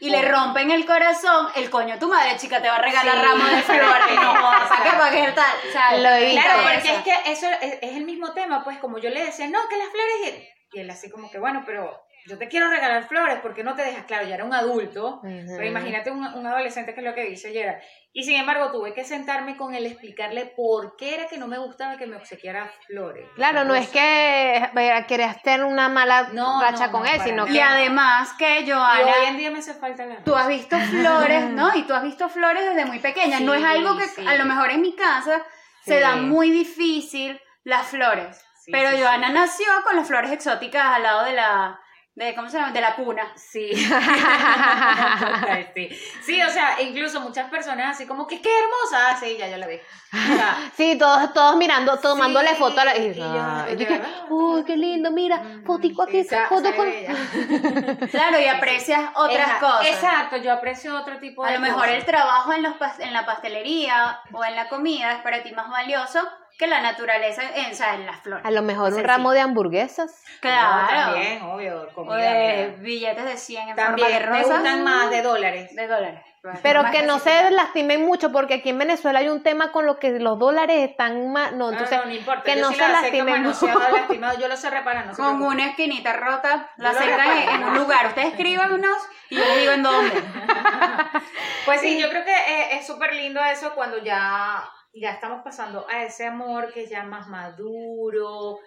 y 0.00 0.10
le 0.10 0.22
rompen 0.22 0.70
el 0.70 0.84
corazón, 0.84 1.48
el 1.56 1.70
coño 1.70 1.98
tu 1.98 2.08
madre, 2.08 2.36
chica, 2.36 2.60
te 2.60 2.68
va 2.68 2.76
a 2.76 2.82
regalar 2.82 3.14
Sí. 3.16 3.22
ramos 3.24 3.50
de 3.50 3.62
flores. 3.62 4.14
No, 4.16 4.32
¿para 4.34 5.10
qué 5.12 5.32
tal? 5.32 5.56
O 5.68 5.72
sea, 5.72 5.96
Lo 5.98 6.08
he 6.10 6.24
visto. 6.26 6.40
Claro, 6.42 6.62
por 6.62 6.72
porque 6.72 6.88
eso. 6.88 6.98
es 6.98 7.04
que 7.04 7.30
eso 7.32 7.46
es, 7.60 7.78
es 7.82 7.96
el 7.96 8.04
mismo 8.04 8.32
tema, 8.32 8.64
pues 8.64 8.78
como 8.78 8.98
yo 8.98 9.10
le 9.10 9.24
decía, 9.24 9.46
no, 9.48 9.58
que 9.68 9.76
las 9.76 9.88
flores, 9.88 10.44
y 10.72 10.80
él 10.80 10.90
así 10.90 11.10
como 11.10 11.30
que, 11.30 11.38
bueno, 11.38 11.62
pero 11.64 12.02
yo 12.28 12.38
te 12.38 12.48
quiero 12.48 12.68
regalar 12.70 13.08
flores, 13.08 13.38
porque 13.42 13.64
no 13.64 13.74
te 13.74 13.82
dejas? 13.82 14.04
Claro, 14.04 14.26
ya 14.26 14.34
era 14.34 14.44
un 14.44 14.52
adulto, 14.54 15.20
pero 15.22 15.64
imagínate 15.64 16.10
un, 16.10 16.22
un 16.24 16.46
adolescente 16.46 16.92
que 16.92 17.00
es 17.00 17.06
lo 17.06 17.14
que 17.14 17.24
dice 17.24 17.52
Gerard. 17.52 17.78
Y 18.12 18.24
sin 18.24 18.36
embargo, 18.36 18.72
tuve 18.72 18.94
que 18.94 19.04
sentarme 19.04 19.56
con 19.56 19.74
él, 19.74 19.86
explicarle 19.86 20.52
por 20.56 20.96
qué 20.96 21.14
era 21.14 21.26
que 21.28 21.38
no 21.38 21.46
me 21.46 21.58
gustaba 21.58 21.96
que 21.96 22.06
me 22.06 22.16
obsequiara 22.16 22.70
flores. 22.86 23.28
Claro, 23.36 23.64
no 23.64 23.74
es 23.74 23.88
que 23.88 24.70
querías 25.06 25.40
tener 25.42 25.64
una 25.64 25.88
mala 25.88 26.30
No, 26.32 26.60
racha 26.60 26.86
no, 26.86 26.92
con 26.92 27.02
no, 27.04 27.08
él, 27.08 27.20
sino 27.20 27.44
nada. 27.44 27.50
Y 27.50 27.54
que... 27.54 27.62
además 27.62 28.32
que 28.38 28.60
Y 28.60 28.70
Joana, 28.70 29.04
hoy 29.04 29.26
en 29.28 29.36
día 29.36 29.50
me 29.50 29.58
hace 29.58 29.74
falta 29.74 30.04
la 30.04 30.22
tú 30.24 30.34
has 30.34 30.48
visto 30.48 30.76
flores, 30.78 31.44
¿no? 31.50 31.74
Y 31.76 31.82
tú 31.82 31.94
has 31.94 32.02
visto 32.02 32.28
flores 32.28 32.64
desde 32.64 32.84
muy 32.86 32.98
pequeña. 32.98 33.40
no 33.40 33.54
es 33.54 33.64
algo 33.64 33.96
que 33.96 34.06
sí. 34.06 34.26
a 34.26 34.34
lo 34.34 34.44
mejor 34.46 34.70
en 34.70 34.80
mi 34.80 34.96
casa 34.96 35.42
se 35.84 36.00
da 36.00 36.16
muy 36.16 36.50
difícil 36.50 37.40
las 37.64 37.86
flores. 37.86 38.44
Sí, 38.64 38.72
pero 38.72 38.90
sí, 38.90 39.00
Joana 39.00 39.28
sí. 39.28 39.32
nació 39.32 39.66
con 39.84 39.96
las 39.96 40.06
flores 40.06 40.32
exóticas 40.32 40.84
al 40.84 41.02
lado 41.02 41.24
de 41.24 41.32
la, 41.32 41.78
de, 42.18 42.34
¿cómo 42.34 42.48
se 42.50 42.58
llama? 42.58 42.72
De 42.72 42.80
la 42.80 42.96
cuna. 42.96 43.22
Sí. 43.36 43.70
sí. 45.74 45.88
Sí, 46.24 46.42
o 46.42 46.50
sea, 46.50 46.80
incluso 46.82 47.20
muchas 47.20 47.48
personas 47.48 47.94
así 47.94 48.06
como 48.06 48.26
que 48.26 48.40
qué 48.42 48.50
hermosa. 48.50 49.10
Ah, 49.12 49.16
sí, 49.18 49.36
ya, 49.38 49.46
ya 49.48 49.56
la 49.58 49.66
vi. 49.66 49.76
O 49.76 50.36
sea, 50.36 50.56
Sí, 50.76 50.96
todos, 50.98 51.32
todos 51.32 51.56
mirando, 51.56 51.96
tomándole 51.98 52.50
Sí, 52.50 52.56
foto 52.56 52.80
a 52.80 52.84
la... 52.86 52.96
y 52.96 53.08
Y, 53.10 53.14
yo, 53.14 53.64
de 53.66 53.76
yo 53.76 53.86
que, 53.88 54.02
uy, 54.30 54.64
qué 54.64 54.76
lindo, 54.76 55.10
mira, 55.12 55.38
Mm, 55.38 55.64
fotico 55.64 56.04
sí, 56.06 56.18
aquí, 56.20 56.28
sa- 56.28 56.48
foto 56.48 56.74
con... 56.74 56.88
Claro, 58.10 58.40
y 58.40 58.46
aprecias 58.48 59.00
otras 59.14 59.48
Eja- 59.48 59.60
cosas. 59.60 59.86
Exacto, 59.86 60.36
yo 60.38 60.52
aprecio 60.52 60.96
otro 60.98 61.18
tipo 61.18 61.44
de 61.44 61.50
A 61.50 61.54
lo 61.54 61.60
mejor 61.60 61.82
cosas. 61.82 61.94
el 61.94 62.04
trabajo 62.04 62.52
en, 62.52 62.62
los 62.64 62.74
en 62.98 63.12
la 63.12 63.24
pastelería 63.26 64.20
o 64.32 64.44
en 64.44 64.56
la 64.56 64.68
comida 64.68 65.12
es 65.12 65.22
para 65.22 65.42
ti 65.42 65.52
más 65.52 65.68
valioso 65.70 66.20
que 66.58 66.66
la 66.66 66.80
naturaleza, 66.80 67.42
en, 67.54 67.70
o 67.72 67.74
sea, 67.74 67.94
en 67.94 68.04
las 68.04 68.20
flores. 68.20 68.44
A 68.44 68.50
lo 68.50 68.62
mejor 68.62 68.90
un 68.92 68.96
Sí, 68.98 69.02
ramo 69.02 69.30
sí. 69.30 69.36
de 69.36 69.40
hamburguesas. 69.42 70.10
No, 70.34 70.40
Claro. 70.40 71.12
también, 71.12 71.42
obvio, 71.42 71.82
o 71.82 71.94
comida. 71.94 72.16
de 72.16 72.66
mira. 72.68 72.82
billetes 72.82 73.24
de 73.24 73.36
100 73.36 73.68
en 73.70 73.76
También 73.76 74.08
forma 74.08 74.18
de 74.20 74.26
me 74.26 74.38
rosas. 74.42 74.56
gustan 74.60 74.84
más 74.84 75.10
de 75.10 75.22
dólares. 75.22 75.74
De 75.76 75.86
dólares. 75.86 76.20
Pero 76.62 76.82
que 76.92 77.02
no 77.02 77.18
se 77.18 77.50
lastimen 77.50 78.04
mucho, 78.06 78.30
porque 78.32 78.54
aquí 78.54 78.70
en 78.70 78.78
Venezuela 78.78 79.18
hay 79.18 79.28
un 79.28 79.42
tema 79.42 79.70
con 79.70 79.86
lo 79.86 79.98
que 79.98 80.10
los 80.18 80.38
dólares 80.38 80.88
están 80.90 81.30
más... 81.32 81.52
No, 81.52 81.58
No, 81.66 81.70
entonces, 81.72 81.98
no, 81.98 82.06
no 82.06 82.14
importa. 82.14 82.42
que 82.44 82.54
yo 82.56 82.62
no 82.62 82.68
sí 82.70 82.76
se 82.76 82.88
lastimen 82.88 83.42
mucho. 83.42 83.66
lastimado, 83.66 84.38
yo 84.38 84.48
lo 84.48 84.56
sé 84.56 84.70
reparar, 84.70 85.06
no 85.06 85.14
se 85.14 85.20
Con 85.22 85.42
una 85.42 85.66
esquinita 85.66 86.12
rota, 86.14 86.70
la 86.76 86.90
acercan 86.90 87.38
en, 87.38 87.64
un 87.64 87.74
lugar. 87.78 88.06
Ustedes 88.06 88.28
escriban 88.28 88.72
unos 88.72 88.96
y 89.30 89.36
yo 89.36 89.56
digo 89.56 89.72
en 89.72 89.82
dónde. 89.82 90.22
Pues 91.64 91.80
sí, 91.82 92.00
yo 92.00 92.08
creo 92.08 92.24
que 92.24 92.32
eh, 92.32 92.68
es 92.78 92.86
súper 92.86 93.12
lindo 93.14 93.44
eso 93.44 93.74
cuando 93.74 93.98
ya, 93.98 94.64
ya 95.00 95.12
estamos 95.12 95.42
pasando 95.42 95.86
a 95.88 96.04
ese 96.04 96.26
amor 96.26 96.72
que 96.72 96.84
es 96.84 96.90
ya 96.90 97.02
más 97.04 97.28
maduro. 97.28 98.58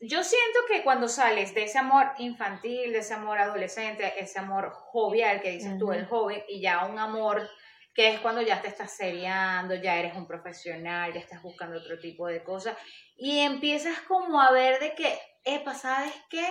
Yo 0.00 0.22
siento 0.22 0.60
que 0.68 0.82
cuando 0.82 1.08
sales 1.08 1.54
de 1.54 1.64
ese 1.64 1.78
amor 1.78 2.12
infantil, 2.18 2.92
de 2.92 2.98
ese 2.98 3.14
amor 3.14 3.38
adolescente, 3.38 4.12
ese 4.18 4.38
amor 4.38 4.70
jovial 4.70 5.40
que 5.40 5.52
dices 5.52 5.78
tú, 5.78 5.92
el 5.92 6.06
joven, 6.06 6.42
y 6.48 6.60
ya 6.60 6.84
un 6.84 6.98
amor 6.98 7.48
que 7.94 8.10
es 8.10 8.20
cuando 8.20 8.42
ya 8.42 8.60
te 8.60 8.68
estás 8.68 8.94
seriando, 8.94 9.74
ya 9.74 9.96
eres 9.96 10.14
un 10.14 10.26
profesional, 10.26 11.14
ya 11.14 11.20
estás 11.20 11.42
buscando 11.42 11.78
otro 11.78 11.98
tipo 11.98 12.26
de 12.26 12.44
cosas, 12.44 12.76
y 13.16 13.40
empiezas 13.40 13.98
como 14.00 14.38
a 14.38 14.52
ver 14.52 14.78
de 14.80 14.94
que, 14.94 15.18
epa, 15.44 15.72
¿sabes 15.72 16.12
qué? 16.28 16.46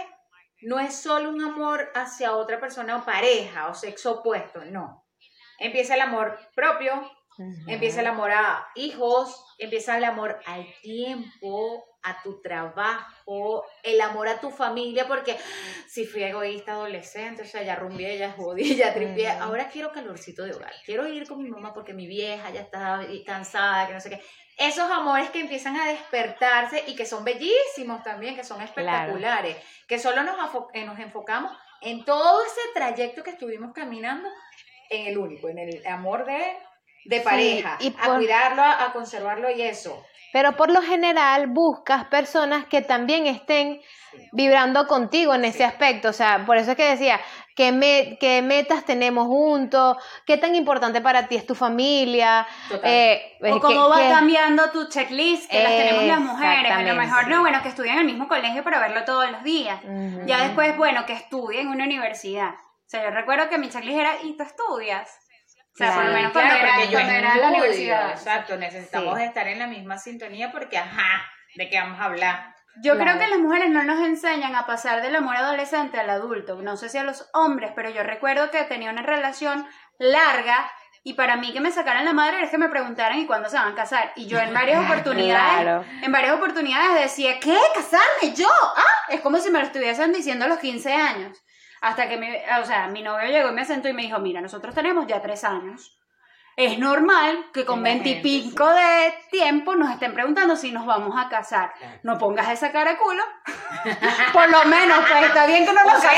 No 0.64 0.80
es 0.80 0.96
solo 0.96 1.30
un 1.30 1.44
amor 1.44 1.92
hacia 1.94 2.36
otra 2.36 2.60
persona 2.60 2.98
o 2.98 3.06
pareja 3.06 3.68
o 3.68 3.76
sexo 3.76 4.22
opuesto, 4.22 4.66
no. 4.66 5.06
Empieza 5.60 5.94
el 5.94 6.02
amor 6.02 6.40
propio, 6.56 7.12
Empieza 7.68 8.02
el 8.02 8.08
amor 8.08 8.32
a 8.32 8.68
hijos, 8.76 9.44
empieza 9.58 9.98
el 9.98 10.04
amor 10.04 10.40
al 10.46 10.66
tiempo, 10.82 11.84
a 12.04 12.22
tu 12.22 12.40
trabajo, 12.42 13.66
el 13.84 14.00
amor 14.00 14.28
a 14.28 14.40
tu 14.40 14.52
familia, 14.52 15.08
porque 15.08 15.36
si 15.88 16.06
fui 16.06 16.24
egoísta 16.24 16.74
adolescente, 16.74 17.42
o 17.42 17.46
sea, 17.46 17.64
ya 17.64 17.76
rumbié, 17.76 18.18
ya 18.18 18.32
jodí, 18.32 18.76
ya 18.76 18.94
tripié, 18.94 19.30
ahora 19.30 19.68
quiero 19.70 19.92
calorcito 19.92 20.44
de 20.44 20.54
hogar, 20.54 20.72
quiero 20.86 21.08
ir 21.08 21.28
con 21.28 21.42
mi 21.42 21.50
mamá 21.50 21.74
porque 21.74 21.94
mi 21.94 22.08
vieja 22.08 22.52
ya 22.52 22.62
está 22.62 23.02
cansada, 23.26 23.88
que 23.88 23.94
no 23.94 24.00
sé 24.00 24.10
qué. 24.12 24.22
Esos 24.58 24.90
amores 24.90 25.32
que 25.32 25.42
empiezan 25.42 25.76
a 25.76 25.88
despertarse 25.88 26.84
y 26.88 26.96
que 26.96 27.06
son 27.06 27.26
bellísimos 27.26 28.04
también, 28.04 28.36
que 28.36 28.44
son 28.44 28.62
espectaculares, 28.62 29.58
que 29.88 30.00
solo 30.00 30.24
nos, 30.24 30.38
eh, 30.74 30.86
nos 30.86 30.98
enfocamos 31.00 31.52
en 31.82 32.06
todo 32.06 32.42
ese 32.46 32.62
trayecto 32.74 33.22
que 33.24 33.32
estuvimos 33.32 33.74
caminando 33.74 34.30
en 34.90 35.08
el 35.08 35.18
único, 35.18 35.50
en 35.50 35.60
el 35.60 35.86
amor 35.88 36.26
de, 36.26 36.56
de 37.06 37.22
pareja, 37.22 37.78
y 37.80 37.90
a 38.00 38.06
por- 38.06 38.18
cuidarlo, 38.18 38.62
a, 38.62 38.84
a 38.86 38.94
conservarlo 38.94 39.50
y 39.50 39.62
eso. 39.62 40.04
Pero 40.34 40.58
por 40.58 40.70
lo 40.70 40.82
general 40.82 41.48
buscas 41.48 42.06
personas 42.06 42.66
que 42.66 42.82
también 42.82 43.26
estén 43.26 43.80
vibrando 44.34 44.88
contigo 44.88 45.34
en 45.34 45.46
ese 45.46 45.60
Sí. 45.60 45.64
aspecto. 45.64 46.10
O 46.10 46.14
sea, 46.14 46.46
por 46.46 46.58
eso 46.58 46.72
es 46.72 46.78
que 46.78 46.90
decía, 46.90 47.22
¿qué, 47.56 47.72
me- 47.72 48.18
qué 48.20 48.42
metas 48.42 48.84
tenemos 48.84 49.28
juntos? 49.28 49.96
¿Qué 50.26 50.36
tan 50.38 50.56
importante 50.56 51.00
para 51.00 51.28
ti 51.28 51.36
es 51.38 51.46
tu 51.46 51.56
familia? 51.56 52.46
Total. 52.70 52.90
Eh, 52.92 53.38
O 53.50 53.60
cómo 53.62 53.70
que- 53.86 53.90
va 53.96 54.02
que- 54.08 54.10
cambiando 54.14 54.70
tu 54.72 54.90
checklist, 54.90 55.50
que 55.50 55.64
las 55.64 55.72
tenemos 55.72 56.04
las 56.04 56.20
mujeres. 56.20 56.72
A 56.72 56.82
lo 56.82 56.96
mejor 56.96 57.28
no, 57.30 57.40
bueno, 57.42 57.62
que 57.62 57.70
estudien 57.70 57.94
en 57.94 58.00
el 58.02 58.06
mismo 58.06 58.28
colegio 58.28 58.62
para 58.64 58.80
verlo 58.80 59.06
todos 59.06 59.30
los 59.32 59.42
días. 59.44 59.80
Ya 60.26 60.44
después, 60.44 60.76
bueno, 60.76 61.06
que 61.06 61.14
estudien 61.14 61.68
en 61.68 61.74
una 61.76 61.86
universidad. 61.86 62.50
O 62.56 62.88
sea, 62.90 63.04
yo 63.04 63.10
recuerdo 63.12 63.50
que 63.50 63.58
mi 63.58 63.70
checklist 63.70 64.00
era, 64.00 64.14
¿y 64.24 64.36
tú 64.38 64.44
estudias? 64.44 65.10
O 65.76 65.78
sea, 65.78 65.94
por 65.94 66.04
lo 66.06 66.10
Claro, 66.10 66.16
menos 66.18 66.32
cuando 66.32 66.54
Claro, 66.54 66.66
era, 66.68 66.74
porque 66.76 66.88
yo 66.92 67.00
cuando 67.00 67.14
era 67.14 67.36
la 67.36 67.48
universidad. 67.50 68.10
Exacto, 68.12 68.56
necesitamos 68.58 69.18
Sí. 69.18 69.24
estar 69.26 69.48
en 69.48 69.60
la 69.60 69.68
misma 69.68 69.98
sintonía 69.98 70.52
porque, 70.52 70.78
ajá, 70.78 71.24
¿de 71.56 71.70
qué 71.70 71.78
vamos 71.80 72.00
a 72.00 72.06
hablar? 72.06 72.56
Yo 72.82 72.96
Claro. 72.96 73.12
creo 73.12 73.20
que 73.20 73.28
las 73.30 73.40
mujeres 73.40 73.70
no 73.70 73.84
nos 73.84 74.00
enseñan 74.00 74.56
a 74.56 74.66
pasar 74.66 75.02
del 75.02 75.16
amor 75.16 75.36
adolescente 75.36 76.00
al 76.00 76.10
adulto. 76.10 76.62
No 76.62 76.78
sé 76.78 76.88
si 76.90 76.98
a 76.98 77.04
los 77.04 77.30
hombres, 77.34 77.72
pero 77.76 77.90
yo 77.90 78.04
recuerdo 78.04 78.52
que 78.52 78.64
tenía 78.64 78.90
una 78.90 79.02
relación 79.02 79.68
larga 80.00 80.72
y 81.04 81.14
para 81.14 81.36
mí 81.38 81.54
que 81.54 81.60
me 81.62 81.72
sacaran 81.72 82.04
la 82.06 82.14
madre 82.14 82.42
es 82.44 82.50
que 82.50 82.58
me 82.58 82.68
preguntaran 82.70 83.20
y 83.20 83.26
cuándo 83.28 83.50
se 83.50 83.58
van 83.58 83.74
a 83.74 83.76
casar. 83.76 84.12
Y 84.16 84.28
yo 84.28 84.40
en 84.40 84.54
varias 84.54 84.80
oportunidades, 84.86 85.62
Claro. 85.62 85.86
en 86.02 86.12
varias 86.12 86.34
oportunidades 86.36 87.02
decía, 87.02 87.40
¿qué? 87.40 87.58
¿Casarme 87.74 88.34
yo? 88.36 88.48
Ah, 88.78 88.84
es 89.10 89.20
como 89.22 89.38
si 89.40 89.52
me 89.52 89.60
lo 89.60 89.66
estuviesen 89.66 90.12
diciendo 90.14 90.46
a 90.46 90.48
los 90.48 90.60
15 90.60 90.94
años. 90.94 91.38
Hasta 91.86 92.10
que 92.10 92.18
mi, 92.18 92.28
o 92.60 92.66
sea, 92.66 92.88
mi 92.88 93.04
novio 93.04 93.28
llegó 93.28 93.50
y 93.50 93.54
me 93.54 93.64
sentó 93.64 93.88
y 93.88 93.94
me 93.94 94.02
dijo, 94.02 94.18
mira, 94.18 94.42
nosotros 94.42 94.74
tenemos 94.74 95.06
ya 95.06 95.22
tres 95.22 95.44
años. 95.44 96.00
Es 96.58 96.80
normal 96.80 97.46
que 97.54 97.64
con 97.64 97.84
veintipico 97.84 98.68
de 98.68 99.14
tiempo 99.30 99.76
nos 99.76 99.92
estén 99.92 100.16
preguntando 100.16 100.56
si 100.56 100.72
nos 100.72 100.88
vamos 100.88 101.14
a 101.16 101.30
casar. 101.30 101.74
Claro. 101.78 102.00
No 102.02 102.18
pongas 102.18 102.50
esa 102.50 102.72
cara 102.72 102.94
de 102.94 102.98
culo. 102.98 103.24
Por 104.34 104.50
lo 104.50 104.66
menos, 104.66 104.98
pues 105.08 105.26
está 105.28 105.46
bien 105.46 105.64
que 105.64 105.74
no 105.74 105.84
nos 105.84 105.98
O 105.98 106.02
sea, 106.02 106.12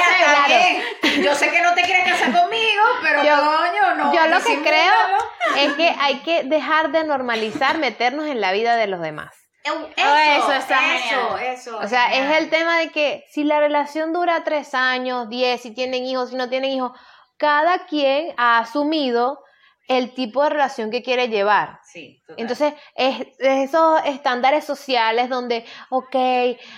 bien. 0.48 1.22
Yo 1.22 1.36
sé 1.36 1.52
que 1.52 1.62
no 1.62 1.74
te 1.74 1.82
quieres 1.82 2.06
casar 2.06 2.32
conmigo, 2.32 2.84
pero 3.02 3.26
Yo- 3.26 3.36
coño, 3.36 3.96
no. 3.96 4.14
Yo 4.14 4.28
lo 4.28 4.40
que 4.42 4.62
creo 4.62 4.94
es 5.58 5.74
que 5.74 5.94
hay 6.00 6.20
que 6.20 6.44
dejar 6.44 6.92
de 6.92 7.04
normalizar 7.04 7.78
meternos 7.78 8.28
en 8.28 8.40
la 8.40 8.54
vida 8.54 8.78
de 8.78 8.88
los 8.88 9.02
demás. 9.02 9.47
Eso, 9.74 10.08
Eso 10.38 10.52
está 10.54 10.96
eso, 10.96 11.38
eso. 11.38 11.78
O 11.80 11.88
sea, 11.88 12.14
es 12.14 12.42
el 12.42 12.50
tema 12.50 12.78
de 12.80 12.90
que 12.90 13.26
si 13.30 13.44
la 13.44 13.60
relación 13.60 14.14
dura 14.14 14.44
tres 14.44 14.74
años, 14.74 15.30
diez, 15.30 15.62
si 15.62 15.72
tienen 15.72 16.06
hijos, 16.06 16.30
si 16.30 16.36
no 16.36 16.50
tienen 16.50 16.72
hijos, 16.72 16.92
cada 17.38 17.86
quien 17.86 18.34
ha 18.38 18.60
asumido 18.60 19.40
el 19.88 20.14
tipo 20.14 20.44
de 20.44 20.50
relación 20.50 20.92
que 20.92 21.02
quiere 21.02 21.30
llevar. 21.30 21.80
Sí, 21.84 22.22
total. 22.28 22.42
Entonces, 22.42 22.74
es, 22.96 23.22
es 23.40 23.70
esos 23.70 24.02
estándares 24.06 24.66
sociales 24.66 25.30
donde, 25.30 25.66
ok, 25.90 26.16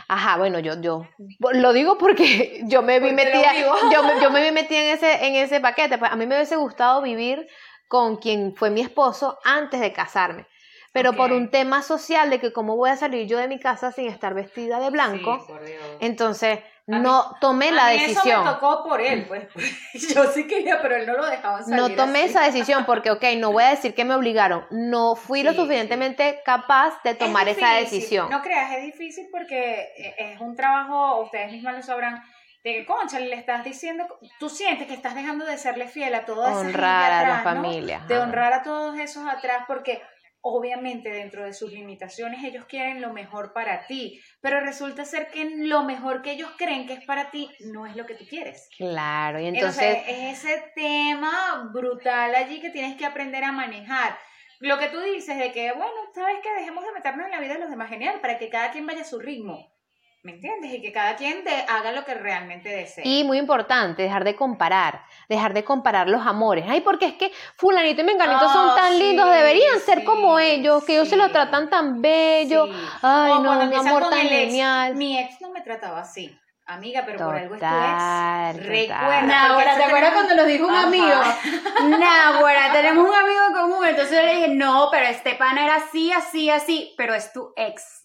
ajá, 0.08 0.38
bueno, 0.38 0.60
yo, 0.60 0.80
yo 0.80 1.08
lo 1.40 1.74
digo 1.74 1.98
porque 1.98 2.62
yo 2.66 2.84
me 2.84 3.00
vi 3.00 3.10
Porque 3.10 3.26
metida, 3.26 3.54
yo, 3.92 4.22
yo 4.22 4.30
me 4.30 4.44
vi 4.44 4.52
metida 4.52 4.82
en 4.82 4.88
ese, 4.90 5.26
en 5.26 5.36
ese 5.36 5.60
paquete. 5.60 5.98
Pues 5.98 6.12
a 6.12 6.16
mí 6.16 6.28
me 6.28 6.36
hubiese 6.36 6.56
gustado 6.56 7.02
vivir 7.02 7.48
con 7.88 8.18
quien 8.18 8.56
fue 8.56 8.70
mi 8.70 8.82
esposo 8.82 9.40
antes 9.44 9.80
de 9.80 9.92
casarme. 9.92 10.46
Pero 10.92 11.14
por 11.14 11.32
un 11.32 11.50
tema 11.52 11.82
social 11.82 12.30
de 12.30 12.40
que 12.40 12.52
cómo 12.52 12.76
voy 12.76 12.90
a 12.90 12.96
salir 12.98 13.28
yo 13.28 13.38
de 13.38 13.48
mi 13.48 13.60
casa 13.60 13.92
sin 13.92 14.08
estar 14.08 14.34
vestida 14.34 14.80
de 14.80 14.90
blanco, 14.90 15.46
Sí, 15.48 15.74
entonces 16.00 16.60
mí- 16.88 16.98
no 17.00 17.36
tomé 17.40 17.72
la 17.72 17.88
A 17.88 17.92
mí 17.92 18.00
decisión. 18.00 18.28
Eso 18.28 18.44
me 18.44 18.52
tocó 18.54 18.84
por 18.84 19.00
él, 19.02 19.26
pues. 19.28 19.48
Yo 20.16 20.26
sí 20.32 20.48
quería, 20.48 20.82
pero 20.82 20.96
él 20.96 21.06
no 21.06 21.14
lo 21.14 21.26
dejaba 21.28 21.62
salir. 21.62 21.76
No 21.80 21.90
tomé 21.96 22.22
así. 22.22 22.30
esa 22.30 22.42
decisión 22.44 22.86
porque, 22.86 23.12
ok, 23.12 23.24
no 23.38 23.52
voy 23.52 23.64
a 23.66 23.70
decir 23.70 23.94
que 23.94 24.06
me 24.06 24.16
obligaron. 24.16 24.66
No 24.72 25.16
fui 25.16 25.44
lo 25.44 25.52
Sí, 25.52 25.58
suficientemente 25.58 26.42
capaz 26.44 27.02
de 27.04 27.12
Es 27.12 27.18
tomar 27.20 27.48
esa 27.48 27.74
decisión. 27.76 28.30
No 28.32 28.42
creas, 28.42 28.72
es 28.76 28.84
difícil 28.84 29.28
porque 29.32 29.82
eh, 29.98 30.16
es 30.18 30.42
un 30.42 30.56
trabajo, 30.56 31.22
ustedes 31.22 31.52
mismas 31.52 31.76
lo 31.76 31.84
sabrán, 31.84 32.24
de 32.64 32.74
que, 32.74 32.86
concha, 32.86 33.20
le 33.20 33.36
estás 33.36 33.64
diciendo, 33.64 34.06
tú 34.40 34.50
sientes 34.50 34.88
que 34.88 34.94
estás 34.94 35.16
dejando 35.16 35.46
de 35.46 35.58
serle 35.58 35.88
fiel 35.88 36.14
a 36.16 36.26
toda 36.26 36.50
esa 36.50 36.60
gente 36.62 36.76
Honrar 36.78 37.04
a 37.06 37.10
la 37.10 37.20
atrás, 37.40 37.56
¿no? 37.56 37.62
familia, 37.64 38.00
De 38.08 38.18
honrar 38.18 38.52
a 38.54 38.64
todos 38.64 38.98
esos 39.00 39.26
atrás 39.30 39.64
porque 39.68 40.02
obviamente 40.42 41.10
dentro 41.10 41.44
de 41.44 41.54
sus 41.54 41.72
limitaciones 41.72 42.44
ellos 42.44 42.66
quieren 42.66 43.02
lo 43.02 43.14
mejor 43.14 43.54
para 43.54 43.88
ti, 43.88 44.22
pero 44.42 44.60
resulta 44.60 45.06
ser 45.06 45.30
que 45.32 45.50
lo 45.58 45.84
mejor 45.84 46.22
que 46.22 46.32
ellos 46.32 46.50
creen 46.58 46.88
que 46.88 46.94
es 46.94 47.06
para 47.06 47.32
ti 47.32 47.50
no 47.60 47.86
es 47.86 47.96
lo 47.96 48.06
que 48.06 48.16
tú 48.16 48.26
quieres. 48.28 48.70
Claro, 48.78 49.40
y 49.40 49.48
Entonces, 49.48 49.98
entonces, 49.98 50.16
es 50.18 50.44
ese 50.44 50.72
tema 50.76 51.70
brutal 51.74 52.36
allí 52.36 52.62
que 52.62 52.70
tienes 52.70 52.98
que 52.98 53.06
aprender 53.06 53.44
a 53.44 53.52
manejar. 53.52 54.18
Lo 54.60 54.78
que 54.78 54.90
tú 54.90 55.00
dices 55.00 55.38
de 55.38 55.52
que, 55.52 55.72
bueno, 55.72 55.94
sabes 56.14 56.40
que 56.44 56.54
dejemos 56.54 56.84
de 56.84 56.92
meternos 56.92 57.26
en 57.26 57.32
la 57.32 57.40
vida 57.40 57.54
de 57.54 57.62
los 57.62 57.70
demás, 57.70 57.90
genial, 57.90 58.20
para 58.20 58.38
que 58.38 58.50
cada 58.50 58.72
quien 58.72 58.86
vaya 58.86 59.02
a 59.02 59.06
su 59.06 59.20
ritmo. 59.20 59.74
¿Me 60.22 60.34
entiendes? 60.34 60.74
Y 60.74 60.82
que 60.82 60.92
cada 60.92 61.16
quien 61.16 61.46
de- 61.46 61.66
haga 61.70 61.94
lo 61.94 62.04
que 62.04 62.14
realmente 62.14 62.68
desee. 62.68 63.04
y 63.08 63.24
muy 63.24 63.38
importante, 63.38 64.02
dejar 64.04 64.26
de 64.26 64.36
comparar, 64.36 65.02
dejar 65.30 65.54
de 65.54 65.64
comparar 65.64 66.10
los 66.10 66.28
amores. 66.28 66.66
Ay, 66.68 66.82
porque 66.82 67.06
es 67.06 67.14
que 67.14 67.32
fulanito 67.56 68.02
y 68.02 68.04
menganito 68.04 68.50
son 68.52 68.72
Ah, 68.72 68.76
tan 68.76 68.92
sí, 68.94 69.00
lindos, 69.00 69.32
deberían 69.32 69.80
ser 69.80 70.04
como 70.04 70.38
ellos, 70.38 70.84
que 70.84 70.94
ellos 70.96 71.08
se 71.08 71.16
lo 71.16 71.28
sí. 71.28 71.32
tratan 71.32 71.70
tan 71.70 72.02
bello. 72.02 72.66
Sí. 72.66 72.74
Ay, 73.02 73.32
O 73.32 73.40
no, 73.40 73.66
mi 73.68 73.76
amor 73.78 74.10
tan 74.10 74.20
ex, 74.20 74.30
genial. 74.30 74.96
Mi 74.96 75.18
ex 75.20 75.40
no 75.40 75.52
me 75.52 75.62
trataba 75.62 76.02
así. 76.02 76.38
Amiga, 76.66 77.04
pero 77.06 77.18
por 77.26 77.36
algo 77.36 77.56
es 77.56 77.62
tu 77.62 77.66
ex. 77.66 78.68
Recuerda. 78.68 79.46
Ahora, 79.48 79.76
¿te 79.78 79.84
acuerdas 79.86 80.14
cuando 80.14 80.36
nos 80.36 80.46
dijo 80.48 80.68
un 80.68 80.74
Ajá. 80.76 80.88
amigo? 80.88 81.06
Nah, 81.98 82.38
ahora 82.38 82.72
tenemos 82.74 83.08
un 83.10 83.16
amigo 83.16 83.40
en 83.48 83.54
común. 83.54 83.86
Entonces 83.88 84.16
yo 84.18 84.22
le 84.24 84.36
dije, 84.36 84.48
no, 84.50 84.90
pero 84.92 85.08
este 85.08 85.36
pan 85.36 85.58
era 85.58 85.76
así, 85.78 86.12
así, 86.12 86.50
así, 86.50 86.94
pero 86.98 87.14
es 87.16 87.32
tu 87.34 87.54
ex. 87.56 87.99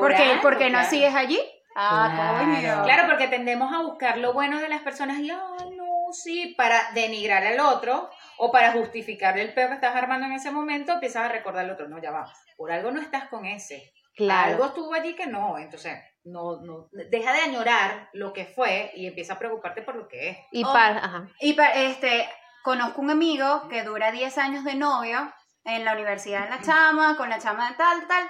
Por 0.00 0.08
¿Por 0.12 0.16
qué, 0.16 0.38
¿por 0.42 0.58
qué 0.58 0.64
no 0.64 0.78
claro. 0.78 0.90
sigues 0.90 1.14
allí? 1.14 1.40
Ah, 1.74 2.10
Claro. 2.14 2.38
coño. 2.38 2.82
Claro, 2.84 3.08
porque 3.08 3.28
tendemos 3.28 3.72
a 3.72 3.82
buscar 3.82 4.18
lo 4.18 4.32
bueno 4.32 4.58
de 4.60 4.68
las 4.68 4.80
personas 4.82 5.18
y, 5.18 5.30
ay, 5.30 5.70
no, 5.76 5.86
sí, 6.12 6.54
para 6.56 6.90
denigrar 6.94 7.44
al 7.46 7.60
otro 7.60 8.08
o 8.38 8.50
para 8.50 8.72
justificar 8.72 9.38
el 9.38 9.52
peo 9.54 9.68
que 9.68 9.74
estás 9.74 9.94
armando 9.96 10.26
en 10.26 10.32
ese 10.32 10.50
momento, 10.50 10.92
empiezas 10.92 11.24
a 11.24 11.28
recordar 11.28 11.64
al 11.64 11.70
otro. 11.72 11.88
No, 11.88 11.98
ya 12.00 12.10
va. 12.10 12.32
Por 12.56 12.72
algo 12.72 12.90
no 12.90 13.00
estás 13.00 13.28
con 13.28 13.44
ese. 13.46 13.92
Claro. 14.14 14.52
Algo 14.52 14.66
estuvo 14.66 14.94
allí 14.94 15.14
que 15.14 15.26
no. 15.26 15.58
Entonces, 15.58 15.98
no, 16.24 16.60
no, 16.62 16.88
deja 17.10 17.32
de 17.32 17.40
añorar 17.40 18.08
lo 18.14 18.32
que 18.32 18.46
fue 18.46 18.90
y 18.94 19.06
empieza 19.06 19.34
a 19.34 19.38
preocuparte 19.38 19.82
por 19.82 19.96
lo 19.96 20.08
que 20.08 20.30
es. 20.30 20.38
Y 20.52 20.64
Oh. 20.64 20.72
para, 20.72 20.98
ajá. 20.98 21.28
Y 21.40 21.52
pa- 21.52 21.72
este, 21.74 22.28
conozco 22.64 23.00
un 23.02 23.10
amigo 23.10 23.68
que 23.68 23.82
dura 23.82 24.10
10 24.12 24.38
años 24.38 24.64
de 24.64 24.74
novio 24.74 25.30
en 25.64 25.84
la 25.84 25.92
universidad 25.92 26.44
de 26.44 26.50
la 26.50 26.62
chama, 26.62 27.16
con 27.18 27.28
la 27.28 27.38
chama 27.38 27.68
de 27.70 27.76
tal, 27.76 28.06
tal. 28.06 28.26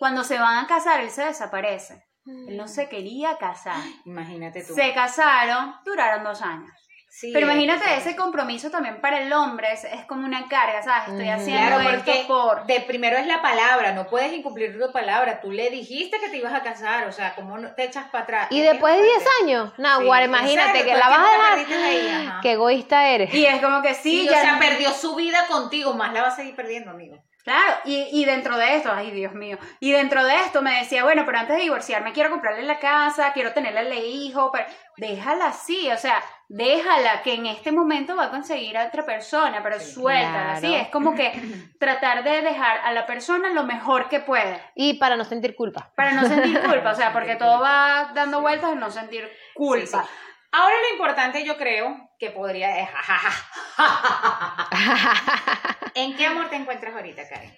Cuando 0.00 0.24
se 0.24 0.38
van 0.38 0.64
a 0.64 0.66
casar, 0.66 1.00
él 1.00 1.10
se 1.10 1.26
desaparece. 1.26 2.02
Él 2.24 2.56
no 2.56 2.66
se 2.68 2.88
quería 2.88 3.36
casar. 3.36 3.76
Imagínate 4.06 4.64
tú. 4.64 4.72
Se 4.74 4.94
casaron, 4.94 5.74
duraron 5.84 6.24
dos 6.24 6.40
años. 6.40 6.70
Sí, 7.12 7.32
Pero 7.34 7.46
imagínate 7.46 7.96
ese 7.96 8.14
compromiso 8.14 8.70
también 8.70 9.00
para 9.00 9.20
el 9.20 9.32
hombre, 9.32 9.72
es, 9.72 9.82
es 9.82 10.04
como 10.06 10.24
una 10.24 10.48
carga, 10.48 10.80
¿sabes? 10.80 11.08
Estoy 11.08 11.28
haciendo 11.28 11.76
Claro, 11.80 11.90
esto 11.90 12.12
por... 12.28 12.66
de 12.66 12.80
primero 12.82 13.18
es 13.18 13.26
la 13.26 13.42
palabra, 13.42 13.92
no 13.92 14.06
puedes 14.06 14.32
incumplir 14.32 14.78
tu 14.80 14.92
palabra. 14.92 15.40
Tú 15.40 15.50
le 15.50 15.70
dijiste 15.70 16.20
que 16.20 16.28
te 16.28 16.36
ibas 16.36 16.54
a 16.54 16.62
casar, 16.62 17.08
o 17.08 17.12
sea, 17.12 17.34
¿cómo 17.34 17.58
no 17.58 17.74
te 17.74 17.82
echas 17.82 18.08
para 18.10 18.22
atrás? 18.24 18.46
Y 18.50 18.60
después 18.62 18.94
de 18.94 19.00
no 19.00 19.04
10 19.06 19.16
puedes. 19.18 19.28
años, 19.42 19.72
Sí, 19.76 19.82
Nahuar, 19.82 20.22
en 20.22 20.30
imagínate 20.30 20.70
serio, 20.78 20.84
que 20.84 20.90
¿por 20.92 21.00
la 21.00 21.08
vas 21.08 21.18
a 21.18 21.56
dejar. 21.56 21.82
ahí? 21.84 22.30
Qué 22.42 22.52
egoísta 22.52 23.08
eres. 23.08 23.34
Y 23.34 23.44
es 23.44 23.60
como 23.60 23.82
que 23.82 23.92
sí, 23.94 24.20
Sí, 24.22 24.28
ya... 24.30 24.38
o 24.38 24.40
sea, 24.42 24.58
perdió 24.60 24.90
su 24.92 25.16
vida 25.16 25.46
contigo, 25.48 25.92
más 25.94 26.12
la 26.14 26.22
va 26.22 26.28
a 26.28 26.36
seguir 26.36 26.54
perdiendo, 26.54 26.92
amigo. 26.92 27.16
Claro, 27.44 27.74
y, 27.84 28.08
y 28.12 28.24
dentro 28.26 28.56
de 28.56 28.76
esto, 28.76 28.90
ay 28.92 29.10
Dios 29.12 29.32
mío, 29.32 29.58
y 29.80 29.92
dentro 29.92 30.22
de 30.24 30.36
esto 30.40 30.60
me 30.62 30.78
decía, 30.78 31.04
bueno, 31.04 31.22
pero 31.24 31.38
antes 31.38 31.56
de 31.56 31.62
divorciarme 31.62 32.12
quiero 32.12 32.30
comprarle 32.30 32.62
la 32.64 32.78
casa, 32.78 33.32
quiero 33.32 33.52
tenerle 33.52 33.80
el 33.80 33.92
hijo, 34.04 34.50
pero 34.52 34.66
déjala 34.98 35.46
así, 35.46 35.90
o 35.90 35.96
sea, 35.96 36.22
déjala 36.48 37.22
que 37.22 37.34
en 37.34 37.46
este 37.46 37.72
momento 37.72 38.14
va 38.16 38.24
a 38.24 38.30
conseguir 38.30 38.76
a 38.76 38.86
otra 38.86 39.06
persona, 39.06 39.62
pero 39.62 39.78
Sí, 39.80 39.92
suéltala, 39.92 40.58
claro. 40.58 40.60
¿sí? 40.60 40.74
Es 40.74 40.88
como 40.88 41.14
que 41.14 41.32
tratar 41.80 42.22
de 42.24 42.42
dejar 42.42 42.80
a 42.84 42.92
la 42.92 43.06
persona 43.06 43.48
lo 43.50 43.64
mejor 43.64 44.08
que 44.08 44.20
puede, 44.20 44.60
Y 44.74 44.94
para 44.98 45.16
no 45.16 45.24
sentir 45.24 45.54
culpa. 45.56 45.92
para 45.96 46.12
no 46.12 46.26
sentir 46.26 46.60
culpa, 46.60 46.90
o 46.90 46.94
sea, 46.94 47.12
porque 47.12 47.36
todo 47.36 47.60
va 47.60 48.10
dando 48.14 48.40
vueltas 48.42 48.72
en 48.72 48.80
no 48.80 48.90
sentir 48.90 49.28
culpa. 49.54 50.02
Sí, 50.04 50.08
sí. 50.08 50.29
Ahora 50.52 50.74
lo 50.88 50.94
importante 50.94 51.44
yo 51.44 51.56
creo 51.56 51.96
que 52.18 52.30
podría 52.30 52.80
es 52.80 52.88
¿En 55.94 56.16
qué 56.16 56.26
amor 56.26 56.48
te 56.50 56.56
encuentras 56.56 56.94
ahorita, 56.94 57.28
Karen? 57.28 57.56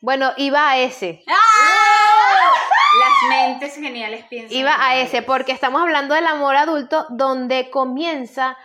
Bueno, 0.00 0.32
iba 0.36 0.70
a 0.70 0.78
ese. 0.78 1.22
Las 1.26 3.28
mentes 3.28 3.74
geniales 3.74 4.24
piensan. 4.28 4.56
Iba 4.56 4.74
a 4.78 4.96
ese, 4.96 5.22
porque 5.22 5.52
estamos 5.52 5.82
hablando 5.82 6.14
del 6.14 6.26
amor 6.26 6.56
adulto 6.56 7.06
donde 7.10 7.70
comienza 7.70 8.56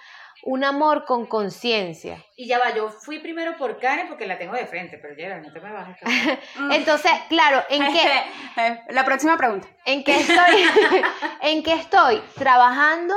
un 0.44 0.64
amor 0.64 1.06
con 1.06 1.26
conciencia. 1.26 2.24
Y 2.38 2.48
ya 2.48 2.60
va, 2.60 2.74
yo 2.74 2.90
fui 2.90 3.20
primero 3.20 3.58
por 3.58 3.80
Karen 3.80 4.08
porque 4.08 4.26
la 4.26 4.38
tengo 4.38 4.54
de 4.54 4.66
frente, 4.66 4.98
pero 4.98 5.14
ya 5.18 5.38
no 5.40 5.52
te 5.52 5.60
me 5.60 5.72
vas 5.72 5.90
a. 5.90 6.74
Entonces, 6.74 7.12
claro, 7.28 7.64
¿en 7.70 7.92
qué, 7.92 8.24
Eh, 8.58 8.82
La 8.90 9.04
próxima 9.04 9.36
pregunta. 9.38 9.68
en 9.86 10.04
qué 10.04 10.20
estoy, 10.22 10.66
en 11.42 11.64
qué 11.64 11.74
estoy 11.74 12.22
trabajando? 12.36 13.16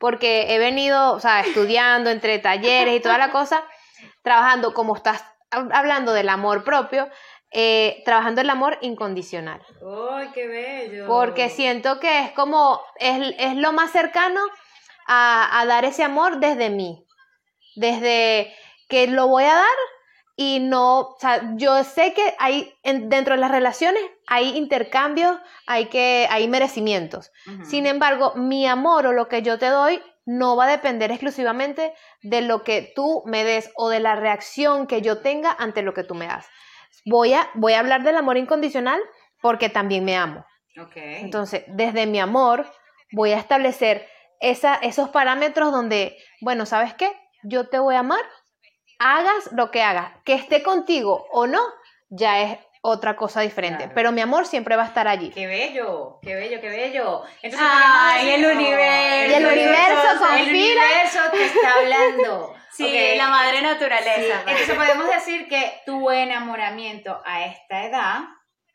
Porque 0.00 0.52
he 0.54 0.58
venido, 0.58 1.12
o 1.12 1.20
sea, 1.20 1.40
estudiando 1.42 2.10
entre 2.10 2.38
talleres 2.40 2.96
y 2.96 3.00
toda 3.00 3.18
la 3.18 3.30
cosa, 3.30 3.62
trabajando 4.22 4.74
como 4.74 4.96
estás 4.96 5.22
hab- 5.52 5.70
hablando 5.72 6.12
del 6.12 6.28
amor 6.30 6.64
propio, 6.64 7.08
eh, 7.52 8.02
trabajando 8.04 8.40
el 8.40 8.48
amor 8.50 8.78
incondicional. 8.80 9.60
¡Ay, 10.12 10.30
qué 10.32 10.46
bello! 10.46 11.06
Porque 11.06 11.50
siento 11.50 12.00
que 12.00 12.20
es 12.20 12.32
como, 12.32 12.80
es, 12.96 13.34
es 13.38 13.54
lo 13.56 13.72
más 13.72 13.90
cercano 13.92 14.40
a, 15.06 15.60
a 15.60 15.66
dar 15.66 15.84
ese 15.84 16.02
amor 16.02 16.38
desde 16.38 16.70
mí. 16.70 17.04
Desde 17.76 18.54
que 18.88 19.06
lo 19.06 19.28
voy 19.28 19.44
a 19.44 19.54
dar 19.54 19.76
y 20.42 20.58
no, 20.60 21.00
o 21.00 21.16
sea, 21.20 21.42
yo 21.56 21.84
sé 21.84 22.14
que 22.14 22.34
hay, 22.38 22.72
en- 22.82 23.10
dentro 23.10 23.34
de 23.34 23.40
las 23.42 23.50
relaciones 23.50 24.02
hay 24.26 24.56
intercambios, 24.56 25.38
hay 25.66 25.86
que, 25.86 26.26
hay 26.30 26.48
merecimientos. 26.48 27.30
Sin 27.66 27.84
embargo, 27.84 28.32
mi 28.36 28.66
amor 28.66 29.06
o 29.06 29.12
lo 29.12 29.28
que 29.28 29.42
yo 29.42 29.58
te 29.58 29.66
doy 29.66 30.02
no 30.24 30.56
va 30.56 30.64
a 30.64 30.70
depender 30.70 31.10
exclusivamente 31.10 31.92
de 32.22 32.40
lo 32.40 32.62
que 32.64 32.90
tú 32.96 33.22
me 33.26 33.44
des 33.44 33.70
o 33.76 33.90
de 33.90 34.00
la 34.00 34.14
reacción 34.16 34.86
que 34.86 35.02
yo 35.02 35.18
tenga 35.18 35.54
ante 35.58 35.82
lo 35.82 35.92
que 35.92 36.04
tú 36.04 36.14
me 36.14 36.26
das. 36.26 36.46
Voy 37.04 37.34
a, 37.34 37.50
voy 37.54 37.74
a 37.74 37.80
hablar 37.80 38.02
del 38.02 38.16
amor 38.16 38.38
incondicional 38.38 38.98
porque 39.42 39.68
también 39.68 40.06
me 40.06 40.16
amo. 40.16 40.46
Entonces, 41.20 41.64
desde 41.66 42.06
mi 42.06 42.18
amor, 42.18 42.64
voy 43.12 43.32
a 43.32 43.36
establecer 43.38 44.06
esa, 44.40 44.76
esos 44.76 45.10
parámetros 45.10 45.70
donde, 45.70 46.16
bueno, 46.40 46.64
¿sabes 46.64 46.94
qué? 46.94 47.12
Yo 47.42 47.68
te 47.68 47.78
voy 47.78 47.94
a 47.94 48.00
amar, 48.00 48.20
hagas 49.00 49.50
lo 49.52 49.70
que 49.72 49.82
hagas, 49.82 50.12
que 50.24 50.34
esté 50.34 50.62
contigo 50.62 51.26
o 51.32 51.46
no, 51.48 51.60
ya 52.10 52.40
es 52.42 52.58
otra 52.82 53.16
cosa 53.16 53.40
diferente. 53.40 53.78
Claro. 53.78 53.92
Pero 53.94 54.12
mi 54.12 54.20
amor 54.20 54.46
siempre 54.46 54.76
va 54.76 54.84
a 54.84 54.86
estar 54.86 55.08
allí. 55.08 55.30
¡Qué 55.30 55.46
bello! 55.46 56.18
¡Qué 56.22 56.34
bello, 56.34 56.60
qué 56.60 56.68
bello! 56.68 57.22
Entonces, 57.42 57.68
Ay, 57.70 58.30
el 58.30 58.46
universo. 58.46 59.30
Y 59.30 59.34
el 59.34 59.46
universo 59.46 60.12
El 60.12 60.18
conspira. 60.18 60.50
universo 60.50 61.18
te 61.32 61.44
está 61.44 61.74
hablando. 61.74 62.54
Sí, 62.72 63.14
la 63.16 63.28
madre 63.28 63.58
Sí, 63.58 63.62
naturaleza. 63.64 64.40
Entonces 64.46 64.74
podemos 64.76 65.06
decir 65.10 65.48
que 65.48 65.82
tu 65.84 66.08
enamoramiento 66.10 67.20
a 67.26 67.44
esta 67.44 67.84
edad 67.84 68.20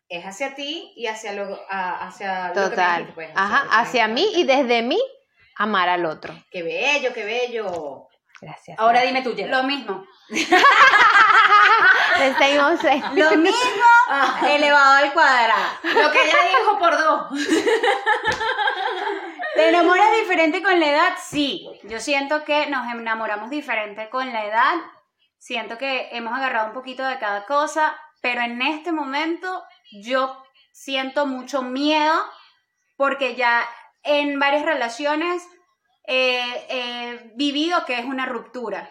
es 0.09 0.23
hacia 0.25 0.53
ti 0.53 0.91
y 0.97 1.07
hacia 1.07 1.31
lo, 1.33 1.59
a- 1.69 2.05
hacia 2.07 2.49
lo 2.49 2.53
que 2.53 2.59
me 2.59 2.69
Total. 2.69 3.11
pues, 3.15 3.29
Ajá, 3.33 3.65
hacia 3.71 4.07
mí 4.09 4.27
y 4.35 4.43
desde 4.43 4.81
mí, 4.83 5.01
amar 5.55 5.89
al 5.89 6.05
otro. 6.05 6.33
Qué 6.51 6.61
bello, 6.61 7.13
qué 7.13 7.23
bello. 7.23 8.07
Gracias. 8.45 8.77
Ahora 8.77 9.01
dime 9.01 9.23
tú. 9.23 9.33
Lo 9.47 9.63
mismo. 9.63 10.05
Les. 10.29 10.47
Lo 13.15 13.37
mismo 13.37 13.85
elevado 14.47 14.97
al 14.97 15.11
cuadrado. 15.13 15.79
Lo 15.83 16.11
que 16.11 16.21
ella 16.21 16.37
dijo 16.59 16.77
por 16.77 16.95
dos. 16.95 17.29
¿Te 19.55 19.69
enamoras 19.69 20.15
diferente 20.19 20.61
con 20.61 20.79
la 20.79 20.87
edad? 20.87 21.17
Sí. 21.19 21.67
Yo 21.83 21.99
siento 21.99 22.43
que 22.43 22.67
nos 22.67 22.87
enamoramos 22.93 23.49
diferente 23.49 24.09
con 24.09 24.31
la 24.31 24.45
edad. 24.45 24.75
Siento 25.39 25.79
que 25.79 26.09
hemos 26.11 26.37
agarrado 26.37 26.67
un 26.67 26.73
poquito 26.73 27.03
de 27.03 27.17
cada 27.17 27.45
cosa, 27.45 27.99
pero 28.21 28.41
en 28.41 28.61
este 28.61 28.91
momento 28.91 29.63
yo 30.03 30.39
siento 30.71 31.25
mucho 31.25 31.63
miedo 31.63 32.13
porque 32.95 33.33
ya 33.35 33.67
en 34.03 34.37
varias 34.39 34.65
relaciones 34.65 35.47
eh, 36.07 36.65
he 36.69 37.31
vivido 37.35 37.85
que 37.85 37.97
es 37.99 38.05
una 38.05 38.25
ruptura. 38.25 38.89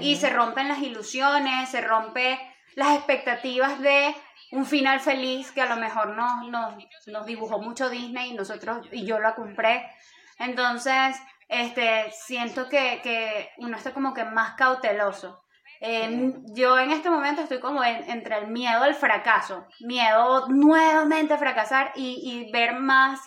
Y 0.00 0.16
se 0.16 0.30
rompen 0.30 0.68
las 0.68 0.78
ilusiones, 0.78 1.68
se 1.68 1.80
rompe 1.80 2.38
las 2.76 2.96
expectativas 2.96 3.78
de 3.80 4.14
un 4.52 4.64
final 4.66 5.00
feliz 5.00 5.50
que 5.52 5.62
a 5.62 5.66
lo 5.66 5.76
mejor 5.76 6.08
nos, 6.16 6.46
nos, 6.48 6.74
nos 7.06 7.26
dibujó 7.26 7.58
mucho 7.60 7.88
Disney 7.90 8.30
y 8.30 8.34
nosotros 8.34 8.86
y 8.92 9.04
yo 9.06 9.18
lo 9.18 9.34
compré. 9.34 9.90
Entonces, 10.38 11.16
este, 11.48 12.10
siento 12.12 12.68
que, 12.68 13.00
que 13.02 13.50
uno 13.58 13.76
está 13.76 13.92
como 13.92 14.14
que 14.14 14.24
más 14.24 14.54
cauteloso. 14.54 15.42
Eh, 15.80 16.32
yo 16.54 16.78
en 16.78 16.92
este 16.92 17.10
momento 17.10 17.42
estoy 17.42 17.58
como 17.60 17.82
en- 17.82 18.08
entre 18.08 18.38
el 18.38 18.46
miedo 18.48 18.82
al 18.84 18.94
fracaso, 18.94 19.66
miedo 19.80 20.46
nuevamente 20.48 21.34
a 21.34 21.38
fracasar 21.38 21.92
y, 21.96 22.20
y 22.46 22.52
ver 22.52 22.74
más, 22.78 23.20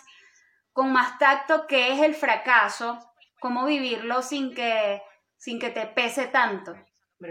con 0.72 0.90
más 0.92 1.18
tacto 1.18 1.66
qué 1.66 1.92
es 1.92 2.00
el 2.00 2.14
fracaso, 2.14 2.98
cómo 3.46 3.64
vivirlo 3.64 4.22
sin 4.22 4.56
que, 4.56 5.00
sin 5.36 5.60
que 5.60 5.70
te 5.70 5.86
pese 5.86 6.26
tanto 6.26 6.74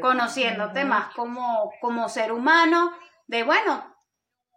conociéndote 0.01 0.85
más 0.85 1.13
como, 1.13 1.73
como 1.81 2.07
ser 2.07 2.31
humano 2.31 2.89
de, 3.27 3.43
bueno, 3.43 3.93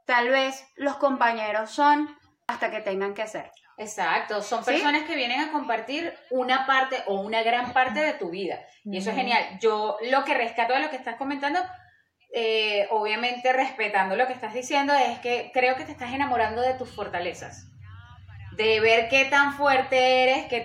tal 0.07 0.29
vez 0.29 0.65
los 0.77 0.99
compañeros 0.99 1.71
son 1.71 2.17
hasta 2.47 2.71
que 2.71 2.81
tengan 2.81 3.13
que 3.13 3.27
ser. 3.27 3.51
Exacto, 3.77 4.41
son 4.41 4.65
¿Sí? 4.65 4.71
personas 4.71 5.03
que 5.03 5.17
vienen 5.17 5.41
a 5.41 5.51
compartir 5.51 6.17
una 6.31 6.65
parte 6.65 7.03
o 7.07 7.21
una 7.23 7.43
gran 7.43 7.73
parte 7.73 7.99
de 7.99 8.13
tu 8.13 8.31
vida. 8.31 8.61
Y 8.85 8.99
eso 8.99 9.11
es 9.11 9.17
genial. 9.17 9.59
Yo 9.61 9.99
lo 10.09 10.25
que 10.25 10.35
rescato 10.35 10.75
de 10.75 10.81
lo 10.81 10.91
que 10.91 10.97
estás 10.97 11.17
comentando, 11.17 11.59
eh, 12.33 12.87
obviamente 12.93 13.53
respetando 13.53 14.15
lo 14.15 14.29
que 14.29 14.33
estás 14.33 14.55
diciendo, 14.55 14.95
es 14.95 15.19
que 15.19 15.51
creo 15.53 15.75
que 15.75 15.85
te 15.85 15.93
estás 15.93 16.13
enamorando 16.13 16.63
de 16.63 16.75
tus 16.75 16.95
fortalezas. 16.95 17.67
De 18.53 18.79
ver 18.79 19.09
qué 19.09 19.25
tan 19.25 19.55
fuerte 19.55 20.23
eres, 20.23 20.47
qué 20.47 20.61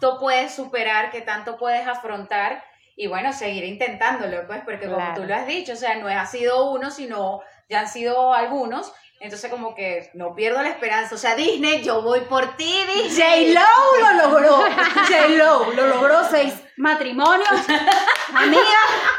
tanto 0.00 0.18
puedes 0.18 0.54
superar, 0.54 1.10
qué 1.10 1.20
tanto 1.20 1.56
puedes 1.58 1.86
afrontar. 1.86 2.64
Y 2.96 3.06
bueno, 3.06 3.32
seguir 3.32 3.64
intentándolo, 3.64 4.46
pues, 4.46 4.60
porque 4.64 4.86
como 4.86 4.96
Claro. 4.96 5.14
tú 5.22 5.26
lo 5.26 5.34
has 5.34 5.46
dicho, 5.46 5.72
o 5.72 5.76
sea, 5.76 5.94
no 5.96 6.08
ha 6.08 6.26
sido 6.26 6.70
uno, 6.70 6.90
sino 6.90 7.40
ya 7.68 7.80
han 7.80 7.88
sido 7.88 8.34
algunos. 8.34 8.92
Entonces, 9.20 9.50
como 9.50 9.74
que 9.74 10.10
no 10.14 10.34
pierdo 10.34 10.62
la 10.62 10.70
esperanza. 10.70 11.14
O 11.14 11.18
sea, 11.18 11.34
Disney, 11.34 11.82
yo 11.82 12.02
voy 12.02 12.20
por 12.22 12.56
ti, 12.56 12.74
Disney. 12.94 13.54
J-Lo 13.54 14.12
lo 14.12 14.22
logró. 14.30 14.56
J-Lo 15.08 15.72
lo 15.72 15.86
logró 15.86 16.24
seis 16.30 16.54
matrimonios. 16.80 17.48
Amiga, 18.34 18.62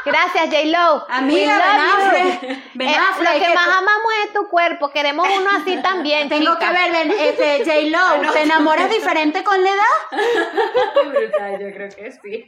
Gracias, 0.06 0.46
J-Lo. 0.46 1.06
amiga, 1.10 1.58
We 1.58 1.58
Ben 1.58 1.76
love 1.76 2.02
you. 2.02 2.06
Affleck. 2.38 2.74
Ben 2.74 2.88
Eh, 2.88 2.96
Affleck, 2.96 3.32
lo 3.34 3.38
que 3.40 3.46
que- 3.46 3.54
más 3.54 3.68
amamos 3.68 4.12
es 4.24 4.32
tu 4.32 4.48
cuerpo. 4.48 4.90
Queremos 4.90 5.28
uno 5.38 5.50
así 5.60 5.76
también, 5.82 6.28
Tengo 6.30 6.58
que 6.58 6.66
ver, 6.66 6.90
Ben, 6.92 7.10
este, 7.10 7.58
J-Lo, 7.64 8.32
¿te 8.32 8.42
enamoras 8.42 8.88
diferente 8.90 9.44
con 9.44 9.62
la 9.62 9.70
edad? 9.70 9.82
Brutal, 11.10 11.52
yo 11.60 11.72
creo 11.74 11.88
que 11.90 12.10
sí. 12.12 12.46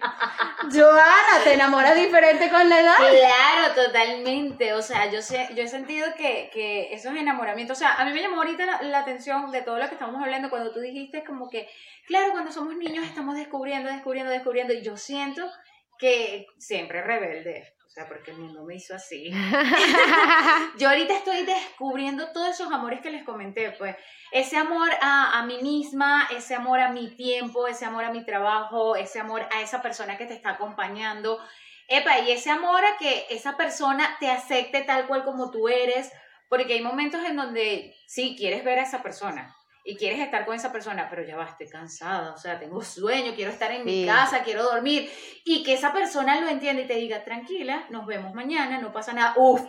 Joana, 0.73 1.45
¿te 1.45 1.53
enamoras 1.55 1.95
diferente 1.95 2.51
con 2.51 2.69
la 2.69 2.81
edad? 2.81 2.95
Claro, 2.97 3.75
totalmente. 3.75 4.73
O 4.75 4.83
sea, 4.83 5.11
yo 5.11 5.23
sé, 5.23 5.49
yo 5.55 5.63
he 5.63 5.69
sentido 5.69 6.09
que, 6.17 6.51
que 6.53 6.93
esos 6.95 7.15
enamoramientos, 7.15 7.77
o 7.77 7.81
sea, 7.81 7.95
a 7.95 8.05
mí 8.05 8.13
me 8.13 8.23
llamó 8.23 8.37
ahorita 8.39 8.65
la, 8.67 8.83
la 8.83 8.99
atención 9.01 9.51
de 9.53 9.63
todo 9.63 9.79
lo 9.79 9.87
que 9.89 9.95
estamos 9.95 10.23
hablando 10.23 10.51
cuando 10.51 10.73
tú 10.73 10.81
dijiste 10.81 11.25
como 11.25 11.49
que, 11.51 11.69
claro, 12.07 12.33
cuando 12.33 12.53
somos 12.53 12.77
niños 12.77 13.05
estamos 13.05 13.37
descubriendo, 13.37 13.91
descubriendo, 13.91 14.31
descubriendo, 14.33 14.73
y 14.73 14.83
yo 14.83 14.97
siento 14.97 15.51
que 15.99 16.47
siempre 16.59 17.03
rebelde. 17.03 17.75
O 17.87 17.91
sea, 17.95 18.09
porque 18.09 18.33
el 18.33 18.39
mundo 18.39 18.65
me 18.65 18.75
hizo 18.75 18.93
así. 18.93 19.31
Yo 20.79 20.89
ahorita 20.89 21.17
estoy 21.17 21.45
descubriendo 21.45 22.33
todos 22.33 22.49
esos 22.49 22.73
amores 22.73 23.01
que 23.01 23.13
les 23.13 23.23
comenté, 23.23 23.71
pues 23.71 23.95
ese 24.33 24.57
amor 24.57 24.91
a, 25.01 25.39
a 25.39 25.47
mí 25.47 25.63
misma, 25.63 26.27
ese 26.37 26.57
amor 26.57 26.81
a 26.81 26.91
mi 26.91 27.15
tiempo, 27.15 27.69
ese 27.69 27.85
amor 27.85 28.05
a 28.05 28.11
mi 28.11 28.25
trabajo, 28.25 28.97
ese 28.97 29.21
amor 29.21 29.47
a 29.53 29.63
esa 29.63 29.81
persona 29.81 30.19
que 30.19 30.27
te 30.27 30.35
está 30.35 30.51
acompañando. 30.51 31.39
Epa, 31.87 32.19
y 32.19 32.33
ese 32.33 32.51
amor 32.51 32.85
a 32.85 32.97
que 32.99 33.27
esa 33.31 33.57
persona 33.57 34.17
te 34.19 34.29
acepte 34.29 34.83
tal 34.83 35.07
cual 35.07 35.23
como 35.23 35.53
tú 35.53 35.69
eres, 35.69 36.11
porque 36.49 36.73
hay 36.73 36.83
momentos 36.83 37.25
en 37.25 37.37
donde 37.37 37.95
sí 38.09 38.35
quieres 38.37 38.65
ver 38.65 38.81
a 38.81 38.83
esa 38.83 39.05
persona 39.05 39.55
y 39.85 39.97
quieres 39.97 40.19
estar 40.21 40.47
con 40.47 40.55
esa 40.55 40.73
persona, 40.73 41.07
pero 41.11 41.23
ya 41.23 41.37
va, 41.37 41.45
estoy 41.45 41.69
cansada, 41.69 42.33
o 42.33 42.39
sea, 42.39 42.59
tengo 42.59 42.83
sueño, 42.83 43.33
quiero 43.35 43.51
estar 43.51 43.71
en 43.71 43.85
mi 43.85 44.01
Sí. 44.03 44.07
casa, 44.07 44.43
quiero 44.43 44.63
dormir, 44.63 45.11
y 45.45 45.63
que 45.63 45.75
esa 45.75 45.93
persona 45.93 46.41
lo 46.41 46.49
entienda 46.49 46.83
y 46.83 46.87
te 46.87 46.95
diga, 46.95 47.23
tranquila, 47.23 47.85
nos 47.91 48.07
vemos 48.07 48.33
mañana, 48.35 48.79
no 48.81 48.93
pasa 48.93 49.13
nada, 49.13 49.35
uf, 49.37 49.61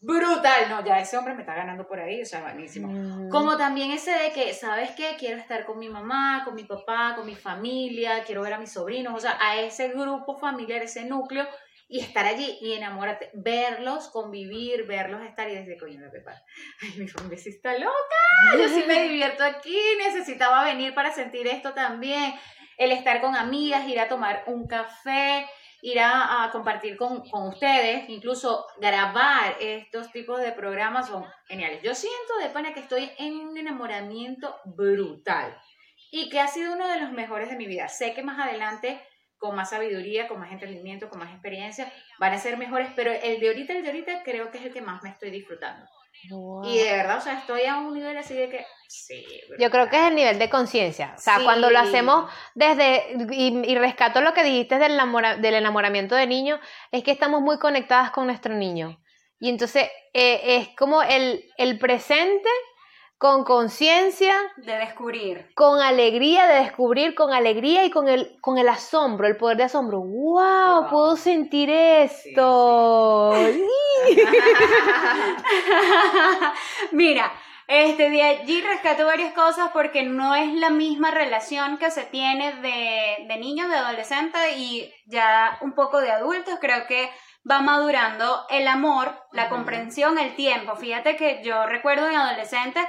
brutal, 0.00 0.68
no, 0.68 0.84
ya 0.84 0.98
ese 0.98 1.16
hombre 1.16 1.32
me 1.34 1.42
está 1.42 1.54
ganando 1.54 1.86
por 1.86 2.00
ahí, 2.00 2.22
o 2.22 2.26
sea, 2.26 2.40
buenísimo. 2.42 2.88
Mm. 2.88 3.28
Como 3.30 3.56
también 3.56 3.92
ese 3.92 4.10
de 4.10 4.32
que, 4.32 4.52
¿sabes 4.52 4.90
qué? 4.96 5.14
Quiero 5.16 5.38
estar 5.38 5.64
con 5.64 5.78
mi 5.78 5.88
mamá, 5.88 6.42
con 6.44 6.56
mi 6.56 6.64
papá, 6.64 7.14
con 7.14 7.24
mi 7.24 7.36
familia, 7.36 8.24
quiero 8.24 8.42
ver 8.42 8.54
a 8.54 8.58
mis 8.58 8.72
sobrinos, 8.72 9.14
o 9.14 9.20
sea, 9.20 9.38
a 9.40 9.56
ese 9.60 9.90
grupo 9.90 10.36
familiar, 10.36 10.82
ese 10.82 11.04
núcleo, 11.04 11.46
y 11.92 12.00
estar 12.00 12.24
allí 12.24 12.56
y 12.62 12.72
enamórate, 12.72 13.30
verlos, 13.34 14.08
convivir, 14.08 14.86
verlos 14.86 15.20
estar 15.26 15.50
y 15.50 15.54
desde 15.54 15.76
coño 15.76 16.00
Pepa. 16.10 16.32
Ay, 16.82 16.94
mi 16.96 17.06
familia 17.06 17.36
sí 17.36 17.50
está 17.50 17.76
loca, 17.76 18.56
yo 18.56 18.66
sí 18.66 18.84
me 18.88 19.02
divierto 19.08 19.44
aquí, 19.44 19.78
necesitaba 19.98 20.64
venir 20.64 20.94
para 20.94 21.12
sentir 21.12 21.46
esto 21.46 21.74
también. 21.74 22.32
El 22.78 22.92
estar 22.92 23.20
con 23.20 23.36
amigas, 23.36 23.86
ir 23.86 24.00
a 24.00 24.08
tomar 24.08 24.44
un 24.46 24.66
café, 24.66 25.46
ir 25.82 26.00
a, 26.00 26.44
a 26.44 26.50
compartir 26.50 26.96
con, 26.96 27.28
con 27.28 27.48
ustedes, 27.48 28.08
incluso 28.08 28.66
grabar 28.78 29.56
estos 29.60 30.10
tipos 30.10 30.40
de 30.40 30.52
programas 30.52 31.08
son 31.08 31.26
geniales. 31.46 31.82
Yo 31.82 31.94
siento 31.94 32.38
de 32.42 32.48
pana 32.48 32.72
que 32.72 32.80
estoy 32.80 33.10
en 33.18 33.34
un 33.34 33.58
enamoramiento 33.58 34.56
brutal 34.64 35.54
y 36.10 36.30
que 36.30 36.40
ha 36.40 36.48
sido 36.48 36.72
uno 36.72 36.88
de 36.88 37.00
los 37.00 37.12
mejores 37.12 37.50
de 37.50 37.56
mi 37.56 37.66
vida. 37.66 37.88
Sé 37.88 38.14
que 38.14 38.22
más 38.22 38.38
adelante, 38.38 38.98
con 39.42 39.56
más 39.56 39.70
sabiduría, 39.70 40.28
con 40.28 40.38
más 40.38 40.52
entendimiento, 40.52 41.10
con 41.10 41.18
más 41.18 41.32
experiencia, 41.32 41.92
van 42.20 42.32
a 42.32 42.38
ser 42.38 42.56
mejores, 42.56 42.88
pero 42.94 43.10
el 43.10 43.40
de 43.40 43.48
ahorita, 43.48 43.72
el 43.72 43.82
de 43.82 43.88
ahorita 43.88 44.22
creo 44.22 44.52
que 44.52 44.58
es 44.58 44.64
el 44.66 44.72
que 44.72 44.80
más 44.80 45.02
me 45.02 45.10
estoy 45.10 45.30
disfrutando. 45.30 45.84
Wow. 46.30 46.64
Y 46.64 46.78
de 46.78 46.92
verdad, 46.92 47.18
o 47.18 47.20
sea, 47.20 47.36
estoy 47.40 47.64
a 47.64 47.78
un 47.78 47.92
nivel 47.94 48.16
así 48.16 48.34
de 48.34 48.48
que, 48.48 48.64
sí. 48.86 49.26
Yo 49.58 49.68
creo 49.72 49.90
que 49.90 49.96
es 49.96 50.04
el 50.04 50.14
nivel 50.14 50.38
de 50.38 50.48
conciencia. 50.48 51.14
O 51.18 51.20
sea, 51.20 51.38
Sí. 51.38 51.44
cuando 51.44 51.68
lo 51.70 51.80
hacemos 51.80 52.30
desde, 52.54 53.16
y, 53.32 53.72
y 53.72 53.74
rescato 53.76 54.20
lo 54.20 54.32
que 54.32 54.44
dijiste 54.44 54.78
del, 54.78 54.92
enamora- 54.92 55.36
del 55.36 55.54
enamoramiento 55.54 56.14
de 56.14 56.28
niño, 56.28 56.60
es 56.92 57.02
que 57.02 57.10
estamos 57.10 57.40
muy 57.40 57.58
conectadas 57.58 58.12
con 58.12 58.26
nuestro 58.26 58.54
niño. 58.54 59.00
Y 59.40 59.48
entonces 59.48 59.90
eh, 60.14 60.40
es 60.58 60.68
como 60.76 61.02
el, 61.02 61.44
el 61.56 61.76
presente 61.80 62.48
con 63.22 63.44
conciencia, 63.44 64.34
De 64.56 64.76
descubrir. 64.78 65.46
con 65.54 65.80
alegría 65.80 66.48
de 66.48 66.64
descubrir, 66.64 67.14
con 67.14 67.32
alegría 67.32 67.84
y 67.84 67.90
con 67.90 68.08
el, 68.08 68.36
con 68.40 68.58
el 68.58 68.68
asombro, 68.68 69.28
el 69.28 69.36
poder 69.36 69.58
de 69.58 69.62
asombro. 69.62 70.00
¡Wow! 70.00 70.80
Wow. 70.80 70.90
Puedo 70.90 71.16
sentir 71.16 71.70
esto. 71.70 73.32
Mira, 76.90 77.32
este 77.68 78.10
de 78.10 78.22
allí 78.22 78.60
rescato 78.60 79.06
varias 79.06 79.32
cosas 79.34 79.70
porque 79.72 80.02
no 80.02 80.34
es 80.34 80.52
la 80.54 80.70
misma 80.70 81.12
relación 81.12 81.78
que 81.78 81.92
se 81.92 82.02
tiene 82.02 82.54
de, 82.54 83.26
de 83.28 83.36
niños, 83.38 83.70
de 83.70 83.76
adolescentes 83.76 84.56
y 84.56 84.92
ya 85.06 85.58
un 85.60 85.76
poco 85.76 86.00
de 86.00 86.10
adultos. 86.10 86.58
Creo 86.60 86.88
que 86.88 87.08
va 87.48 87.60
madurando 87.60 88.46
el 88.50 88.66
amor, 88.66 89.14
la 89.30 89.48
comprensión, 89.48 90.18
el 90.18 90.34
tiempo. 90.34 90.74
Fíjate 90.74 91.14
que 91.14 91.40
yo 91.44 91.66
recuerdo 91.66 92.08
en 92.08 92.16
adolescentes 92.16 92.82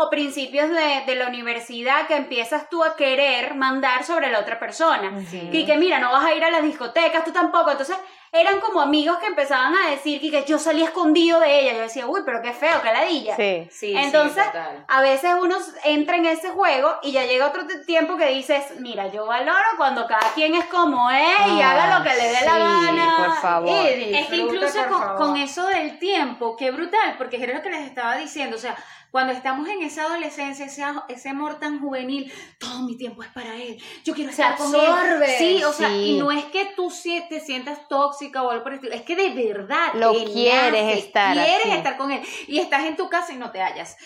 o 0.00 0.08
principios 0.10 0.68
de, 0.70 1.02
de 1.06 1.14
la 1.16 1.26
universidad 1.26 2.06
que 2.06 2.14
empiezas 2.16 2.68
tú 2.70 2.84
a 2.84 2.94
querer 2.94 3.54
mandar 3.56 4.04
sobre 4.04 4.30
la 4.30 4.38
otra 4.38 4.58
persona. 4.60 5.10
Sí. 5.28 5.48
Y 5.52 5.66
que 5.66 5.76
mira, 5.76 5.98
no 5.98 6.12
vas 6.12 6.24
a 6.24 6.34
ir 6.34 6.44
a 6.44 6.50
las 6.50 6.62
discotecas, 6.62 7.24
tú 7.24 7.32
tampoco. 7.32 7.70
Entonces 7.72 7.96
eran 8.30 8.60
como 8.60 8.80
amigos 8.82 9.18
que 9.18 9.26
empezaban 9.26 9.74
a 9.74 9.90
decir 9.90 10.20
que, 10.20 10.30
que 10.30 10.44
yo 10.44 10.58
salía 10.58 10.84
escondido 10.84 11.40
de 11.40 11.60
ella. 11.60 11.72
Yo 11.72 11.80
decía, 11.80 12.06
uy, 12.06 12.20
pero 12.26 12.40
qué 12.42 12.52
feo, 12.52 12.80
qué 12.82 12.92
ladilla. 12.92 13.34
Sí. 13.36 13.66
Sí, 13.70 13.88
sí, 13.90 13.96
Entonces, 13.96 14.44
a 14.86 15.00
veces 15.00 15.32
uno 15.40 15.56
entra 15.82 16.16
en 16.16 16.26
ese 16.26 16.50
juego 16.50 16.94
y 17.02 17.10
ya 17.12 17.24
llega 17.24 17.46
otro 17.48 17.62
tiempo 17.86 18.16
que 18.16 18.26
dices, 18.26 18.78
mira, 18.80 19.08
yo 19.08 19.26
valoro 19.26 19.58
cuando 19.78 20.06
cada 20.06 20.30
quien 20.34 20.54
es 20.54 20.66
como 20.66 21.10
es 21.10 21.46
y 21.48 21.60
Ah, 21.62 21.70
haga 21.72 21.98
lo 21.98 22.04
que 22.04 22.10
le 22.10 22.24
dé 22.24 22.32
la 22.44 22.52
sí, 22.52 22.86
gana. 22.86 23.14
por 23.26 23.34
favor. 23.40 23.70
y 23.98 24.14
Es 24.14 24.26
que 24.28 24.36
incluso 24.36 24.78
con, 24.88 25.00
favor. 25.02 25.16
con 25.16 25.36
eso 25.38 25.66
del 25.66 25.98
tiempo, 25.98 26.54
qué 26.56 26.70
brutal, 26.70 27.14
porque 27.18 27.42
era 27.42 27.54
lo 27.54 27.62
que 27.62 27.70
les 27.70 27.80
estaba 27.86 28.16
diciendo, 28.16 28.56
o 28.56 28.60
sea, 28.60 28.76
cuando 29.10 29.32
estamos 29.32 29.68
en 29.68 29.82
esa 29.82 30.02
adolescencia, 30.04 30.66
ese, 30.66 30.84
ese 31.08 31.28
amor 31.28 31.58
tan 31.58 31.80
juvenil, 31.80 32.32
todo 32.58 32.80
mi 32.82 32.96
tiempo 32.96 33.22
es 33.22 33.28
para 33.30 33.54
él, 33.56 33.80
yo 34.04 34.14
quiero 34.14 34.30
estar 34.30 34.56
con 34.56 34.66
absorbe. 34.74 35.26
él. 35.26 35.38
Sí, 35.58 35.64
o 35.64 35.72
sea, 35.72 35.88
Sí. 35.88 36.10
y 36.12 36.18
no 36.18 36.30
es 36.30 36.44
que 36.46 36.66
tú 36.76 36.92
te 37.28 37.40
sientas 37.40 37.88
tóxica 37.88 38.42
o 38.42 38.50
algo 38.50 38.62
por 38.64 38.72
el 38.72 38.78
estilo, 38.78 38.94
es 38.94 39.02
que 39.02 39.16
de 39.16 39.30
verdad 39.30 39.92
Lo 39.94 40.12
quieres 40.12 40.84
nace, 40.84 40.98
estar 40.98 41.32
quieres 41.34 41.60
así. 41.66 41.70
estar 41.72 41.96
con 41.96 42.10
él 42.10 42.20
y 42.46 42.58
estás 42.58 42.84
en 42.84 42.96
tu 42.96 43.08
casa 43.08 43.32
y 43.32 43.36
no 43.36 43.50
te 43.50 43.60
hallas. 43.62 43.96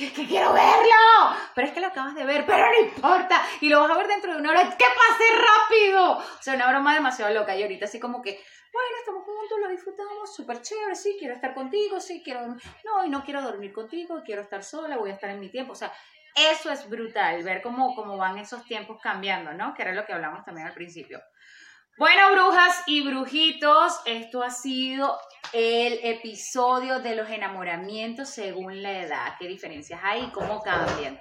Es 0.00 0.12
que 0.12 0.26
quiero 0.26 0.52
verlo, 0.52 1.36
pero 1.54 1.66
es 1.68 1.72
que 1.74 1.80
lo 1.80 1.88
acabas 1.88 2.14
de 2.14 2.24
ver, 2.24 2.44
pero 2.46 2.58
no 2.66 2.86
importa, 2.88 3.42
y 3.60 3.68
lo 3.68 3.80
vas 3.80 3.90
a 3.90 3.94
ver 3.96 4.06
dentro 4.08 4.32
de 4.32 4.38
una 4.40 4.50
hora, 4.50 4.62
que 4.62 4.84
pase 4.84 5.24
rápido. 5.34 6.12
O 6.18 6.42
sea, 6.42 6.54
una 6.54 6.68
broma 6.68 6.94
demasiado 6.94 7.32
loca 7.34 7.54
y 7.56 7.62
ahorita 7.62 7.84
así 7.86 7.98
como 8.00 8.22
que 8.22 8.40
bueno, 8.76 8.96
estamos 8.98 9.24
juntos, 9.24 9.58
lo 9.58 9.68
disfrutamos, 9.68 10.34
súper 10.34 10.60
chévere, 10.60 10.94
sí, 10.94 11.16
quiero 11.18 11.34
estar 11.34 11.54
contigo, 11.54 11.98
sí, 11.98 12.22
quiero, 12.22 12.46
no, 12.46 13.04
y 13.04 13.08
no 13.08 13.24
quiero 13.24 13.40
dormir 13.40 13.72
contigo, 13.72 14.22
quiero 14.24 14.42
estar 14.42 14.62
sola, 14.62 14.98
voy 14.98 15.10
a 15.10 15.14
estar 15.14 15.30
en 15.30 15.40
mi 15.40 15.48
tiempo, 15.48 15.72
o 15.72 15.76
sea, 15.76 15.92
eso 16.34 16.70
es 16.70 16.88
brutal, 16.88 17.42
ver 17.42 17.62
cómo, 17.62 17.94
cómo 17.94 18.18
van 18.18 18.36
esos 18.36 18.62
tiempos 18.64 19.00
cambiando, 19.00 19.54
¿no? 19.54 19.72
Que 19.72 19.82
era 19.82 19.92
lo 19.92 20.04
que 20.04 20.12
hablamos 20.12 20.44
también 20.44 20.66
al 20.66 20.74
principio. 20.74 21.22
Bueno, 21.98 22.30
brujas 22.32 22.82
y 22.86 23.08
brujitos, 23.08 24.02
esto 24.04 24.42
ha 24.42 24.50
sido 24.50 25.18
el 25.54 25.98
episodio 26.02 27.00
de 27.00 27.16
los 27.16 27.30
enamoramientos 27.30 28.28
según 28.28 28.82
la 28.82 29.00
edad. 29.00 29.34
¿Qué 29.38 29.48
diferencias 29.48 29.98
hay 30.04 30.24
y 30.24 30.30
cómo 30.30 30.62
cambian? 30.62 31.18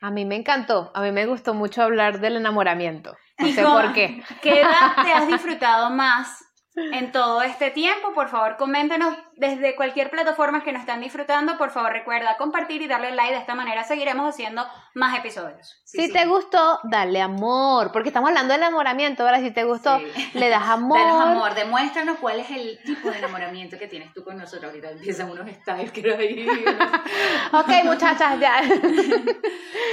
A 0.00 0.10
mí 0.12 0.24
me 0.24 0.36
encantó, 0.36 0.92
a 0.94 1.00
mí 1.00 1.10
me 1.10 1.26
gustó 1.26 1.52
mucho 1.52 1.82
hablar 1.82 2.20
del 2.20 2.36
enamoramiento. 2.36 3.16
No 3.38 3.48
¿Y 3.48 3.52
sé 3.54 3.64
por 3.64 3.92
qué. 3.92 4.22
¿Qué 4.40 4.60
edad 4.60 5.02
te 5.02 5.12
has 5.12 5.26
disfrutado 5.26 5.90
más 5.90 6.43
en 6.76 7.12
todo 7.12 7.42
este 7.42 7.70
tiempo. 7.70 8.12
Por 8.14 8.28
favor, 8.28 8.56
coméntenos 8.56 9.14
desde 9.36 9.74
cualquier 9.76 10.10
plataforma 10.10 10.62
que 10.62 10.72
nos 10.72 10.80
están 10.80 11.00
disfrutando. 11.00 11.56
Por 11.58 11.70
favor, 11.70 11.92
recuerda 11.92 12.36
compartir 12.36 12.82
y 12.82 12.86
darle 12.86 13.12
like. 13.12 13.32
De 13.34 13.40
esta 13.40 13.54
manera 13.54 13.84
seguiremos 13.84 14.28
haciendo 14.28 14.66
más 14.94 15.18
episodios. 15.18 15.80
Sí, 15.84 16.02
si 16.02 16.06
sí. 16.08 16.12
te 16.12 16.26
gustó, 16.26 16.80
dale 16.84 17.20
amor, 17.20 17.90
porque 17.92 18.08
estamos 18.10 18.28
hablando 18.28 18.52
del 18.54 18.62
enamoramiento, 18.62 19.24
ahora 19.24 19.40
si 19.40 19.50
te 19.50 19.64
gustó, 19.64 19.98
Sí. 19.98 20.30
le 20.34 20.48
das 20.48 20.62
amor. 20.68 20.98
Danos 20.98 21.26
amor, 21.26 21.54
demuéstranos 21.54 22.18
cuál 22.18 22.40
es 22.40 22.50
el 22.50 22.78
tipo 22.84 23.10
de 23.10 23.18
enamoramiento 23.18 23.78
que 23.78 23.86
tienes 23.88 24.12
tú 24.12 24.22
con 24.24 24.36
nosotros. 24.36 24.70
Ahorita 24.70 24.90
empiezan 24.90 25.30
unos 25.30 25.48
styles 25.50 25.90
que 25.92 26.14
hay. 26.14 26.46
Ok, 27.52 27.68
muchachas, 27.84 28.38
ya. 28.40 28.62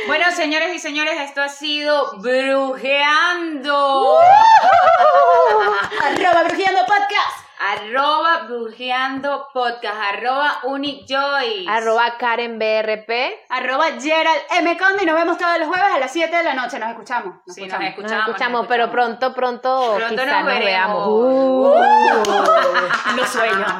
Bueno, 0.08 0.32
señores 0.32 0.74
y 0.76 0.80
señores, 0.80 1.14
esto 1.22 1.42
ha 1.44 1.48
sido 1.50 2.18
Brujeando. 2.18 4.20
Arroba 6.02 6.44
Brujeando 6.44 6.82
Podcast. 6.86 7.51
Arroba 7.62 8.48
Brujeando 8.48 9.48
Podcast. 9.54 9.96
Arroba 10.14 10.62
Unijoy. 10.64 11.68
Arroba 11.68 12.18
Karen 12.18 12.58
BRP. 12.58 13.12
Arroba 13.50 13.86
Gerald 14.02 14.42
M. 14.58 14.78
Conde 14.80 15.04
y 15.04 15.06
nos 15.06 15.16
vemos 15.16 15.38
todos 15.38 15.60
los 15.60 15.68
jueves 15.68 15.86
a 15.94 16.00
las 16.00 16.12
7 16.12 16.36
de 16.36 16.44
la 16.44 16.56
noche. 16.56 16.80
Nos 16.80 16.90
escuchamos. 16.90 17.36
Nos 17.46 17.56
Sí, 17.56 17.68
nos 17.68 17.80
escuchamos. 17.80 18.12
Nos 18.12 18.28
escuchamos, 18.30 18.66
pero 18.68 18.90
pronto, 18.90 19.34
pronto, 19.36 19.94
Pronto 19.96 20.26
nos 20.26 20.44
nos, 20.44 20.60
veamos. 20.60 21.08
Uh. 21.08 21.76
Los 23.16 23.30
sueños. 23.30 23.72